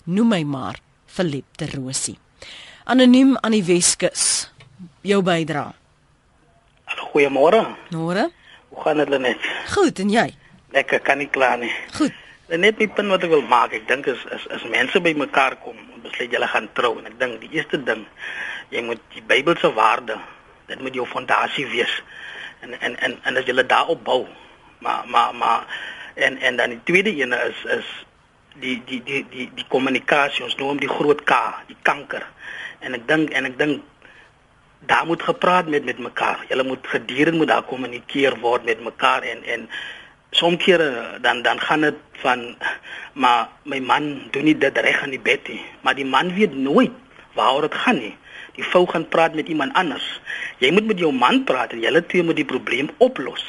Noem 0.04 0.28
my 0.28 0.44
maar 0.44 0.80
verliefte 1.06 1.66
Rosie. 1.72 2.18
Anoniem 2.84 3.38
aan 3.42 3.52
die 3.52 3.64
Weskus. 3.64 4.52
Jou 5.02 5.22
bydra. 5.22 5.74
Goeiemôre. 6.86 7.76
Môre. 7.90 8.32
Hoe 8.70 8.82
gaan 8.84 8.98
dit 8.98 9.20
net? 9.20 9.38
Goed 9.72 10.00
en 10.00 10.10
jy? 10.10 10.34
Lekker, 10.76 11.00
kan 11.00 11.18
nie 11.18 11.30
kla 11.32 11.56
nie. 11.56 11.72
Goed. 11.96 12.14
Net 12.48 12.78
my 12.78 12.88
punt 12.88 13.10
wat 13.10 13.24
ek 13.26 13.32
wil 13.34 13.42
maak, 13.50 13.74
ek 13.74 13.88
dink 13.90 14.06
is 14.12 14.22
is 14.36 14.44
as 14.54 14.64
mense 14.70 15.00
by 15.02 15.16
mekaar 15.18 15.58
kom 15.64 15.78
en 15.78 16.04
besluit 16.04 16.30
hulle 16.30 16.50
gaan 16.52 16.68
trou 16.78 16.92
en 17.00 17.08
ek 17.10 17.18
dink 17.18 17.40
die 17.42 17.50
eerste 17.58 17.80
ding 17.82 18.06
jy 18.70 18.84
moet 18.86 19.02
die 19.16 19.24
Bybelse 19.26 19.72
waarde, 19.74 20.20
dit 20.70 20.82
moet 20.82 20.94
jou 20.94 21.08
fondasie 21.10 21.66
wees 21.74 21.96
en 22.62 22.78
en 22.80 22.98
en 23.08 23.18
en 23.24 23.38
as 23.42 23.50
jy 23.50 23.66
daarop 23.66 24.04
bou. 24.06 24.28
Maar 24.80 25.08
maar 25.08 25.36
maar 25.36 25.66
en 26.14 26.38
en 26.38 26.56
dan 26.56 26.70
die 26.70 26.84
tweede 26.84 27.16
een 27.18 27.34
is 27.34 27.66
is 27.80 27.90
die 28.62 28.78
die 28.86 29.02
die 29.04 29.26
die 29.30 29.50
die 29.56 29.68
kommunikasie 29.68 30.46
ons 30.46 30.56
noem 30.62 30.80
die 30.80 30.90
groot 30.90 31.24
K, 31.24 31.42
die 31.68 31.78
kanker. 31.82 32.26
En 32.80 32.94
ek 32.94 33.08
dink 33.08 33.34
en 33.34 33.46
ek 33.46 33.58
dink 33.58 33.84
daar 34.86 35.06
moet 35.06 35.24
gepraat 35.24 35.68
met 35.68 35.86
met 35.86 35.98
mekaar. 35.98 36.46
Julle 36.50 36.64
moet 36.64 36.88
gedurende 36.88 37.38
moet 37.38 37.48
daar 37.48 37.66
kommunikeer 37.66 38.40
word 38.40 38.66
met 38.66 38.84
mekaar 38.84 39.22
en 39.22 39.44
en 39.44 39.70
soms 40.36 40.60
kere 40.64 41.20
dan 41.24 41.42
dan 41.42 41.60
gaan 41.60 41.88
dit 41.88 41.96
van 42.24 42.44
maar 43.14 43.48
my 43.64 43.80
man 43.80 44.28
doen 44.32 44.44
nie 44.44 44.58
dit 44.58 44.78
reg 44.78 45.02
aan 45.04 45.16
die 45.16 45.24
bed 45.24 45.48
nie, 45.48 45.64
maar 45.82 45.96
die 45.96 46.06
man 46.06 46.34
weet 46.36 46.56
nooit 46.56 46.92
waaroor 47.34 47.70
dit 47.70 47.82
gaan 47.86 48.00
nie 48.04 48.16
die 48.56 48.64
vrou 48.64 48.86
gaan 48.88 49.08
praat 49.12 49.36
met 49.36 49.48
iemand 49.52 49.74
anders. 49.76 50.06
Jy 50.64 50.72
moet 50.72 50.88
met 50.88 51.00
jou 51.00 51.12
man 51.14 51.44
praat 51.44 51.76
en 51.76 51.84
julle 51.84 52.02
twee 52.06 52.24
moet 52.24 52.40
die 52.40 52.48
probleem 52.48 52.90
oplos. 53.04 53.44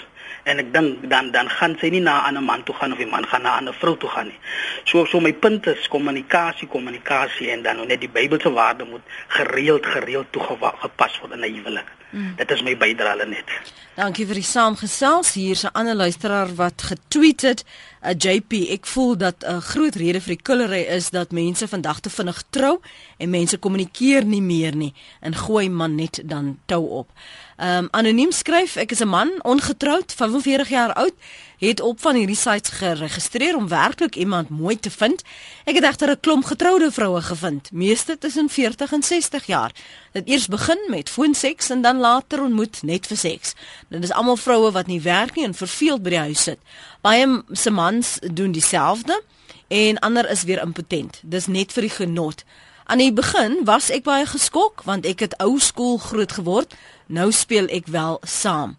En 0.46 0.60
ek 0.62 0.68
dink 0.74 1.08
dan 1.10 1.32
dan 1.34 1.48
gaan 1.50 1.74
sy 1.80 1.90
nie 1.90 2.00
na 2.00 2.14
'n 2.20 2.26
ander 2.28 2.42
man 2.42 2.62
toe 2.62 2.74
gaan 2.78 2.92
of 2.92 2.98
die 2.98 3.12
man 3.14 3.26
gaan 3.26 3.42
na 3.42 3.54
'n 3.54 3.58
ander 3.58 3.74
vrou 3.74 3.96
toe 3.96 4.08
gaan 4.08 4.28
nie. 4.30 4.40
So 4.84 5.04
so 5.04 5.20
my 5.20 5.32
punt 5.32 5.66
is 5.66 5.88
kommunikasie, 5.88 6.68
kommunikasie 6.68 7.50
en 7.50 7.62
dan 7.62 7.86
net 7.86 8.00
die 8.00 8.14
Bybelse 8.18 8.52
waarde 8.52 8.84
moet 8.84 9.02
gereeld 9.28 9.86
gereeld 9.86 10.26
toegepas 10.30 11.18
word 11.20 11.32
in 11.32 11.44
'n 11.44 11.54
huwelik. 11.54 11.90
Mm. 12.10 12.36
Dit 12.36 12.50
is 12.50 12.62
my 12.62 12.76
bydrae 12.78 13.26
net. 13.26 13.50
Dankie 13.96 14.26
vir 14.28 14.38
die 14.38 14.46
saamgesels. 14.46 15.34
Hier's 15.34 15.64
'n 15.64 15.72
ander 15.72 15.94
luisteraar 15.94 16.54
wat 16.54 16.82
getweet 16.82 17.40
het, 17.42 17.64
uh, 18.04 18.14
JP, 18.18 18.52
ek 18.70 18.86
voel 18.86 19.16
dat 19.16 19.42
'n 19.42 19.50
uh, 19.50 19.58
groot 19.58 19.94
rede 19.94 20.20
vir 20.20 20.34
die 20.36 20.42
kullery 20.42 20.82
is 20.82 21.10
dat 21.10 21.32
mense 21.32 21.68
vandag 21.68 22.00
te 22.00 22.10
vinnig 22.10 22.42
trou 22.50 22.80
en 23.18 23.30
mense 23.30 23.58
kommunikeer 23.58 24.24
nie 24.24 24.42
meer 24.42 24.76
nie 24.76 24.94
en 25.20 25.34
gooi 25.34 25.68
man 25.68 25.94
net 25.94 26.20
dan 26.24 26.58
tou 26.66 26.88
op. 26.88 27.10
Um 27.56 27.88
anoniem 27.90 28.32
skryf 28.36 28.76
ek 28.76 28.90
is 28.92 29.00
'n 29.00 29.08
man 29.08 29.30
ongetroud, 29.42 30.12
45 30.12 30.68
jaar 30.68 30.92
oud 30.92 31.14
het 31.58 31.80
op 31.80 32.00
van 32.00 32.14
hierdie 32.14 32.36
sites 32.36 32.70
geregistreer 32.70 33.56
om 33.56 33.68
werklik 33.68 34.16
iemand 34.16 34.48
mooi 34.48 34.78
te 34.80 34.90
vind. 34.90 35.22
Ek 35.64 35.74
het 35.74 35.84
egter 35.84 36.10
'n 36.10 36.20
klomp 36.20 36.44
getroude 36.44 36.92
vroue 36.92 37.22
gevind, 37.22 37.72
meeste 37.72 38.18
tussen 38.18 38.48
40 38.48 38.92
en 38.92 39.02
60 39.02 39.46
jaar. 39.46 39.72
Dit 40.12 40.28
eers 40.28 40.46
begin 40.46 40.78
met 40.88 41.10
foonseks 41.10 41.70
en 41.70 41.80
dan 41.82 41.96
later 41.96 42.42
ontmoet 42.42 42.82
net 42.82 43.06
vir 43.06 43.16
seks. 43.16 43.54
Dit 43.88 44.02
is 44.02 44.12
almal 44.12 44.36
vroue 44.36 44.70
wat 44.70 44.86
nie 44.86 45.00
werk 45.00 45.34
nie 45.34 45.44
en 45.44 45.54
verveeld 45.54 46.02
by 46.02 46.10
die 46.10 46.18
huis 46.18 46.42
sit. 46.42 46.58
Baie 47.00 47.42
se 47.52 47.70
mans 47.70 48.18
doen 48.32 48.52
dieselfde 48.52 49.22
en 49.68 49.98
ander 49.98 50.30
is 50.30 50.42
weer 50.42 50.60
impotent. 50.62 51.20
Dis 51.22 51.46
net 51.46 51.72
vir 51.72 51.80
die 51.80 51.90
genot. 51.90 52.44
Aan 52.86 52.98
die 52.98 53.12
begin 53.12 53.64
was 53.64 53.88
ek 53.90 54.04
baie 54.06 54.26
geskok 54.30 54.84
want 54.86 55.06
ek 55.10 55.24
het 55.24 55.32
ou 55.42 55.56
skool 55.58 55.96
groot 55.98 56.32
geword. 56.38 56.74
Nou 57.10 57.32
speel 57.34 57.66
ek 57.74 57.90
wel 57.90 58.20
saam. 58.22 58.76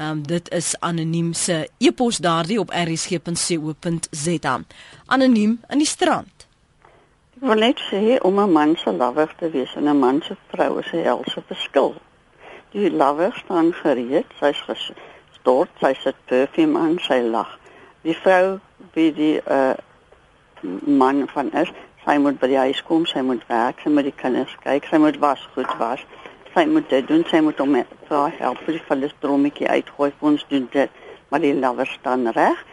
Ehm 0.00 0.10
um, 0.10 0.22
dit 0.24 0.48
is 0.56 0.72
anoniem 0.80 1.32
se 1.36 1.68
e-pos 1.76 2.22
daardie 2.24 2.56
op 2.60 2.72
rsg.co.za. 2.72 4.54
Anoniem 5.06 5.58
in 5.68 5.78
die 5.78 5.88
strand. 5.88 6.46
Ek 7.36 7.44
wil 7.50 7.60
net 7.60 7.82
sê 7.90 8.16
om 8.24 8.40
'n 8.40 8.52
man 8.52 8.76
se 8.76 8.92
lover 8.92 9.34
te 9.36 9.50
wees 9.50 9.74
en 9.76 9.88
'n 9.88 9.98
man 9.98 10.22
se 10.22 10.36
vrou 10.48 10.78
is 10.78 10.92
'n 10.92 11.04
helse 11.04 11.42
verskil. 11.46 11.94
Die 12.72 12.90
lover 12.90 13.32
staan 13.44 13.72
gereed, 13.72 14.26
sy's 14.40 14.60
gestort, 14.70 15.70
sy 15.80 15.92
sit 16.02 16.16
perfume 16.24 16.78
aan, 16.78 16.98
sy 16.98 17.20
lag. 17.20 17.58
Die 18.02 18.16
vrou 18.16 18.58
wie 18.92 19.12
die 19.12 19.40
uh, 19.50 19.74
man 20.86 21.28
van 21.28 21.52
is, 21.52 21.68
sy 22.10 22.18
moet 22.18 22.40
by 22.40 22.46
die 22.50 22.58
huis 22.58 22.82
kom, 22.82 23.06
sy 23.06 23.22
moet 23.22 23.46
werk, 23.46 23.78
sy 23.84 23.90
moet 23.94 24.10
die 24.10 24.16
kinders 24.18 24.56
kyk, 24.64 24.90
sy 24.90 24.98
moet 24.98 25.18
was 25.22 25.46
goed 25.54 25.70
was 25.78 26.02
sy 26.54 26.66
moet 26.66 26.88
dit 26.90 27.06
doen, 27.06 27.22
sy 27.30 27.40
moet 27.44 27.58
hom 27.62 27.76
vra 28.08 28.24
help 28.40 28.62
vir 28.66 28.78
die 28.78 28.86
cholesterolmetjie 28.88 29.68
uitgooi 29.70 30.10
ons 30.26 30.46
doen 30.50 30.66
dit. 30.72 31.02
Maar 31.30 31.44
die 31.44 31.54
lover 31.54 31.86
staan 31.86 32.26
reg. 32.34 32.64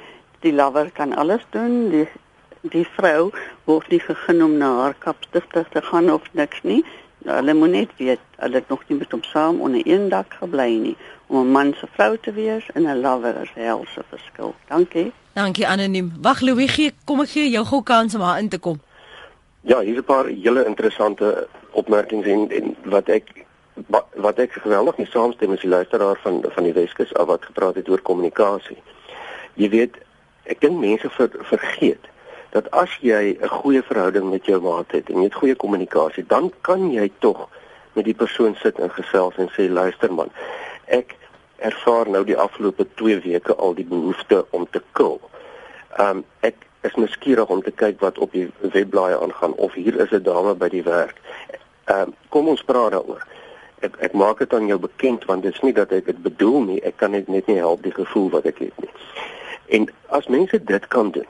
Die 0.42 0.54
lover 0.54 0.90
kan 0.94 1.14
alles 1.14 1.46
doen. 1.54 1.90
Die 1.94 2.08
die 2.68 2.88
vrou 2.98 3.30
word 3.70 3.92
nie 3.94 4.00
gegeen 4.02 4.42
om 4.44 4.58
na 4.60 4.72
haar 4.82 4.96
kapstigter 5.00 5.68
te 5.72 5.82
gaan 5.86 6.10
of 6.12 6.26
niks 6.34 6.64
nie. 6.68 6.82
Hulle 7.28 7.54
moet 7.56 7.72
net 7.72 7.94
weet, 8.00 8.24
hulle 8.42 8.60
het 8.60 8.70
nog 8.74 8.82
nie 8.90 8.98
met 8.98 9.14
hom 9.14 9.22
saam 9.24 9.62
onder 9.62 9.86
een 9.86 10.10
dak 10.10 10.34
gebly 10.42 10.74
nie. 10.82 10.96
Om 11.28 11.38
'n 11.46 11.52
man 11.52 11.74
se 11.80 11.88
vrou 11.94 12.18
te 12.18 12.34
wees 12.34 12.66
en 12.74 12.88
'n 12.88 13.02
lover 13.02 13.42
is 13.42 13.54
helse 13.54 14.04
verskil. 14.10 14.56
Dankie. 14.68 15.12
Dankie 15.34 15.68
anoniem. 15.68 16.12
Wag 16.22 16.42
Louis, 16.42 16.92
kom 17.06 17.22
ek 17.22 17.30
gee 17.30 17.50
jou 17.50 17.66
gou 17.66 17.84
kans 17.84 18.16
om 18.16 18.22
haar 18.22 18.40
in 18.40 18.50
te 18.50 18.58
kom. 18.58 18.82
Ja, 19.68 19.80
hier's 19.80 20.00
'n 20.00 20.04
paar 20.04 20.26
hele 20.26 20.66
interessante 20.66 21.48
opmerkings 21.72 22.26
en, 22.26 22.52
en 22.52 22.76
wat 22.84 23.10
ek 23.10 23.46
wat 24.16 24.38
ek 24.40 24.52
geweldig 24.52 24.98
mee 24.98 25.08
saamstem 25.08 25.54
is 25.54 25.60
die 25.60 25.70
luisteraar 25.70 26.20
van 26.24 26.44
van 26.48 26.64
die 26.64 26.74
Weskus 26.74 27.14
af 27.14 27.28
wat 27.28 27.46
gepraat 27.46 27.76
het 27.76 27.90
oor 27.90 28.02
kommunikasie. 28.02 28.78
Jy 29.54 29.70
weet 29.70 29.98
ek 30.44 30.62
dink 30.62 30.80
mense 30.80 31.10
ver, 31.10 31.30
vergeet 31.52 32.08
dat 32.56 32.72
as 32.72 32.96
jy 33.02 33.36
'n 33.42 33.48
goeie 33.48 33.84
verhouding 33.84 34.30
met 34.30 34.46
jou 34.46 34.62
maat 34.62 34.92
het 34.92 35.10
en 35.10 35.18
jy 35.18 35.24
het 35.24 35.42
goeie 35.42 35.56
kommunikasie, 35.56 36.24
dan 36.28 36.52
kan 36.62 36.92
jy 36.92 37.12
tog 37.20 37.50
met 37.94 38.06
die 38.06 38.16
persoon 38.16 38.56
sit 38.56 38.80
en 38.80 38.90
gesels 38.90 39.36
en 39.38 39.50
sê 39.50 39.68
luister 39.70 40.14
man, 40.14 40.32
ek 40.86 41.16
ervaar 41.58 42.10
nou 42.10 42.24
die 42.24 42.38
afgelope 42.38 42.88
2 42.96 43.20
weke 43.20 43.56
al 43.56 43.74
die 43.74 43.86
behoefte 43.86 44.46
om 44.50 44.68
te 44.72 44.82
kil. 44.92 45.20
Um 46.00 46.24
ek 46.40 46.67
is 46.88 46.96
nuuskierig 46.96 47.50
om 47.54 47.62
te 47.64 47.72
kyk 47.72 48.00
wat 48.04 48.18
op 48.24 48.32
die 48.36 48.48
webblaaie 48.74 49.18
aangaan 49.20 49.54
of 49.54 49.74
hier 49.74 50.00
is 50.04 50.12
'n 50.12 50.24
dame 50.24 50.56
by 50.56 50.70
die 50.70 50.84
werk. 50.84 51.18
Um 51.86 52.14
kom 52.30 52.48
ons 52.48 52.64
praat 52.64 52.92
daaroor. 52.92 53.24
Ek 53.80 53.96
ek 54.00 54.14
maak 54.14 54.40
dit 54.40 54.54
aan 54.54 54.68
jou 54.68 54.80
bekend 54.80 55.26
want 55.26 55.44
dit 55.44 55.54
is 55.54 55.62
nie 55.62 55.74
dat 55.74 55.92
ek 55.92 56.06
dit 56.06 56.22
bedoel 56.22 56.62
nie, 56.62 56.82
ek 56.82 56.98
kan 56.98 57.12
net 57.12 57.28
net 57.28 57.48
nie 57.48 57.58
help 57.58 57.84
die 57.84 57.94
gevoel 57.94 58.30
wat 58.30 58.46
ek 58.46 58.60
het 58.60 58.78
nie. 58.80 58.94
En 59.68 59.90
as 60.10 60.28
mense 60.28 60.64
dit 60.64 60.88
kan 60.88 61.12
doen 61.12 61.28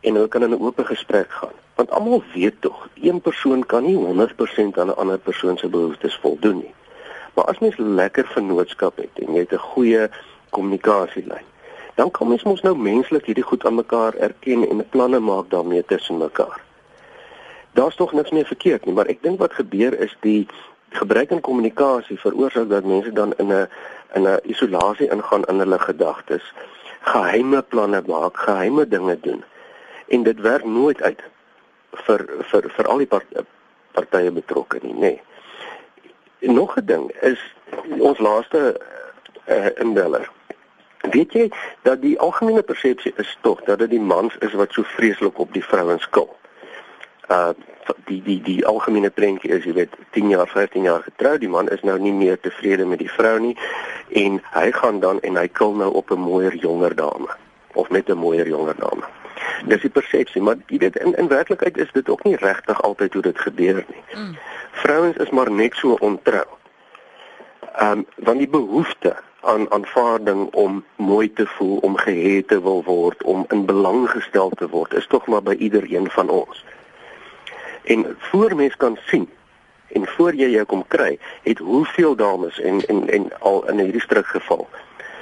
en 0.00 0.14
hulle 0.14 0.28
kan 0.28 0.42
in 0.42 0.50
'n 0.50 0.62
oop 0.62 0.78
gesprek 0.78 1.30
gaan, 1.30 1.56
want 1.74 1.90
almal 1.90 2.22
weet 2.34 2.60
tog, 2.60 2.88
een 2.94 3.20
persoon 3.20 3.66
kan 3.66 3.84
nie 3.84 3.96
100% 3.96 4.78
aan 4.78 4.88
'n 4.88 4.96
ander 4.96 5.18
persoon 5.18 5.58
se 5.58 5.68
behoeftes 5.68 6.18
voldoen 6.22 6.58
nie. 6.58 6.74
Maar 7.34 7.44
as 7.44 7.58
mens 7.58 7.76
lekker 7.76 8.26
vennootskap 8.26 8.96
het 8.96 9.14
en 9.14 9.34
jy 9.34 9.40
het 9.40 9.52
'n 9.52 9.66
goeie 9.72 10.10
kommunikasielyn, 10.50 11.46
dan 11.98 12.10
kan 12.10 12.28
mens 12.28 12.42
mos 12.46 12.60
nou 12.62 12.76
menslik 12.78 13.24
hierdie 13.26 13.44
goed 13.44 13.64
aan 13.66 13.74
mekaar 13.74 14.14
erken 14.14 14.68
en 14.68 14.88
planne 14.88 15.18
maak 15.18 15.50
daarmee 15.50 15.84
tussen 15.84 16.16
mekaar. 16.16 16.60
Daar's 17.72 17.96
tog 17.96 18.12
niks 18.12 18.30
meer 18.30 18.46
verkeerd 18.46 18.84
nie, 18.86 18.94
maar 18.94 19.10
ek 19.10 19.22
dink 19.22 19.40
wat 19.42 19.56
gebeur 19.58 19.96
is 19.98 20.14
die 20.22 20.46
gebrek 20.94 21.34
aan 21.34 21.42
kommunikasie 21.42 22.20
veroorsaak 22.22 22.70
dat 22.70 22.86
mense 22.86 23.10
dan 23.12 23.34
in 23.42 23.50
'n 23.50 23.66
in 24.14 24.28
'n 24.30 24.38
isolasie 24.42 25.10
ingaan 25.10 25.44
in 25.50 25.58
hulle 25.58 25.78
gedagtes, 25.78 26.54
geheime 27.00 27.62
planne 27.62 28.02
maak, 28.06 28.36
geheime 28.46 28.88
dinge 28.88 29.18
doen. 29.20 29.44
En 30.06 30.22
dit 30.22 30.40
werk 30.40 30.64
nooit 30.64 31.02
uit 31.02 31.22
vir 32.06 32.26
vir 32.50 32.70
vir 32.76 32.86
al 32.86 32.98
die 32.98 33.10
partye 33.92 34.30
betrokke 34.30 34.78
nie, 34.82 34.94
nê. 34.94 35.18
Nee. 36.38 36.54
Nog 36.54 36.76
'n 36.76 36.86
ding 36.86 37.10
is 37.20 37.54
ons 37.98 38.18
laaste 38.18 38.80
uh, 39.48 39.66
inbeller. 39.74 40.37
Weet 41.00 41.32
jy 41.32 41.50
dat 41.82 42.02
die 42.02 42.18
algemene 42.18 42.62
persepsie 42.62 43.12
is 43.16 43.38
tog 43.40 43.62
dat 43.62 43.78
dit 43.78 43.90
die 43.90 44.00
mans 44.00 44.34
is 44.38 44.52
wat 44.52 44.72
so 44.72 44.82
vreeslik 44.82 45.38
op 45.38 45.52
die 45.52 45.64
vrouens 45.64 46.02
skil. 46.02 46.36
Uh 47.28 47.50
die 48.04 48.22
die 48.22 48.40
die 48.42 48.66
algemene 48.66 49.10
prentjie 49.10 49.50
is 49.50 49.64
jy 49.64 49.72
weet 49.72 49.94
10 50.12 50.28
jaar, 50.28 50.48
15 50.48 50.82
jaar 50.82 51.02
getroud, 51.02 51.40
die 51.40 51.48
man 51.48 51.68
is 51.72 51.80
nou 51.82 51.98
nie 51.98 52.12
meer 52.12 52.40
tevrede 52.40 52.84
met 52.84 53.00
die 53.00 53.10
vrou 53.10 53.38
nie 53.40 53.54
en 54.08 54.40
hy 54.52 54.66
gaan 54.76 55.00
dan 55.00 55.20
en 55.24 55.36
hy 55.40 55.46
kil 55.48 55.72
nou 55.72 55.88
op 55.92 56.10
'n 56.10 56.20
mooier 56.20 56.54
jonger 56.54 56.94
dame 56.96 57.32
of 57.74 57.88
met 57.90 58.08
'n 58.08 58.18
mooier 58.18 58.48
jonger 58.48 58.76
dame. 58.76 59.04
Dis 59.66 59.80
die 59.80 59.90
persepsie, 59.90 60.42
maar 60.42 60.56
jy 60.66 60.78
weet 60.78 60.96
in 60.96 61.14
in 61.14 61.28
werklikheid 61.28 61.76
is 61.76 61.92
dit 61.92 62.08
ook 62.08 62.22
nie 62.24 62.36
regtig 62.36 62.82
altyd 62.82 63.12
hoe 63.12 63.22
dit 63.22 63.38
gebeur 63.38 63.84
nie. 63.88 64.02
Mm. 64.14 64.36
Vrouens 64.70 65.16
is 65.16 65.30
maar 65.30 65.50
net 65.50 65.74
so 65.74 65.96
ontrou. 66.00 66.46
Ehm 67.74 67.98
um, 67.98 68.06
want 68.16 68.38
die 68.38 68.48
behoefte 68.48 69.16
aan 69.40 69.70
aanvaarding 69.70 70.54
om 70.54 70.84
mooi 70.96 71.32
te 71.32 71.46
voel, 71.46 71.76
om 71.76 71.96
gehet 71.96 72.48
te 72.48 72.62
wil 72.62 72.82
word, 72.84 73.22
om 73.22 73.44
in 73.48 73.64
belang 73.66 74.10
gestel 74.10 74.50
te 74.50 74.68
word, 74.68 74.94
is 74.94 75.06
tog 75.06 75.26
maar 75.26 75.42
by 75.42 75.54
iedereen 75.54 76.10
van 76.10 76.28
ons. 76.28 76.64
En 77.84 78.16
voor 78.18 78.54
mens 78.56 78.76
kan 78.76 78.98
sien 79.06 79.28
en 79.88 80.06
voor 80.06 80.34
jy 80.34 80.50
jou 80.50 80.64
kom 80.64 80.84
kry, 80.88 81.18
het 81.42 81.58
hoeveel 81.58 82.16
dames 82.16 82.60
en 82.60 82.80
en 82.86 83.08
en 83.08 83.30
al 83.40 83.68
in 83.68 83.78
hierdie 83.78 84.04
strukgeval 84.04 84.68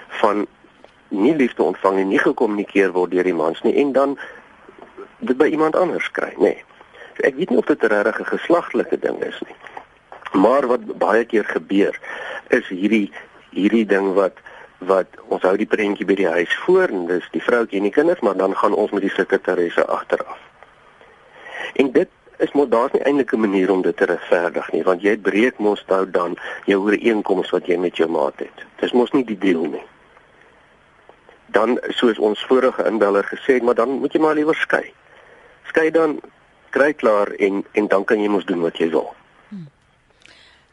van 0.09 0.47
nie 1.09 1.37
liefde 1.37 1.63
ontvang 1.63 1.99
en 1.99 2.09
nie 2.09 2.19
gekommunikeer 2.19 2.93
word 2.93 3.11
deur 3.11 3.29
die 3.29 3.35
mans 3.35 3.63
nie 3.63 3.77
en 3.79 3.93
dan 3.93 4.19
dit 5.19 5.37
by 5.37 5.47
iemand 5.47 5.77
anders 5.77 6.11
kry, 6.11 6.33
nê. 6.37 6.57
Nee. 6.57 6.65
Ek 7.25 7.37
weet 7.39 7.51
nie 7.51 7.59
of 7.59 7.69
dit 7.71 7.83
'n 7.83 8.03
regte 8.03 8.25
geslaglike 8.25 8.99
ding 8.99 9.23
is 9.25 9.41
nie. 9.47 9.57
Maar 10.33 10.67
wat 10.67 10.99
baie 10.99 11.25
keer 11.25 11.45
gebeur 11.45 12.01
is 12.49 12.69
hierdie 12.69 13.13
hierdie 13.57 13.87
ding 13.89 14.13
wat 14.19 14.43
wat 14.87 15.09
ons 15.33 15.43
hou 15.49 15.55
die 15.57 15.69
prentjie 15.73 16.05
by 16.05 16.15
die 16.19 16.29
huis 16.29 16.53
voor 16.67 16.93
en 16.93 17.07
dis 17.09 17.25
die 17.33 17.41
vroutjie 17.41 17.79
en 17.81 17.89
die 17.89 17.95
kinders, 17.95 18.21
maar 18.21 18.37
dan 18.37 18.53
gaan 18.57 18.77
ons 18.77 18.93
met 18.93 19.07
die 19.07 19.15
sekretaresse 19.15 19.87
agteraf. 19.89 20.43
En 21.81 21.89
dit 21.93 22.13
is 22.45 22.53
mos 22.53 22.69
daar's 22.69 22.93
nie 22.93 23.03
eintlik 23.03 23.33
'n 23.33 23.41
manier 23.41 23.73
om 23.73 23.83
dit 23.83 23.97
te 23.97 24.05
regverdig 24.05 24.73
nie, 24.73 24.85
want 24.85 25.03
jy 25.03 25.17
breek 25.17 25.59
mos 25.59 25.85
nou 25.89 26.05
dan 26.11 26.37
jou 26.67 26.83
ooreenkoms 26.85 27.51
wat 27.51 27.67
jy 27.67 27.77
met 27.77 27.97
jou 27.97 28.09
maat 28.09 28.39
het. 28.39 28.67
Dis 28.81 28.93
mos 28.93 29.13
nie 29.13 29.25
die 29.25 29.39
deal 29.39 29.65
nie 29.65 29.85
dan 31.57 31.79
soos 31.97 32.19
ons 32.19 32.45
vorige 32.49 32.85
inbeller 32.89 33.25
gesê 33.25 33.59
het, 33.59 33.63
maar 33.63 33.79
dan 33.79 33.99
moet 34.03 34.13
jy 34.13 34.21
maar 34.21 34.37
liewer 34.37 34.59
skei. 34.61 34.85
Skei 35.71 35.91
dan 35.95 36.19
kry 36.75 36.93
klaar 36.93 37.33
en 37.41 37.63
en 37.73 37.89
dan 37.93 38.05
kan 38.05 38.21
jy 38.21 38.29
mos 38.29 38.45
doen 38.45 38.65
wat 38.65 38.79
jy 38.83 38.91
wil. 38.93 39.15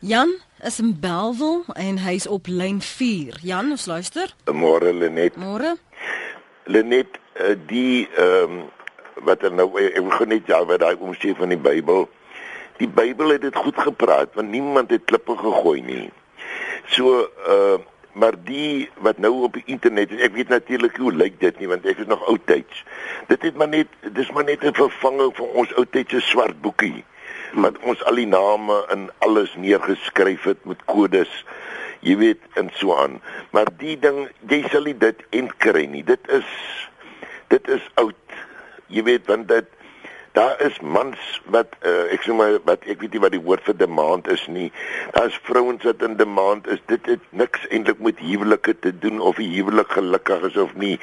Jan 0.04 0.34
is 0.64 0.80
in 0.80 1.00
Belwel 1.00 1.64
en 1.76 1.98
hy's 1.98 2.28
op 2.28 2.48
lyn 2.48 2.82
4. 2.82 3.40
Jan, 3.42 3.72
ons 3.76 3.86
luister. 3.86 4.36
Môre 4.52 4.94
Lenet. 4.94 5.36
Môre. 5.36 5.76
Lenet, 6.72 7.20
uh, 7.36 7.56
die 7.68 8.08
ehm 8.16 8.58
um, 8.60 8.64
wat 9.24 9.44
er 9.46 9.54
nou 9.54 9.68
ek 9.78 10.02
begin 10.04 10.32
net 10.34 10.48
ja 10.50 10.58
wat 10.66 10.82
daai 10.82 10.98
omsê 10.98 11.36
van 11.38 11.52
die 11.54 11.60
Bybel. 11.60 12.08
Die 12.80 12.90
Bybel 12.90 13.36
het 13.36 13.44
dit 13.46 13.56
goed 13.56 13.78
gepraat 13.78 14.34
want 14.36 14.50
niemand 14.50 14.92
het 14.92 15.06
klippe 15.06 15.36
gegooi 15.38 15.82
nie. 15.82 16.12
So 16.96 17.26
uh 17.48 17.80
maar 18.14 18.36
die 18.46 18.90
wat 19.02 19.18
nou 19.18 19.32
op 19.48 19.56
die 19.58 19.64
internet 19.74 20.12
is, 20.14 20.20
ek 20.22 20.36
weet 20.36 20.52
natuurlik 20.54 21.00
hoe 21.02 21.10
lyk 21.14 21.40
dit 21.42 21.56
nie 21.58 21.70
want 21.70 21.86
ek 21.90 22.04
is 22.04 22.10
nog 22.10 22.22
oudtyds. 22.30 22.84
Dit 23.28 23.42
het 23.42 23.56
maar 23.58 23.72
net 23.72 23.90
dis 24.14 24.30
maar 24.32 24.46
net 24.46 24.62
'n 24.62 24.74
vervanging 24.78 25.34
van 25.36 25.56
ons 25.64 25.74
oudtydse 25.74 26.22
swart 26.22 26.62
boekie 26.62 27.02
wat 27.54 27.78
ons 27.84 28.02
al 28.10 28.18
die 28.18 28.30
name 28.30 28.80
en 28.94 29.10
alles 29.26 29.54
neergeskryf 29.56 30.44
het 30.44 30.66
met 30.66 30.82
kodes. 30.86 31.32
Jy 32.04 32.18
weet 32.20 32.60
en 32.60 32.72
so 32.76 32.96
aan. 32.98 33.22
Maar 33.56 33.70
die 33.80 33.96
ding, 34.00 34.26
jy 34.50 34.64
sal 34.72 34.90
nie 34.90 34.98
dit 34.98 35.22
enkry 35.30 35.86
nie. 35.86 36.04
Dit 36.04 36.28
is 36.28 36.50
dit 37.54 37.70
is 37.70 37.86
oud. 38.02 38.38
Jy 38.92 39.06
weet 39.08 39.30
want 39.30 39.48
dit 39.48 39.70
daar 40.34 40.58
is 40.66 40.80
mans 40.82 41.42
wat 41.54 41.76
uh, 41.86 42.10
ek 42.10 42.24
sê 42.26 42.34
maar 42.34 42.56
wat 42.66 42.86
ek 42.90 43.04
weet 43.04 43.14
nie 43.14 43.22
wat 43.22 43.36
die 43.36 43.42
woord 43.46 43.62
vir 43.68 43.78
demand 43.78 44.28
is 44.34 44.42
nie. 44.50 44.72
Daar's 45.14 45.38
vrouens 45.46 45.86
wat 45.86 46.02
in 46.02 46.18
demand 46.18 46.68
is. 46.74 46.82
Dit 46.90 47.06
het 47.06 47.22
niks 47.30 47.68
eintlik 47.70 48.02
met 48.02 48.18
huwelike 48.18 48.74
te 48.82 48.96
doen 48.98 49.22
of 49.22 49.38
die 49.38 49.52
huwelik 49.54 49.94
gelukkig 49.94 50.50
is 50.50 50.58
of 50.58 50.74
nie. 50.74 50.96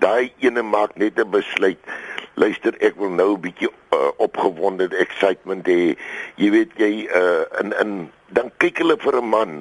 Daai 0.00 0.32
ene 0.40 0.64
maak 0.64 0.96
net 0.96 1.20
'n 1.20 1.28
besluit. 1.30 1.92
Luister, 2.40 2.72
ek 2.80 2.96
wil 2.96 3.10
nou 3.12 3.34
'n 3.34 3.42
bietjie 3.44 3.68
uh, 3.68 4.12
opgewonde 4.16 4.86
excitement 4.96 5.66
hê. 5.68 5.96
Jy 6.40 6.48
weet 6.54 6.72
jy 6.80 6.92
uh, 7.12 7.44
in 7.60 7.74
in 7.82 7.92
dan 8.32 8.48
kyk 8.62 8.80
hulle 8.80 8.96
vir 9.02 9.18
'n 9.18 9.28
man 9.28 9.52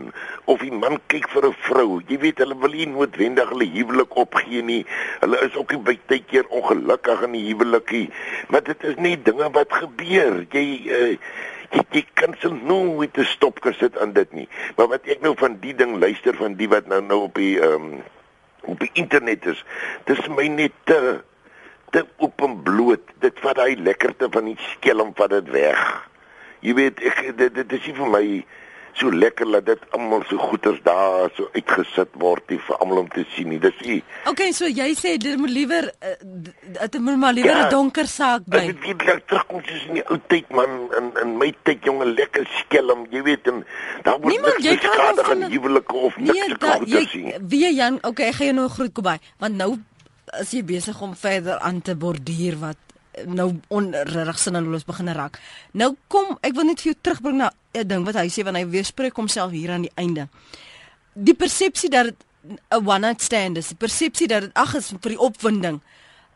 of 0.46 0.64
die 0.64 0.72
man 0.72 0.96
kyk 1.12 1.28
vir 1.34 1.50
'n 1.50 1.58
vrou. 1.68 2.00
Jy 2.08 2.18
weet 2.24 2.40
hulle 2.40 2.56
wil 2.56 2.72
nie 2.72 2.88
noodwendig 2.88 3.52
hulle 3.52 3.68
huwelik 3.74 4.16
opgee 4.16 4.64
nie. 4.64 4.86
Hulle 5.20 5.42
is 5.44 5.56
ook 5.60 5.76
nie 5.76 5.84
baie 5.92 6.20
keer 6.32 6.48
ongelukkig 6.48 7.24
in 7.28 7.36
die 7.36 7.46
huwelikie, 7.52 8.08
maar 8.48 8.64
dit 8.64 8.84
is 8.84 8.96
nie 8.96 9.18
dinge 9.18 9.50
wat 9.52 9.74
gebeur. 9.82 10.46
Jy 10.56 10.66
uh, 10.88 11.18
jy, 11.76 11.84
jy 11.92 12.06
kan 12.14 12.36
se 12.40 12.48
nooit 12.48 13.14
te 13.14 13.28
stop 13.28 13.60
gesit 13.66 13.98
aan 14.00 14.14
dit 14.14 14.32
nie. 14.34 14.48
Maar 14.78 14.88
wat 14.96 15.04
ek 15.04 15.20
nou 15.26 15.36
van 15.36 15.60
die 15.60 15.76
ding 15.76 15.98
luister 16.00 16.38
van 16.38 16.56
die 16.56 16.70
wat 16.72 16.88
nou 16.88 17.02
nou 17.02 17.26
op 17.28 17.36
die 17.36 17.58
ehm 17.60 17.92
um, 17.92 18.00
op 18.70 18.80
die 18.80 18.92
internet 18.94 19.46
is, 19.46 19.66
dis 20.06 20.20
my 20.28 20.48
net 20.48 20.74
te 20.86 21.24
te 21.92 22.06
openbloot. 22.18 23.16
Dit 23.24 23.40
vat 23.44 23.58
hy 23.58 23.76
lekkerte 23.80 24.30
van 24.32 24.52
die 24.52 24.58
skelm 24.76 25.14
van 25.18 25.30
dit 25.30 25.52
weg. 25.56 25.84
Jy 26.66 26.74
weet 26.76 27.04
ek 27.08 27.22
dit, 27.38 27.54
dit 27.56 27.78
is 27.78 27.86
nie 27.88 27.96
vir 28.00 28.12
my 28.16 28.26
so 29.00 29.12
lekker 29.12 29.48
dat 29.52 29.66
dit 29.66 29.84
almal 29.96 30.24
so 30.28 30.38
goeders 30.38 30.80
daar 30.84 31.30
so 31.38 31.48
uitgesit 31.54 32.16
word 32.20 32.44
nie 32.52 32.58
vir 32.68 32.80
almal 32.84 33.04
om 33.04 33.10
te 33.14 33.24
sien 33.36 33.50
nie. 33.54 33.60
Dis 33.62 33.82
ie. 33.86 34.00
Okay, 34.30 34.52
so 34.56 34.68
jy 34.68 34.90
sê 34.98 35.16
dit 35.22 35.38
moet 35.40 35.54
liewer 35.54 35.90
eh, 36.04 36.16
dit 36.80 37.00
moet 37.06 37.20
maar 37.22 37.36
liewer 37.38 37.56
'n 37.56 37.66
ja, 37.66 37.70
donker 37.70 38.08
saak 38.08 38.44
bly. 38.46 38.66
Dit 38.74 38.86
moet 38.86 39.06
net 39.06 39.28
terugkom 39.28 39.62
soos 39.66 39.86
in 39.88 40.00
die 40.02 40.06
ou 40.10 40.20
tyd 40.28 40.50
man 40.52 40.90
in 40.98 41.12
in 41.24 41.38
my 41.38 41.54
tyd 41.64 41.86
jonge 41.86 42.06
lekker 42.06 42.48
skelm, 42.60 43.06
jy 43.12 43.24
weet 43.24 43.48
en 43.48 43.64
daar 44.04 44.20
word 44.20 44.42
niks 44.42 44.84
geskade 44.84 45.24
van 45.24 45.44
huwelike 45.52 45.96
of 45.96 46.18
niks 46.18 46.34
nee, 46.34 46.58
te 46.58 47.06
sien. 47.10 47.34
Wie 47.48 47.74
Jan, 47.74 48.00
okay, 48.02 48.34
ek 48.34 48.36
gaan 48.36 48.52
jou 48.52 48.56
nou 48.56 48.70
groet 48.70 48.94
Kobay, 48.94 49.20
want 49.38 49.56
nou 49.56 49.78
as 50.34 50.54
jy 50.54 50.64
besig 50.64 51.02
om 51.02 51.16
verder 51.16 51.60
aan 51.60 51.82
te 51.82 51.96
borduur 51.96 52.58
wat 52.60 52.78
nou 53.26 53.50
onregtig 53.74 54.40
sinneloos 54.40 54.86
begin 54.88 55.12
raak. 55.16 55.40
Nou 55.74 55.96
kom, 56.08 56.38
ek 56.46 56.56
wil 56.56 56.70
net 56.70 56.82
vir 56.82 56.94
jou 56.94 57.00
terugbring 57.02 57.38
na 57.38 57.52
'n 57.74 57.88
ding 57.88 58.06
wat 58.06 58.16
hy 58.16 58.28
sê 58.30 58.44
wanneer 58.44 58.66
hy 58.66 58.72
weer 58.72 58.86
spreek 58.86 59.16
homself 59.16 59.52
hier 59.52 59.72
aan 59.72 59.88
die 59.88 59.96
einde. 59.96 60.28
Die 61.14 61.34
persepsie 61.34 61.90
dat 61.90 62.14
'n 62.46 62.88
one 62.88 63.00
night 63.00 63.22
stand 63.22 63.58
is, 63.58 63.68
die 63.68 63.76
persepsie 63.76 64.28
dat 64.28 64.42
dit 64.42 64.52
ag 64.54 64.76
is 64.76 64.90
vir 64.90 65.12
die 65.12 65.20
opwinding. 65.20 65.82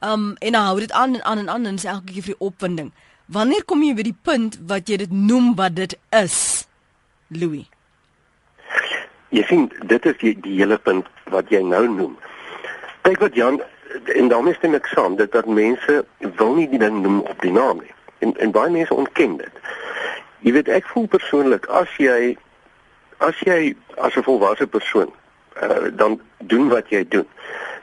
Um 0.02 0.36
en 0.40 0.52
nou 0.52 0.64
hou 0.64 0.80
dit 0.80 0.92
aan 0.92 1.16
en 1.16 1.24
aan 1.24 1.38
en 1.38 1.50
aan 1.50 1.66
en 1.66 1.76
is 1.76 1.86
elke 1.86 2.14
keer 2.14 2.24
vir 2.24 2.36
die 2.36 2.46
opwinding. 2.46 2.92
Wanneer 3.26 3.64
kom 3.66 3.84
jy 3.84 3.94
by 3.94 4.04
die 4.04 4.18
punt 4.22 4.60
wat 4.68 4.90
jy 4.90 4.98
dit 4.98 5.12
noem 5.12 5.56
wat 5.56 5.76
dit 5.76 5.96
is? 6.12 6.68
Louis. 7.30 7.66
Jy 9.30 9.44
sien, 9.44 9.72
dit 9.90 10.06
is 10.06 10.18
die, 10.20 10.34
die 10.42 10.58
hele 10.60 10.78
punt 10.78 11.08
wat 11.32 11.50
jy 11.50 11.62
nou 11.64 11.88
noem. 11.88 12.18
Kyk 13.02 13.20
wat 13.20 13.36
Jan 13.36 13.62
en 14.06 14.28
daarmee 14.28 14.54
stem 14.54 14.74
ek 14.74 14.86
saam 14.86 15.16
dat 15.16 15.32
dat 15.32 15.46
mense 15.46 16.06
wil 16.18 16.54
nie 16.54 16.70
die 16.70 16.80
ding 16.80 17.02
noem 17.02 17.20
op 17.20 17.42
die 17.42 17.52
naam 17.52 17.82
nie. 17.82 17.94
En 18.18 18.38
en 18.38 18.52
baie 18.52 18.72
mense 18.72 18.94
ontken 18.94 19.38
dit. 19.38 19.62
Jy 20.40 20.52
weet 20.52 20.68
ek 20.68 20.88
voel 20.92 21.08
persoonlik 21.08 21.66
as 21.66 21.92
jy 21.98 22.38
as 23.18 23.40
jy 23.40 23.76
as 23.96 24.16
'n 24.16 24.24
volwasse 24.24 24.68
persoon 24.68 25.12
uh, 25.62 25.92
dan 25.92 26.22
doen 26.38 26.70
wat 26.70 26.90
jy 26.90 27.06
doen, 27.08 27.28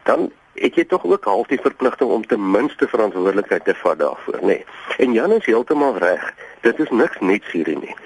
dan 0.02 0.30
het 0.54 0.74
jy 0.74 0.84
tog 0.84 1.04
ook 1.04 1.24
half 1.24 1.46
die 1.46 1.60
verpligting 1.60 2.10
om 2.10 2.26
ten 2.26 2.50
minste 2.50 2.88
verantwoordelikheid 2.88 3.64
te 3.64 3.74
vat 3.74 3.98
daarvoor, 3.98 4.38
nê. 4.40 4.46
Nee. 4.46 4.64
En 4.98 5.12
Jan 5.12 5.32
is 5.32 5.46
heeltemal 5.46 5.96
reg. 5.98 6.34
Dit 6.60 6.78
is 6.78 6.90
niks 6.90 7.20
niets 7.20 7.50
hierdie 7.50 7.78
nie. 7.78 7.96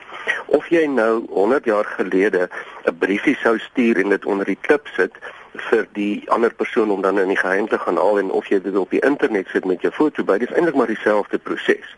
Of 0.47 0.69
jy 0.69 0.87
nou 0.87 1.25
100 1.29 1.65
jaar 1.65 1.85
gelede 1.85 2.49
'n 2.85 2.99
briefie 2.99 3.37
sou 3.37 3.59
stuur 3.59 3.97
en 4.01 4.09
dit 4.09 4.25
onder 4.25 4.47
die 4.47 4.59
klip 4.61 4.87
sit 4.87 5.13
vir 5.53 5.87
die 5.93 6.25
ander 6.31 6.55
persoon 6.55 6.91
om 6.91 7.03
dan 7.03 7.19
in 7.19 7.29
die 7.29 7.39
geheim 7.39 7.69
te 7.69 7.79
gaan 7.79 7.97
haal 7.97 8.19
en 8.19 8.31
of 8.31 8.47
jy 8.47 8.61
dit 8.63 8.77
op 8.77 8.91
die 8.91 9.05
internet 9.05 9.47
sit 9.49 9.65
met 9.65 9.81
jou 9.81 9.93
foto 9.93 10.25
by, 10.25 10.39
dis 10.39 10.51
eintlik 10.51 10.75
maar 10.75 10.91
dieselfde 10.91 11.39
proses. 11.39 11.97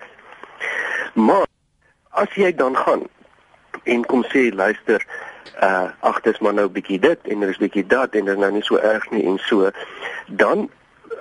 Maar 1.15 1.47
as 2.11 2.35
jy 2.35 2.53
dan 2.55 2.77
gaan 2.77 3.07
en 3.85 4.05
kom 4.05 4.25
sê 4.25 4.51
luister, 4.55 5.05
uh 5.63 5.89
ag 6.01 6.21
dis 6.21 6.39
maar 6.39 6.55
nou 6.55 6.69
bietjie 6.69 6.99
dit 7.01 7.29
en 7.33 7.43
er 7.43 7.49
is 7.49 7.63
bietjie 7.63 7.87
dat 7.87 8.15
en 8.15 8.25
dit 8.25 8.35
is 8.35 8.41
nou 8.41 8.53
nie 8.53 8.65
so 8.67 8.77
erg 8.77 9.11
nie 9.11 9.25
en 9.25 9.39
so 9.39 9.71
dan 10.27 10.69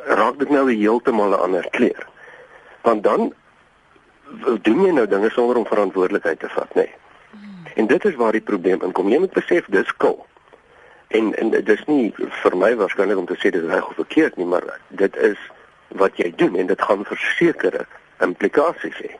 raak 0.05 0.39
dit 0.39 0.49
nou 0.49 0.65
heeltemal 0.71 1.29
'n 1.29 1.41
ander 1.47 1.67
kleur. 1.71 2.07
Want 2.81 3.03
dan 3.03 3.33
doen 4.61 4.85
jy 4.85 4.91
nou 4.91 5.07
dinge 5.07 5.29
sonder 5.29 5.57
om 5.57 5.65
verantwoordelikheid 5.65 6.39
te 6.39 6.49
vat, 6.49 6.75
nê. 6.75 6.85
Nee. 6.85 7.73
En 7.75 7.87
dit 7.87 8.05
is 8.05 8.15
waar 8.15 8.31
die 8.31 8.41
probleem 8.41 8.81
inkom. 8.81 9.09
Jy 9.09 9.19
moet 9.19 9.33
besef 9.33 9.65
dis 9.67 9.87
skul. 9.87 10.25
En 11.07 11.33
en 11.35 11.49
dit 11.49 11.69
is 11.69 11.83
nie 11.85 12.13
vir 12.15 12.57
my 12.57 12.75
waarskynlik 12.75 13.17
om 13.17 13.25
te 13.25 13.35
sê 13.35 13.51
dit 13.51 13.61
is 13.61 13.69
reg 13.69 13.87
of 13.87 13.99
verkeerd 13.99 14.37
nie, 14.37 14.45
maar 14.45 14.63
dit 14.87 15.17
is 15.17 15.39
wat 15.99 16.17
jy 16.17 16.31
doen 16.35 16.55
en 16.55 16.71
dit 16.71 16.81
gaan 16.81 17.05
versekerde 17.05 17.85
implikasies 18.23 18.97
hê. 19.03 19.11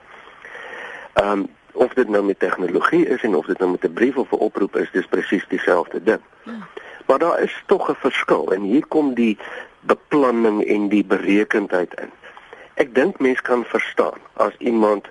Ehm 1.14 1.32
um, 1.32 1.46
of 1.76 1.94
dit 1.94 2.08
nou 2.08 2.24
met 2.24 2.40
tegnologie 2.40 3.04
is 3.12 3.24
en 3.28 3.36
of 3.36 3.46
dit 3.46 3.60
nou 3.60 3.72
met 3.72 3.84
'n 3.84 3.94
brief 3.94 4.18
of 4.18 4.32
'n 4.32 4.44
oproep 4.48 4.76
is, 4.76 4.92
dis 4.92 5.06
presies 5.06 5.46
dieselfde 5.48 6.04
ding. 6.04 6.22
Hmm. 6.44 6.64
Maar 7.06 7.20
daar 7.20 7.42
is 7.42 7.64
tog 7.66 7.90
'n 7.90 7.96
verskil 7.96 8.54
en 8.54 8.62
hier 8.62 8.86
kom 8.88 9.14
die 9.14 9.38
beplanning 9.80 10.66
en 10.66 10.88
die 10.90 11.06
berekendheid 11.06 11.94
in. 12.00 12.12
Ek 12.76 12.96
dink 12.96 13.20
mense 13.20 13.42
kan 13.42 13.64
verstaan 13.64 14.20
as 14.34 14.56
iemand 14.58 15.08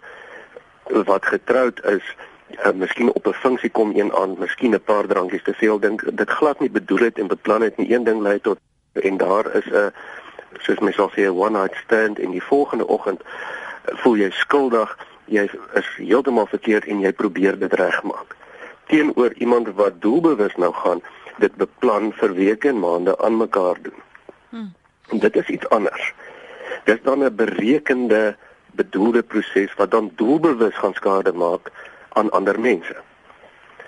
wat 1.09 1.27
getroud 1.27 1.81
is, 1.85 2.05
uh, 2.61 2.73
miskien 2.73 3.13
op 3.13 3.27
'n 3.27 3.33
funksie 3.33 3.71
kom 3.71 3.97
een 3.97 4.13
aand, 4.13 4.39
miskien 4.39 4.75
'n 4.75 4.85
paar 4.85 5.07
drankies 5.07 5.43
te 5.43 5.55
veel 5.55 5.79
dink, 5.79 6.05
dit 6.17 6.31
glad 6.31 6.61
nie 6.61 6.71
bedoel 6.71 6.99
het 6.99 7.19
en 7.19 7.27
beplan 7.27 7.63
het 7.63 7.77
nie. 7.77 7.95
Een 7.95 8.05
ding 8.05 8.21
lei 8.21 8.41
tot 8.41 8.59
en 8.93 9.17
daar 9.17 9.55
is 9.55 9.67
'n 9.71 9.93
soos 10.61 10.79
mens 10.79 10.97
sal 10.97 11.11
sê 11.11 11.21
'n 11.25 11.39
one 11.39 11.59
night 11.59 11.77
stand 11.85 12.19
en 12.19 12.31
die 12.31 12.43
volgende 12.43 12.87
oggend 12.87 13.23
voel 13.85 14.17
jy 14.17 14.31
skuldig 14.31 14.97
jy 15.25 15.49
is 15.75 15.89
heeltemal 15.97 16.47
verkeerd 16.47 16.85
en 16.85 17.01
jy 17.01 17.13
probeer 17.13 17.59
dit 17.59 17.73
regmaak. 17.73 18.37
Teenoor 18.87 19.33
iemand 19.33 19.69
wat 19.75 20.01
doelbewus 20.01 20.57
nou 20.57 20.73
gaan 20.73 21.01
dit 21.39 21.55
beplan 21.57 22.13
vir 22.13 22.35
weke 22.35 22.69
en 22.69 22.79
maande 22.79 23.19
aan 23.19 23.37
mekaar 23.37 23.77
doen. 23.83 24.01
Hmm. 24.49 24.73
Dit 25.21 25.37
is 25.37 25.47
iets 25.47 25.69
anders. 25.69 26.13
Dis 26.85 27.03
dan 27.03 27.25
'n 27.25 27.37
berekende 27.37 28.37
bedoelde 28.75 29.23
proses 29.23 29.75
wat 29.75 29.91
dan 29.91 30.13
doelbewus 30.15 30.75
gaan 30.75 30.95
skade 30.95 31.33
maak 31.33 31.73
aan 32.13 32.31
ander 32.31 32.61
mense. 32.61 32.97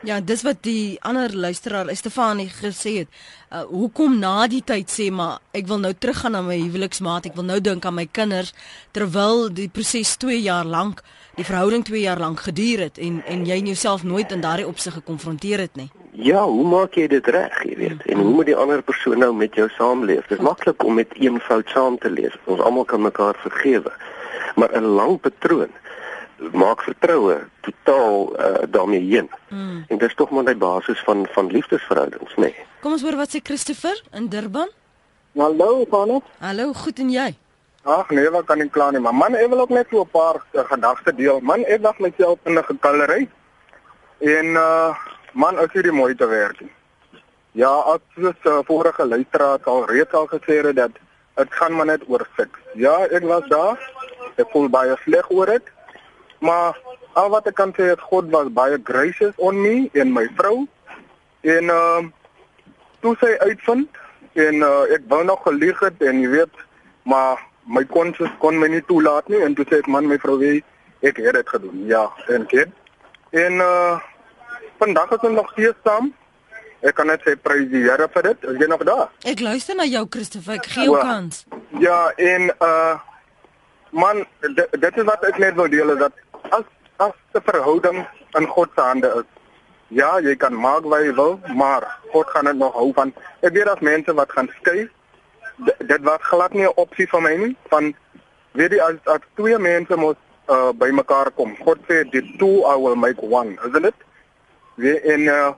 Ja, 0.05 0.21
dis 0.21 0.43
wat 0.43 0.61
die 0.63 0.99
ander 1.01 1.33
luisteraar 1.37 1.89
Stefanie 1.97 2.51
gesê 2.53 2.93
het. 2.99 3.09
Uh, 3.51 3.63
hoekom 3.63 4.19
na 4.19 4.47
die 4.47 4.61
tyd 4.63 4.93
sê 4.93 5.09
maar 5.11 5.39
ek 5.57 5.67
wil 5.67 5.81
nou 5.83 5.93
teruggaan 5.95 6.37
na 6.37 6.43
my 6.45 6.59
huweliksmaat, 6.61 7.27
ek 7.27 7.35
wil 7.35 7.47
nou 7.49 7.61
dink 7.61 7.85
aan 7.85 7.97
my 7.97 8.05
kinders 8.07 8.53
terwyl 8.93 9.49
die 9.49 9.69
proses 9.73 10.17
2 10.23 10.37
jaar 10.43 10.69
lank 10.69 11.03
die 11.37 11.45
verhouding 11.45 11.85
2 11.85 12.01
jaar 12.01 12.21
lank 12.21 12.45
geduur 12.45 12.85
het 12.87 13.01
en 13.03 13.23
en 13.25 13.47
jy 13.49 13.59
jouself 13.73 14.05
nooit 14.05 14.33
in 14.33 14.45
daardie 14.45 14.69
opsig 14.69 14.95
gekonfronteer 15.01 15.65
het 15.65 15.77
nie. 15.77 15.91
Ja, 16.17 16.47
hoe 16.49 16.65
maak 16.65 16.95
jy 16.97 17.07
dit 17.13 17.27
reg, 17.29 17.57
jy 17.69 17.75
weet? 17.77 18.05
En 18.09 18.23
hoe 18.25 18.33
moet 18.39 18.49
die 18.49 18.57
ander 18.57 18.81
persoon 18.83 19.19
nou 19.21 19.35
met 19.37 19.55
jou 19.55 19.67
saamleef? 19.77 20.25
Dit 20.31 20.39
is 20.39 20.45
maklik 20.45 20.85
om 20.85 20.95
met 20.97 21.13
een 21.21 21.41
fout 21.45 21.69
saam 21.69 21.99
te 21.99 22.11
leef. 22.11 22.37
Ons 22.45 22.61
almal 22.65 22.87
kan 22.89 23.03
mekaar 23.05 23.37
vergewe. 23.43 23.93
Maar 24.57 24.73
'n 24.73 24.97
lang 24.97 25.21
patroon 25.21 25.73
maak 26.53 26.83
vertroue 26.83 27.37
totaal 27.61 28.41
uh, 28.41 28.65
daarmee 28.69 29.01
heen. 29.01 29.31
Mm. 29.49 29.85
En 29.89 29.99
dit 29.99 30.09
is 30.09 30.15
tog 30.15 30.31
maar 30.31 30.45
die 30.45 30.57
basis 30.57 31.01
van 31.05 31.27
van 31.31 31.47
liefdesverhoudings, 31.47 32.35
nê. 32.37 32.41
Nee. 32.41 32.55
Kom 32.81 32.93
ons 32.93 33.03
hoor 33.03 33.17
wat 33.17 33.33
sê 33.33 33.41
Christopher 33.43 34.03
in 34.13 34.29
Durban. 34.29 34.69
Hallo, 35.37 35.85
Vanop. 35.91 36.25
Hallo, 36.39 36.73
goed 36.73 36.99
en 36.99 37.11
jy? 37.11 37.35
Ag 37.83 38.11
nee, 38.11 38.31
wat 38.31 38.45
kan 38.45 38.61
ek 38.61 38.73
kla 38.73 38.91
nie, 38.91 39.01
maar 39.01 39.15
man, 39.15 39.35
ek 39.35 39.49
wil 39.49 39.61
ook 39.61 39.75
net 39.75 39.87
so 39.91 40.01
'n 40.01 40.11
paar 40.11 40.41
uh, 40.53 40.65
gedagte 40.65 41.15
deel. 41.15 41.41
Man, 41.41 41.65
ek 41.65 41.83
dag 41.83 41.99
myself 41.99 42.39
in 42.45 42.59
'n 42.59 42.65
gekalery. 42.65 43.29
En 44.19 44.47
uh 44.57 44.97
man, 45.37 45.59
het 45.61 45.73
hier 45.73 45.95
mooi 45.95 46.15
te 46.15 46.27
werk. 46.27 46.63
Ja, 47.57 47.71
as 47.93 48.01
soos 48.15 48.49
uh, 48.49 48.59
vorige 48.69 49.07
luisteraar 49.07 49.61
al 49.65 49.85
reeds 49.89 50.13
al 50.13 50.29
gesê 50.33 50.61
het 50.65 50.77
dat 50.77 50.97
dit 51.37 51.55
gaan 51.59 51.77
maar 51.77 51.87
net 51.87 52.05
oor 52.09 52.25
seks. 52.37 52.59
Ja, 52.75 52.97
ek 53.09 53.25
was 53.29 53.45
daar. 53.53 53.81
Ek 54.37 54.49
voel 54.53 54.69
baie 54.73 54.97
sleg 55.05 55.29
oor 55.33 55.53
dit. 55.53 55.71
Maar 56.45 56.77
al 57.17 57.31
wat 57.33 57.49
ek 57.49 57.57
kan 57.61 57.73
sê 57.77 57.91
is 57.93 58.09
God 58.09 58.29
was 58.33 58.49
baie 58.53 58.81
gracious 58.85 59.37
on 59.37 59.61
me 59.61 59.89
en 59.93 60.13
my 60.13 60.27
vrou. 60.37 60.67
En 61.45 61.73
uh 61.73 62.05
toe 63.05 63.13
sy 63.21 63.37
uitvind 63.45 64.01
en 64.41 64.65
uh, 64.65 64.89
ek 64.97 65.05
wou 65.09 65.21
nog 65.25 65.45
gelieg 65.45 65.79
het 65.85 66.01
en 66.03 66.21
jy 66.25 66.31
weet, 66.33 66.63
maar 67.05 67.39
my 67.69 67.85
konsens 67.93 68.33
kon 68.43 68.57
my 68.59 68.67
nie 68.73 68.83
toelaat 68.89 69.29
nie 69.31 69.43
en 69.45 69.55
toe 69.55 69.67
sê 69.69 69.79
ek 69.85 69.89
man 69.93 70.09
my 70.09 70.17
vrou 70.21 70.39
weet 70.41 71.07
ek 71.07 71.21
het 71.21 71.37
dit 71.37 71.55
gedoen. 71.55 71.85
Ja, 71.89 72.09
en 72.33 72.49
dit. 72.53 72.73
En 73.37 73.65
uh 73.65 73.97
vandag 74.79 75.11
is 75.17 75.27
ons 75.29 75.35
nog 75.35 75.51
steeds 75.53 75.79
saam. 75.85 76.13
Ek 76.81 76.95
kan 76.95 77.07
net 77.07 77.23
sê 77.25 77.37
prys 77.41 77.69
die 77.73 77.83
Here 77.87 78.09
vir 78.15 78.23
dit. 78.23 78.45
Is 78.53 78.59
jy 78.61 78.69
nog 78.71 78.85
daar? 78.85 79.09
Ek 79.25 79.41
luister 79.41 79.77
na 79.79 79.87
jou 79.89 80.05
Christoffel. 80.11 80.59
Ek 80.61 80.67
gee 80.75 80.89
jou 80.89 80.99
kans. 81.01 81.45
Ja, 81.81 82.11
en 82.17 82.51
uh 82.61 82.97
man, 83.91 84.27
dit 84.43 84.97
is 84.97 85.07
wat 85.09 85.25
ek 85.25 85.39
net 85.39 85.55
wil 85.57 85.71
deel 85.73 85.95
is 85.95 85.99
dat 85.99 86.13
as 86.51 86.67
as 86.99 87.17
'n 87.35 87.45
verhouding 87.49 88.05
in 88.39 88.47
God 88.47 88.69
se 88.75 88.81
hande 88.81 89.09
is. 89.23 89.29
Ja, 89.89 90.19
jy 90.21 90.37
kan 90.37 90.55
maak 90.55 90.85
wat 90.85 91.05
jy 91.07 91.15
wil, 91.15 91.41
maar 91.55 91.87
God 92.13 92.31
gaan 92.31 92.45
dit 92.45 92.57
nog 92.57 92.75
hou 92.75 92.93
van. 92.93 93.15
Ek 93.41 93.53
weet 93.53 93.65
daar's 93.65 93.81
mense 93.81 94.15
wat 94.15 94.33
gaan 94.33 94.51
skei 94.61 94.89
dit 95.65 96.01
was 96.03 96.21
glad 96.21 96.53
nie 96.53 96.67
'n 96.67 96.73
opsie 96.77 97.07
vir 97.09 97.23
my 97.23 97.37
nie 97.37 97.57
van 97.69 97.95
weet 98.53 98.73
jy 98.73 98.81
as 98.81 98.97
as 99.05 99.21
twee 99.35 99.59
mense 99.59 99.97
moet 99.97 100.19
uh, 100.49 100.73
by 100.73 100.91
mekaar 100.91 101.31
kom. 101.31 101.57
God 101.65 101.79
sê 101.89 102.05
the 102.11 102.23
two 102.39 102.65
I 102.65 102.77
will 102.77 102.97
make 102.97 103.23
one, 103.23 103.59
isn't 103.67 103.85
it? 103.85 103.95
Wie 104.77 105.01
en 105.01 105.21
uh, 105.21 105.51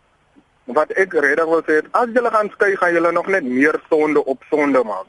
wat 0.77 0.93
ek 1.01 1.15
redig 1.17 1.47
wil 1.49 1.63
sê 1.67 1.79
as 1.97 2.11
julle 2.15 2.31
gaan 2.33 2.51
skei 2.55 2.75
gaan 2.77 2.95
julle 2.97 3.13
nog 3.13 3.29
net 3.33 3.47
meer 3.47 3.79
sonde 3.89 4.25
op 4.25 4.43
sonde 4.51 4.83
maak. 4.85 5.09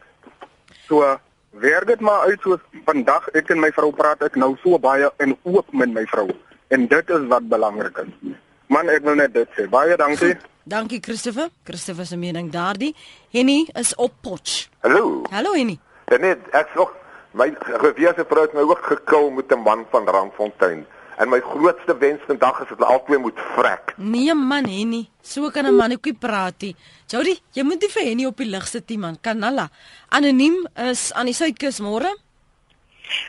So 0.87 1.17
werk 1.61 1.87
dit 1.87 1.99
maar 1.99 2.29
uit 2.29 2.41
soos 2.41 2.61
vandag 2.85 3.27
ek 3.37 3.51
en 3.53 3.61
my 3.63 3.71
vrou 3.75 3.91
praat 3.95 4.23
ek 4.29 4.37
nou 4.39 4.53
so 4.63 4.79
baie 4.79 5.09
en 5.17 5.35
oop 5.43 5.73
met 5.73 5.91
my 5.93 6.05
vrou 6.11 6.29
en 6.69 6.87
dit 6.87 7.11
is 7.17 7.27
wat 7.33 7.49
belangrik 7.51 7.97
is. 8.05 8.37
Man 8.69 8.89
ek 8.93 9.03
wil 9.03 9.17
net 9.17 9.33
dit 9.33 9.57
sê. 9.57 9.65
Baie 9.69 9.97
dankie. 9.97 10.35
Goed. 10.35 10.47
Dankie 10.69 10.99
Christopher. 11.01 11.49
Christopher 11.65 12.05
se 12.05 12.17
mening 12.17 12.51
daardie. 12.53 12.93
Henny 13.33 13.67
is 13.73 13.95
op 13.95 14.13
potch. 14.21 14.69
Hallo. 14.85 15.23
Hallo 15.33 15.55
Henny. 15.57 15.79
En 16.13 16.21
net 16.21 16.45
ek 16.57 16.75
nog 16.77 16.93
my 17.33 17.49
gewese 17.81 18.25
vrou 18.29 18.45
het 18.45 18.53
my 18.57 18.65
ook 18.69 18.85
gekil 18.93 19.29
met 19.29 19.51
'n 19.51 19.61
man 19.65 19.85
van 19.89 20.07
Randfontein. 20.07 20.85
En 21.19 21.27
my 21.27 21.39
grootste 21.43 21.97
wens 21.99 22.21
vandag 22.27 22.61
is 22.61 22.67
dat 22.69 22.77
hulle 22.77 22.91
albei 22.91 23.17
moet 23.19 23.39
vrek. 23.55 23.93
Nee 23.97 24.33
man 24.33 24.67
Henny, 24.71 25.09
so 25.21 25.49
kan 25.49 25.65
'n 25.65 25.75
man 25.75 25.91
ookie 25.91 26.13
praat 26.13 26.61
nie. 26.61 26.75
Jody, 27.07 27.39
jy 27.51 27.63
moet 27.63 27.81
nie 27.81 27.89
vir 27.89 28.03
Henny 28.03 28.25
op 28.25 28.37
die 28.37 28.45
lig 28.45 28.67
sit 28.67 28.89
nie 28.89 28.97
man. 28.97 29.17
Kanalla. 29.21 29.69
Anoniem 30.09 30.67
is 30.75 31.13
aan 31.13 31.25
die 31.25 31.33
Suidkus 31.33 31.79
môre. 31.79 32.15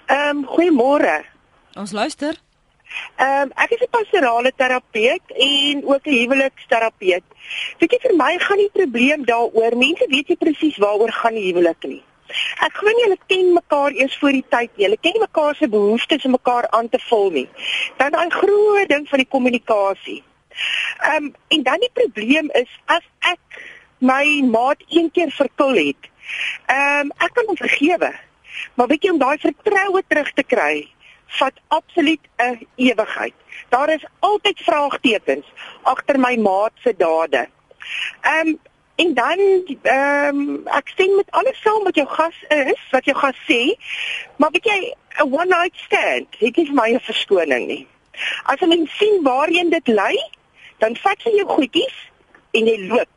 Ehm 0.07 0.37
um, 0.37 0.47
goeiemôre. 0.47 1.25
Ons 1.77 1.93
luister. 1.93 2.35
Ehm 3.17 3.43
um, 3.43 3.51
ek 3.57 3.71
is 3.71 3.83
'n 3.83 3.91
pastorale 3.91 4.53
terapeut 4.57 5.25
en 5.49 5.83
ook 5.85 6.07
'n 6.07 6.19
huweliksterapeut. 6.21 7.25
Weet 7.79 7.93
jy 7.93 7.99
vir 8.07 8.17
my 8.17 8.39
gaan 8.39 8.57
die 8.57 8.71
probleem 8.73 9.25
daaroor, 9.25 9.77
mense 9.77 10.07
weet 10.09 10.29
nie 10.29 10.37
presies 10.37 10.77
waaroor 10.77 11.13
gaan 11.13 11.35
die 11.35 11.53
huwelik 11.53 11.83
nie. 11.83 12.03
Ek 12.67 12.77
glo 12.79 12.93
nie 12.95 13.07
hulle 13.07 13.19
ken 13.27 13.53
mekaar 13.57 13.97
eers 13.97 14.17
voor 14.21 14.37
die 14.37 14.45
tyd 14.49 14.71
nie. 14.77 14.87
Hulle 14.87 15.01
ken 15.01 15.21
mekaar 15.21 15.55
se 15.59 15.69
behoeftes 15.69 16.25
om 16.25 16.37
mekaar 16.37 16.69
aan 16.77 16.89
te 16.89 17.01
vul 17.09 17.31
nie. 17.31 17.49
Dan 17.99 18.17
daai 18.17 18.31
groot 18.31 18.89
ding 18.89 19.09
van 19.09 19.25
die 19.25 19.31
kommunikasie. 19.37 20.23
Ehm 21.01 21.31
um, 21.31 21.35
en 21.49 21.63
dan 21.63 21.85
die 21.85 21.93
probleem 21.93 22.51
is 22.63 22.81
as 22.87 23.05
ek 23.33 23.61
my 23.99 24.25
maat 24.49 24.83
een 24.89 25.11
keer 25.11 25.31
verkil 25.31 25.77
het. 25.77 26.11
Ehm 26.67 27.11
um, 27.11 27.13
ek 27.19 27.35
kan 27.35 27.47
hom 27.47 27.57
vergewe. 27.57 28.13
Maar 28.75 28.87
weet 28.87 29.05
jy 29.05 29.13
om 29.15 29.21
daai 29.21 29.39
vertroue 29.39 30.03
terug 30.09 30.33
te 30.37 30.43
kry, 30.43 30.89
vat 31.39 31.61
absoluut 31.69 32.21
'n 32.39 32.67
ewigheid. 32.77 33.35
Daar 33.69 33.89
is 33.89 34.05
altyd 34.19 34.59
vraagtekens 34.59 35.47
agter 35.83 36.19
my 36.21 36.37
maat 36.37 36.73
se 36.83 36.95
dade. 36.97 37.49
Ehm 38.21 38.49
um, 38.49 38.59
En 39.01 39.15
dan 39.15 39.39
ehm 39.83 40.39
um, 40.39 40.67
ek 40.79 40.89
stem 40.89 41.15
met 41.17 41.31
alles 41.31 41.61
saam 41.65 41.85
wat 41.89 41.97
jou 41.97 42.09
gas 42.09 42.37
is, 42.49 42.81
wat 42.91 43.05
jou 43.09 43.17
gas 43.17 43.39
sê. 43.49 43.61
Maar 44.37 44.51
weet 44.57 44.67
jy, 44.73 44.81
'n 45.25 45.33
one 45.33 45.51
night 45.57 45.77
stand, 45.87 46.29
dit 46.39 46.59
is 46.59 46.71
my 46.81 46.99
verskoning 47.03 47.67
nie. 47.67 47.87
As 48.45 48.61
'n 48.61 48.69
mens 48.69 48.97
sien 48.97 49.23
waarheen 49.23 49.71
dit 49.71 49.89
lei, 49.89 50.17
dan 50.79 50.97
vat 50.97 51.23
jy 51.23 51.33
jou 51.37 51.49
goedjies 51.49 51.97
en 52.51 52.67
jy 52.67 52.79
loop. 52.93 53.13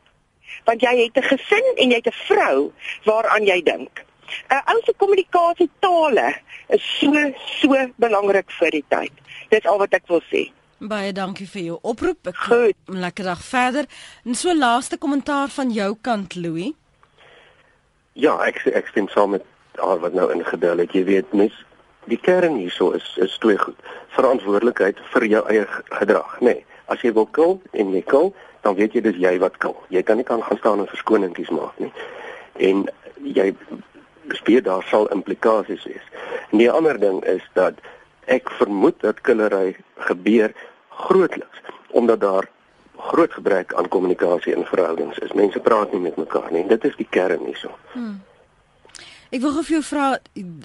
Want 0.64 0.82
jy 0.82 0.96
het 1.04 1.18
'n 1.18 1.30
gesin 1.32 1.66
en 1.76 1.90
jy 1.90 2.00
het 2.02 2.08
'n 2.08 2.20
vrou 2.28 2.72
waaraan 3.04 3.46
jy 3.46 3.62
dink. 3.62 4.06
'n 4.50 4.64
Ou 4.72 4.82
se 4.86 4.94
kommunikasie 4.98 5.70
tale 5.80 6.34
is 6.68 6.84
so 7.00 7.12
so 7.60 7.88
belangrik 7.96 8.52
vir 8.52 8.72
die 8.72 8.86
tyd. 8.88 9.14
Dis 9.50 9.66
al 9.66 9.78
wat 9.78 9.94
ek 9.94 10.08
wil 10.08 10.22
sê. 10.32 10.52
Baie 10.84 11.14
dankie 11.16 11.46
vir 11.48 11.62
jou 11.64 11.76
oproep. 11.88 12.28
Ek 12.28 12.40
Goed. 12.44 12.76
Lekker 12.92 13.24
dag 13.24 13.44
verder. 13.48 13.86
En 14.28 14.36
so 14.36 14.52
laaste 14.52 14.98
kommentaar 14.98 15.48
van 15.56 15.70
jou 15.72 15.96
kant 16.02 16.36
Louis. 16.36 16.74
Ja, 18.20 18.36
ek 18.44 18.60
ek 18.68 18.90
stem 18.92 19.08
saam 19.08 19.32
met 19.38 19.46
al 19.80 20.02
wat 20.04 20.14
nou 20.14 20.28
ingedeel 20.34 20.84
het. 20.84 20.92
Jy 20.92 21.06
weet 21.08 21.32
mens 21.32 21.56
die 22.12 22.20
kern 22.20 22.58
hierso 22.60 22.92
is 22.98 23.06
is 23.24 23.38
twee 23.40 23.58
goed. 23.58 23.80
Verantwoordelikheid 24.18 25.00
vir 25.14 25.26
jou 25.32 25.44
eie 25.54 25.64
gedrag, 26.02 26.36
nê. 26.42 26.58
Nee, 26.58 26.66
as 26.92 27.00
jy 27.00 27.14
wil 27.16 27.30
kil 27.32 27.62
en 27.72 27.96
jy 27.96 28.04
kil, 28.04 28.34
dan 28.68 28.76
weet 28.76 28.94
jy 28.94 29.06
dis 29.08 29.24
jy 29.24 29.38
wat 29.40 29.56
kil. 29.64 29.78
Jy 29.88 30.04
kan 30.04 30.20
nie 30.20 30.28
kan 30.28 30.44
gaan 30.44 30.60
staan 30.60 30.84
en 30.84 30.92
verskoningkies 30.92 31.54
maak 31.56 31.80
nie. 31.80 31.94
En 32.60 32.84
jy 33.24 33.54
speel 34.36 34.62
daar 34.68 34.84
sal 34.92 35.08
implikasies 35.16 35.88
wees. 35.88 36.12
En 36.52 36.60
die 36.60 36.72
ander 36.72 37.00
ding 37.00 37.24
is 37.24 37.48
dat 37.56 37.80
ek 38.28 38.52
vermoed 38.60 39.00
dat 39.00 39.24
killery 39.24 39.78
gebeur 40.12 40.52
grootliks 40.98 41.62
omdat 41.94 42.20
daar 42.20 42.50
groot 42.98 43.34
gebrek 43.34 43.74
aan 43.74 43.88
kommunikasie 43.88 44.56
in 44.56 44.66
verhoudings 44.66 45.18
is. 45.18 45.34
Mense 45.34 45.60
praat 45.60 45.92
nie 45.92 46.02
met 46.02 46.16
mekaar 46.18 46.52
nie. 46.52 46.68
Dit 46.68 46.84
is 46.84 46.96
die 46.98 47.08
kern 47.10 47.46
hierso. 47.46 47.70
Hmm. 47.94 48.22
Ek 49.34 49.42
wil 49.42 49.54
gou 49.56 49.64
vir 49.66 49.76
jou 49.80 49.86
vra 49.86 50.08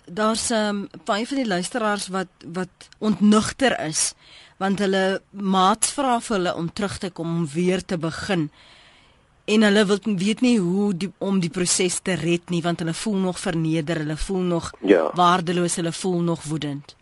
daar's 0.04 0.50
'n 0.50 0.54
um, 0.54 0.88
baie 1.04 1.26
van 1.26 1.36
die 1.36 1.46
luisteraars 1.46 2.08
wat 2.08 2.28
wat 2.44 2.88
ontnugter 2.98 3.80
is 3.86 4.14
want 4.58 4.78
hulle 4.78 5.20
maats 5.30 5.92
vra 5.94 6.18
vir 6.20 6.36
hulle 6.36 6.54
om 6.54 6.72
terug 6.72 6.98
te 6.98 7.10
kom 7.10 7.28
om 7.36 7.46
weer 7.46 7.84
te 7.84 7.98
begin. 7.98 8.50
En 9.44 9.62
hulle 9.62 9.84
wil 9.86 9.98
weet 10.02 10.40
nie 10.40 10.58
hoe 10.58 10.96
die, 10.96 11.12
om 11.18 11.40
die 11.40 11.50
proses 11.50 12.00
te 12.02 12.14
red 12.14 12.50
nie 12.50 12.62
want 12.62 12.78
hulle 12.78 12.94
voel 12.94 13.16
nog 13.16 13.38
verneder, 13.38 14.02
hulle 14.02 14.16
voel 14.16 14.40
nog 14.40 14.72
ja. 14.80 15.10
waardeloos, 15.14 15.76
hulle 15.76 15.92
voel 15.92 16.20
nog 16.20 16.42
woedend. 16.42 16.96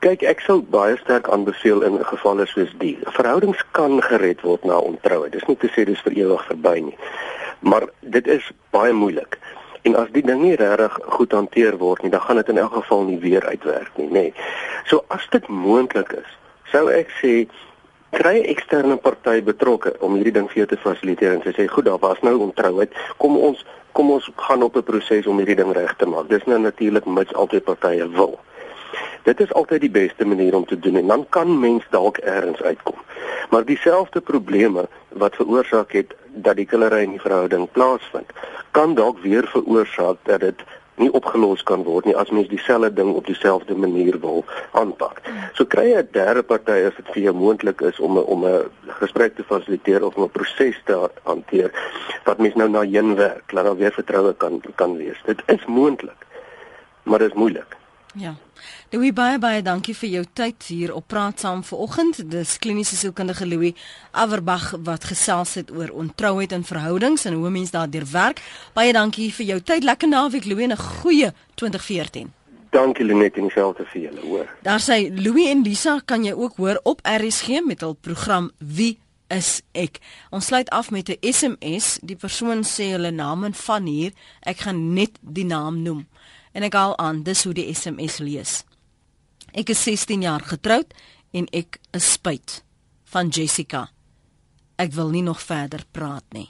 Kyk, 0.00 0.22
ek 0.24 0.38
sou 0.40 0.62
baie 0.64 0.94
sterk 0.96 1.26
aanbeveel 1.28 1.82
in 1.84 1.98
gevalle 2.08 2.46
soos 2.48 2.70
die. 2.80 2.94
Verhoudings 3.12 3.60
kan 3.76 3.98
gered 4.00 4.40
word 4.40 4.62
na 4.64 4.78
ontroue. 4.80 5.28
Dis 5.28 5.44
nie 5.44 5.58
te 5.60 5.68
sê 5.74 5.84
dis 5.84 6.00
vir 6.06 6.16
ewig 6.22 6.46
verby 6.48 6.72
nie. 6.86 6.96
Maar 7.60 7.84
dit 8.14 8.30
is 8.32 8.46
baie 8.72 8.94
moeilik. 8.96 9.36
En 9.84 9.98
as 10.00 10.08
die 10.14 10.22
ding 10.24 10.40
nie 10.40 10.54
regtig 10.56 10.96
goed 11.18 11.36
hanteer 11.36 11.76
word 11.84 12.00
nie, 12.00 12.14
dan 12.16 12.24
gaan 12.24 12.40
dit 12.40 12.54
in 12.54 12.62
elk 12.64 12.78
geval 12.78 13.04
nie 13.10 13.20
weer 13.20 13.44
uitwerk 13.44 14.00
nie, 14.00 14.08
nê. 14.08 14.24
Nee. 14.30 14.48
So 14.88 15.04
as 15.12 15.28
dit 15.36 15.52
moontlik 15.52 16.16
is, 16.16 16.32
sou 16.72 16.86
ek 16.88 17.12
sê 17.20 17.34
kry 18.16 18.38
eksterne 18.56 18.96
party 18.96 19.42
betrokke 19.44 19.98
om 20.00 20.16
hierdie 20.16 20.38
ding 20.40 20.48
vir 20.48 20.64
jou 20.64 20.70
te 20.72 20.80
fasiliteer 20.80 21.36
en 21.36 21.44
sê 21.44 21.68
goed, 21.68 21.92
daar 21.92 22.00
was 22.00 22.24
nou 22.24 22.38
ontrouheid. 22.48 22.96
Kom 23.20 23.36
ons 23.36 23.60
kom 23.92 24.16
ons 24.16 24.32
gaan 24.48 24.64
op 24.64 24.80
'n 24.80 24.88
proses 24.88 25.28
om 25.28 25.36
hierdie 25.36 25.60
ding 25.60 25.76
reg 25.76 25.92
te 26.00 26.08
maak. 26.08 26.32
Dis 26.32 26.46
nou 26.48 26.58
natuurlik 26.58 27.04
mits 27.04 27.34
albei 27.34 27.60
partye 27.60 28.08
wil. 28.08 28.40
Dit 29.22 29.40
is 29.40 29.52
altyd 29.52 29.80
die 29.80 29.90
beste 29.90 30.24
manier 30.24 30.54
om 30.54 30.66
te 30.66 30.78
doen 30.78 30.96
en 30.96 31.06
dan 31.06 31.26
kan 31.28 31.58
mens 31.58 31.84
dalk 31.90 32.18
eers 32.22 32.62
uitkom. 32.62 32.98
Maar 33.50 33.64
dieselfde 33.64 34.20
probleme 34.20 34.88
wat 35.08 35.34
veroorsaak 35.34 35.92
het 35.92 36.14
dat 36.34 36.56
die 36.56 36.66
killery 36.66 37.02
in 37.02 37.16
die 37.16 37.20
verhouding 37.20 37.70
plaasvind, 37.72 38.30
kan 38.70 38.94
dalk 38.94 39.18
weer 39.18 39.48
veroorsaak 39.48 40.16
dat 40.22 40.40
dit 40.40 40.62
nie 41.00 41.10
opgelos 41.16 41.62
kan 41.62 41.82
word 41.86 42.04
nie 42.08 42.16
as 42.16 42.30
mens 42.34 42.48
dieselfde 42.50 42.92
ding 42.92 43.14
op 43.16 43.26
dieselfde 43.26 43.74
manier 43.74 44.18
wil 44.20 44.44
aanpak. 44.76 45.22
So 45.56 45.64
kry 45.64 45.86
jy 45.90 46.02
'n 46.02 46.12
derde 46.12 46.42
party 46.42 46.76
as 46.88 46.96
dit 46.96 47.08
vir 47.14 47.22
jou 47.22 47.34
moontlik 47.34 47.80
is 47.80 48.00
om 48.00 48.18
om 48.18 48.44
'n 48.44 48.70
gesprek 49.00 49.36
te 49.36 49.44
fasiliteer 49.44 50.04
of 50.04 50.16
'n 50.16 50.28
proses 50.28 50.76
te 50.84 51.10
hanteer 51.22 51.70
wat 52.24 52.38
mens 52.38 52.54
nou 52.54 52.68
na 52.68 52.82
heen 52.82 53.14
werk, 53.16 53.52
laat 53.52 53.64
daar 53.64 53.76
weer 53.76 53.92
vertroue 53.92 54.34
kan 54.34 54.60
kan 54.74 54.96
wees. 54.96 55.18
Dit 55.24 55.42
is 55.46 55.64
moontlik, 55.66 56.26
maar 57.02 57.18
dit 57.18 57.30
is 57.30 57.36
moeilik. 57.36 57.76
Ja. 58.14 58.34
Louis 58.90 59.12
baie 59.14 59.38
baie 59.38 59.60
dankie 59.62 59.92
vir 59.94 60.10
jou 60.10 60.20
tyd 60.34 60.64
hier 60.66 60.90
op 60.90 61.04
Praat 61.06 61.38
saam 61.38 61.60
vanoggend. 61.62 62.16
Dis 62.26 62.56
kliniese 62.58 62.96
sielkundige 62.98 63.46
Louis 63.46 63.76
Averbag 64.10 64.72
wat 64.82 65.04
gesels 65.06 65.52
het 65.54 65.68
oor 65.70 65.92
ontrouheid 65.94 66.50
in 66.50 66.64
verhoudings 66.66 67.22
en 67.30 67.36
hoe 67.38 67.52
mense 67.54 67.70
daardeur 67.70 68.08
werk. 68.10 68.40
Baie 68.74 68.90
dankie 68.92 69.28
vir 69.36 69.46
jou 69.46 69.58
tyd. 69.62 69.86
Lekker 69.86 70.10
naweek 70.10 70.48
Louis 70.50 70.66
en 70.66 70.74
'n 70.74 70.82
goeie 70.82 71.30
2014. 71.54 72.32
Dankie 72.70 73.04
Lenet 73.04 73.36
en 73.36 73.50
selfs 73.50 73.78
vir 73.92 74.02
julle, 74.02 74.20
hoor. 74.26 74.48
Daar 74.62 74.80
sê 74.80 75.06
Louis 75.22 75.46
en 75.50 75.62
Lisa 75.62 76.00
kan 76.04 76.24
jy 76.24 76.32
ook 76.32 76.56
hoor 76.56 76.80
op 76.82 77.00
RSG 77.06 77.62
met 77.64 77.80
hul 77.80 77.94
program 77.94 78.50
Wie 78.58 78.98
is 79.28 79.62
ek. 79.72 79.98
Ons 80.30 80.46
sluit 80.46 80.70
af 80.70 80.90
met 80.90 81.08
'n 81.08 81.32
SMS. 81.32 81.98
Die 82.02 82.16
persoon 82.16 82.64
sê 82.64 82.90
hulle 82.90 83.10
naam 83.10 83.44
en 83.44 83.54
van 83.54 83.86
hier. 83.86 84.10
Ek 84.40 84.58
gaan 84.58 84.94
net 84.94 85.10
die 85.20 85.44
naam 85.44 85.82
noem 85.82 86.06
en 86.52 86.62
ek 86.62 86.72
haal 86.72 86.98
aan 86.98 87.22
dis 87.22 87.44
hoe 87.44 87.54
die 87.54 87.74
SMS 87.74 88.18
lees. 88.18 88.64
Ek 89.52 89.72
is 89.74 89.82
16 89.82 90.22
jaar 90.22 90.44
getroud 90.46 90.94
en 91.34 91.48
ek 91.52 91.80
is 91.96 92.12
spyt 92.12 92.60
van 93.10 93.28
Jessica. 93.28 93.88
Ek 94.78 94.94
wil 94.94 95.10
nie 95.10 95.24
nog 95.26 95.42
verder 95.42 95.84
praat 95.90 96.26
nie. 96.36 96.48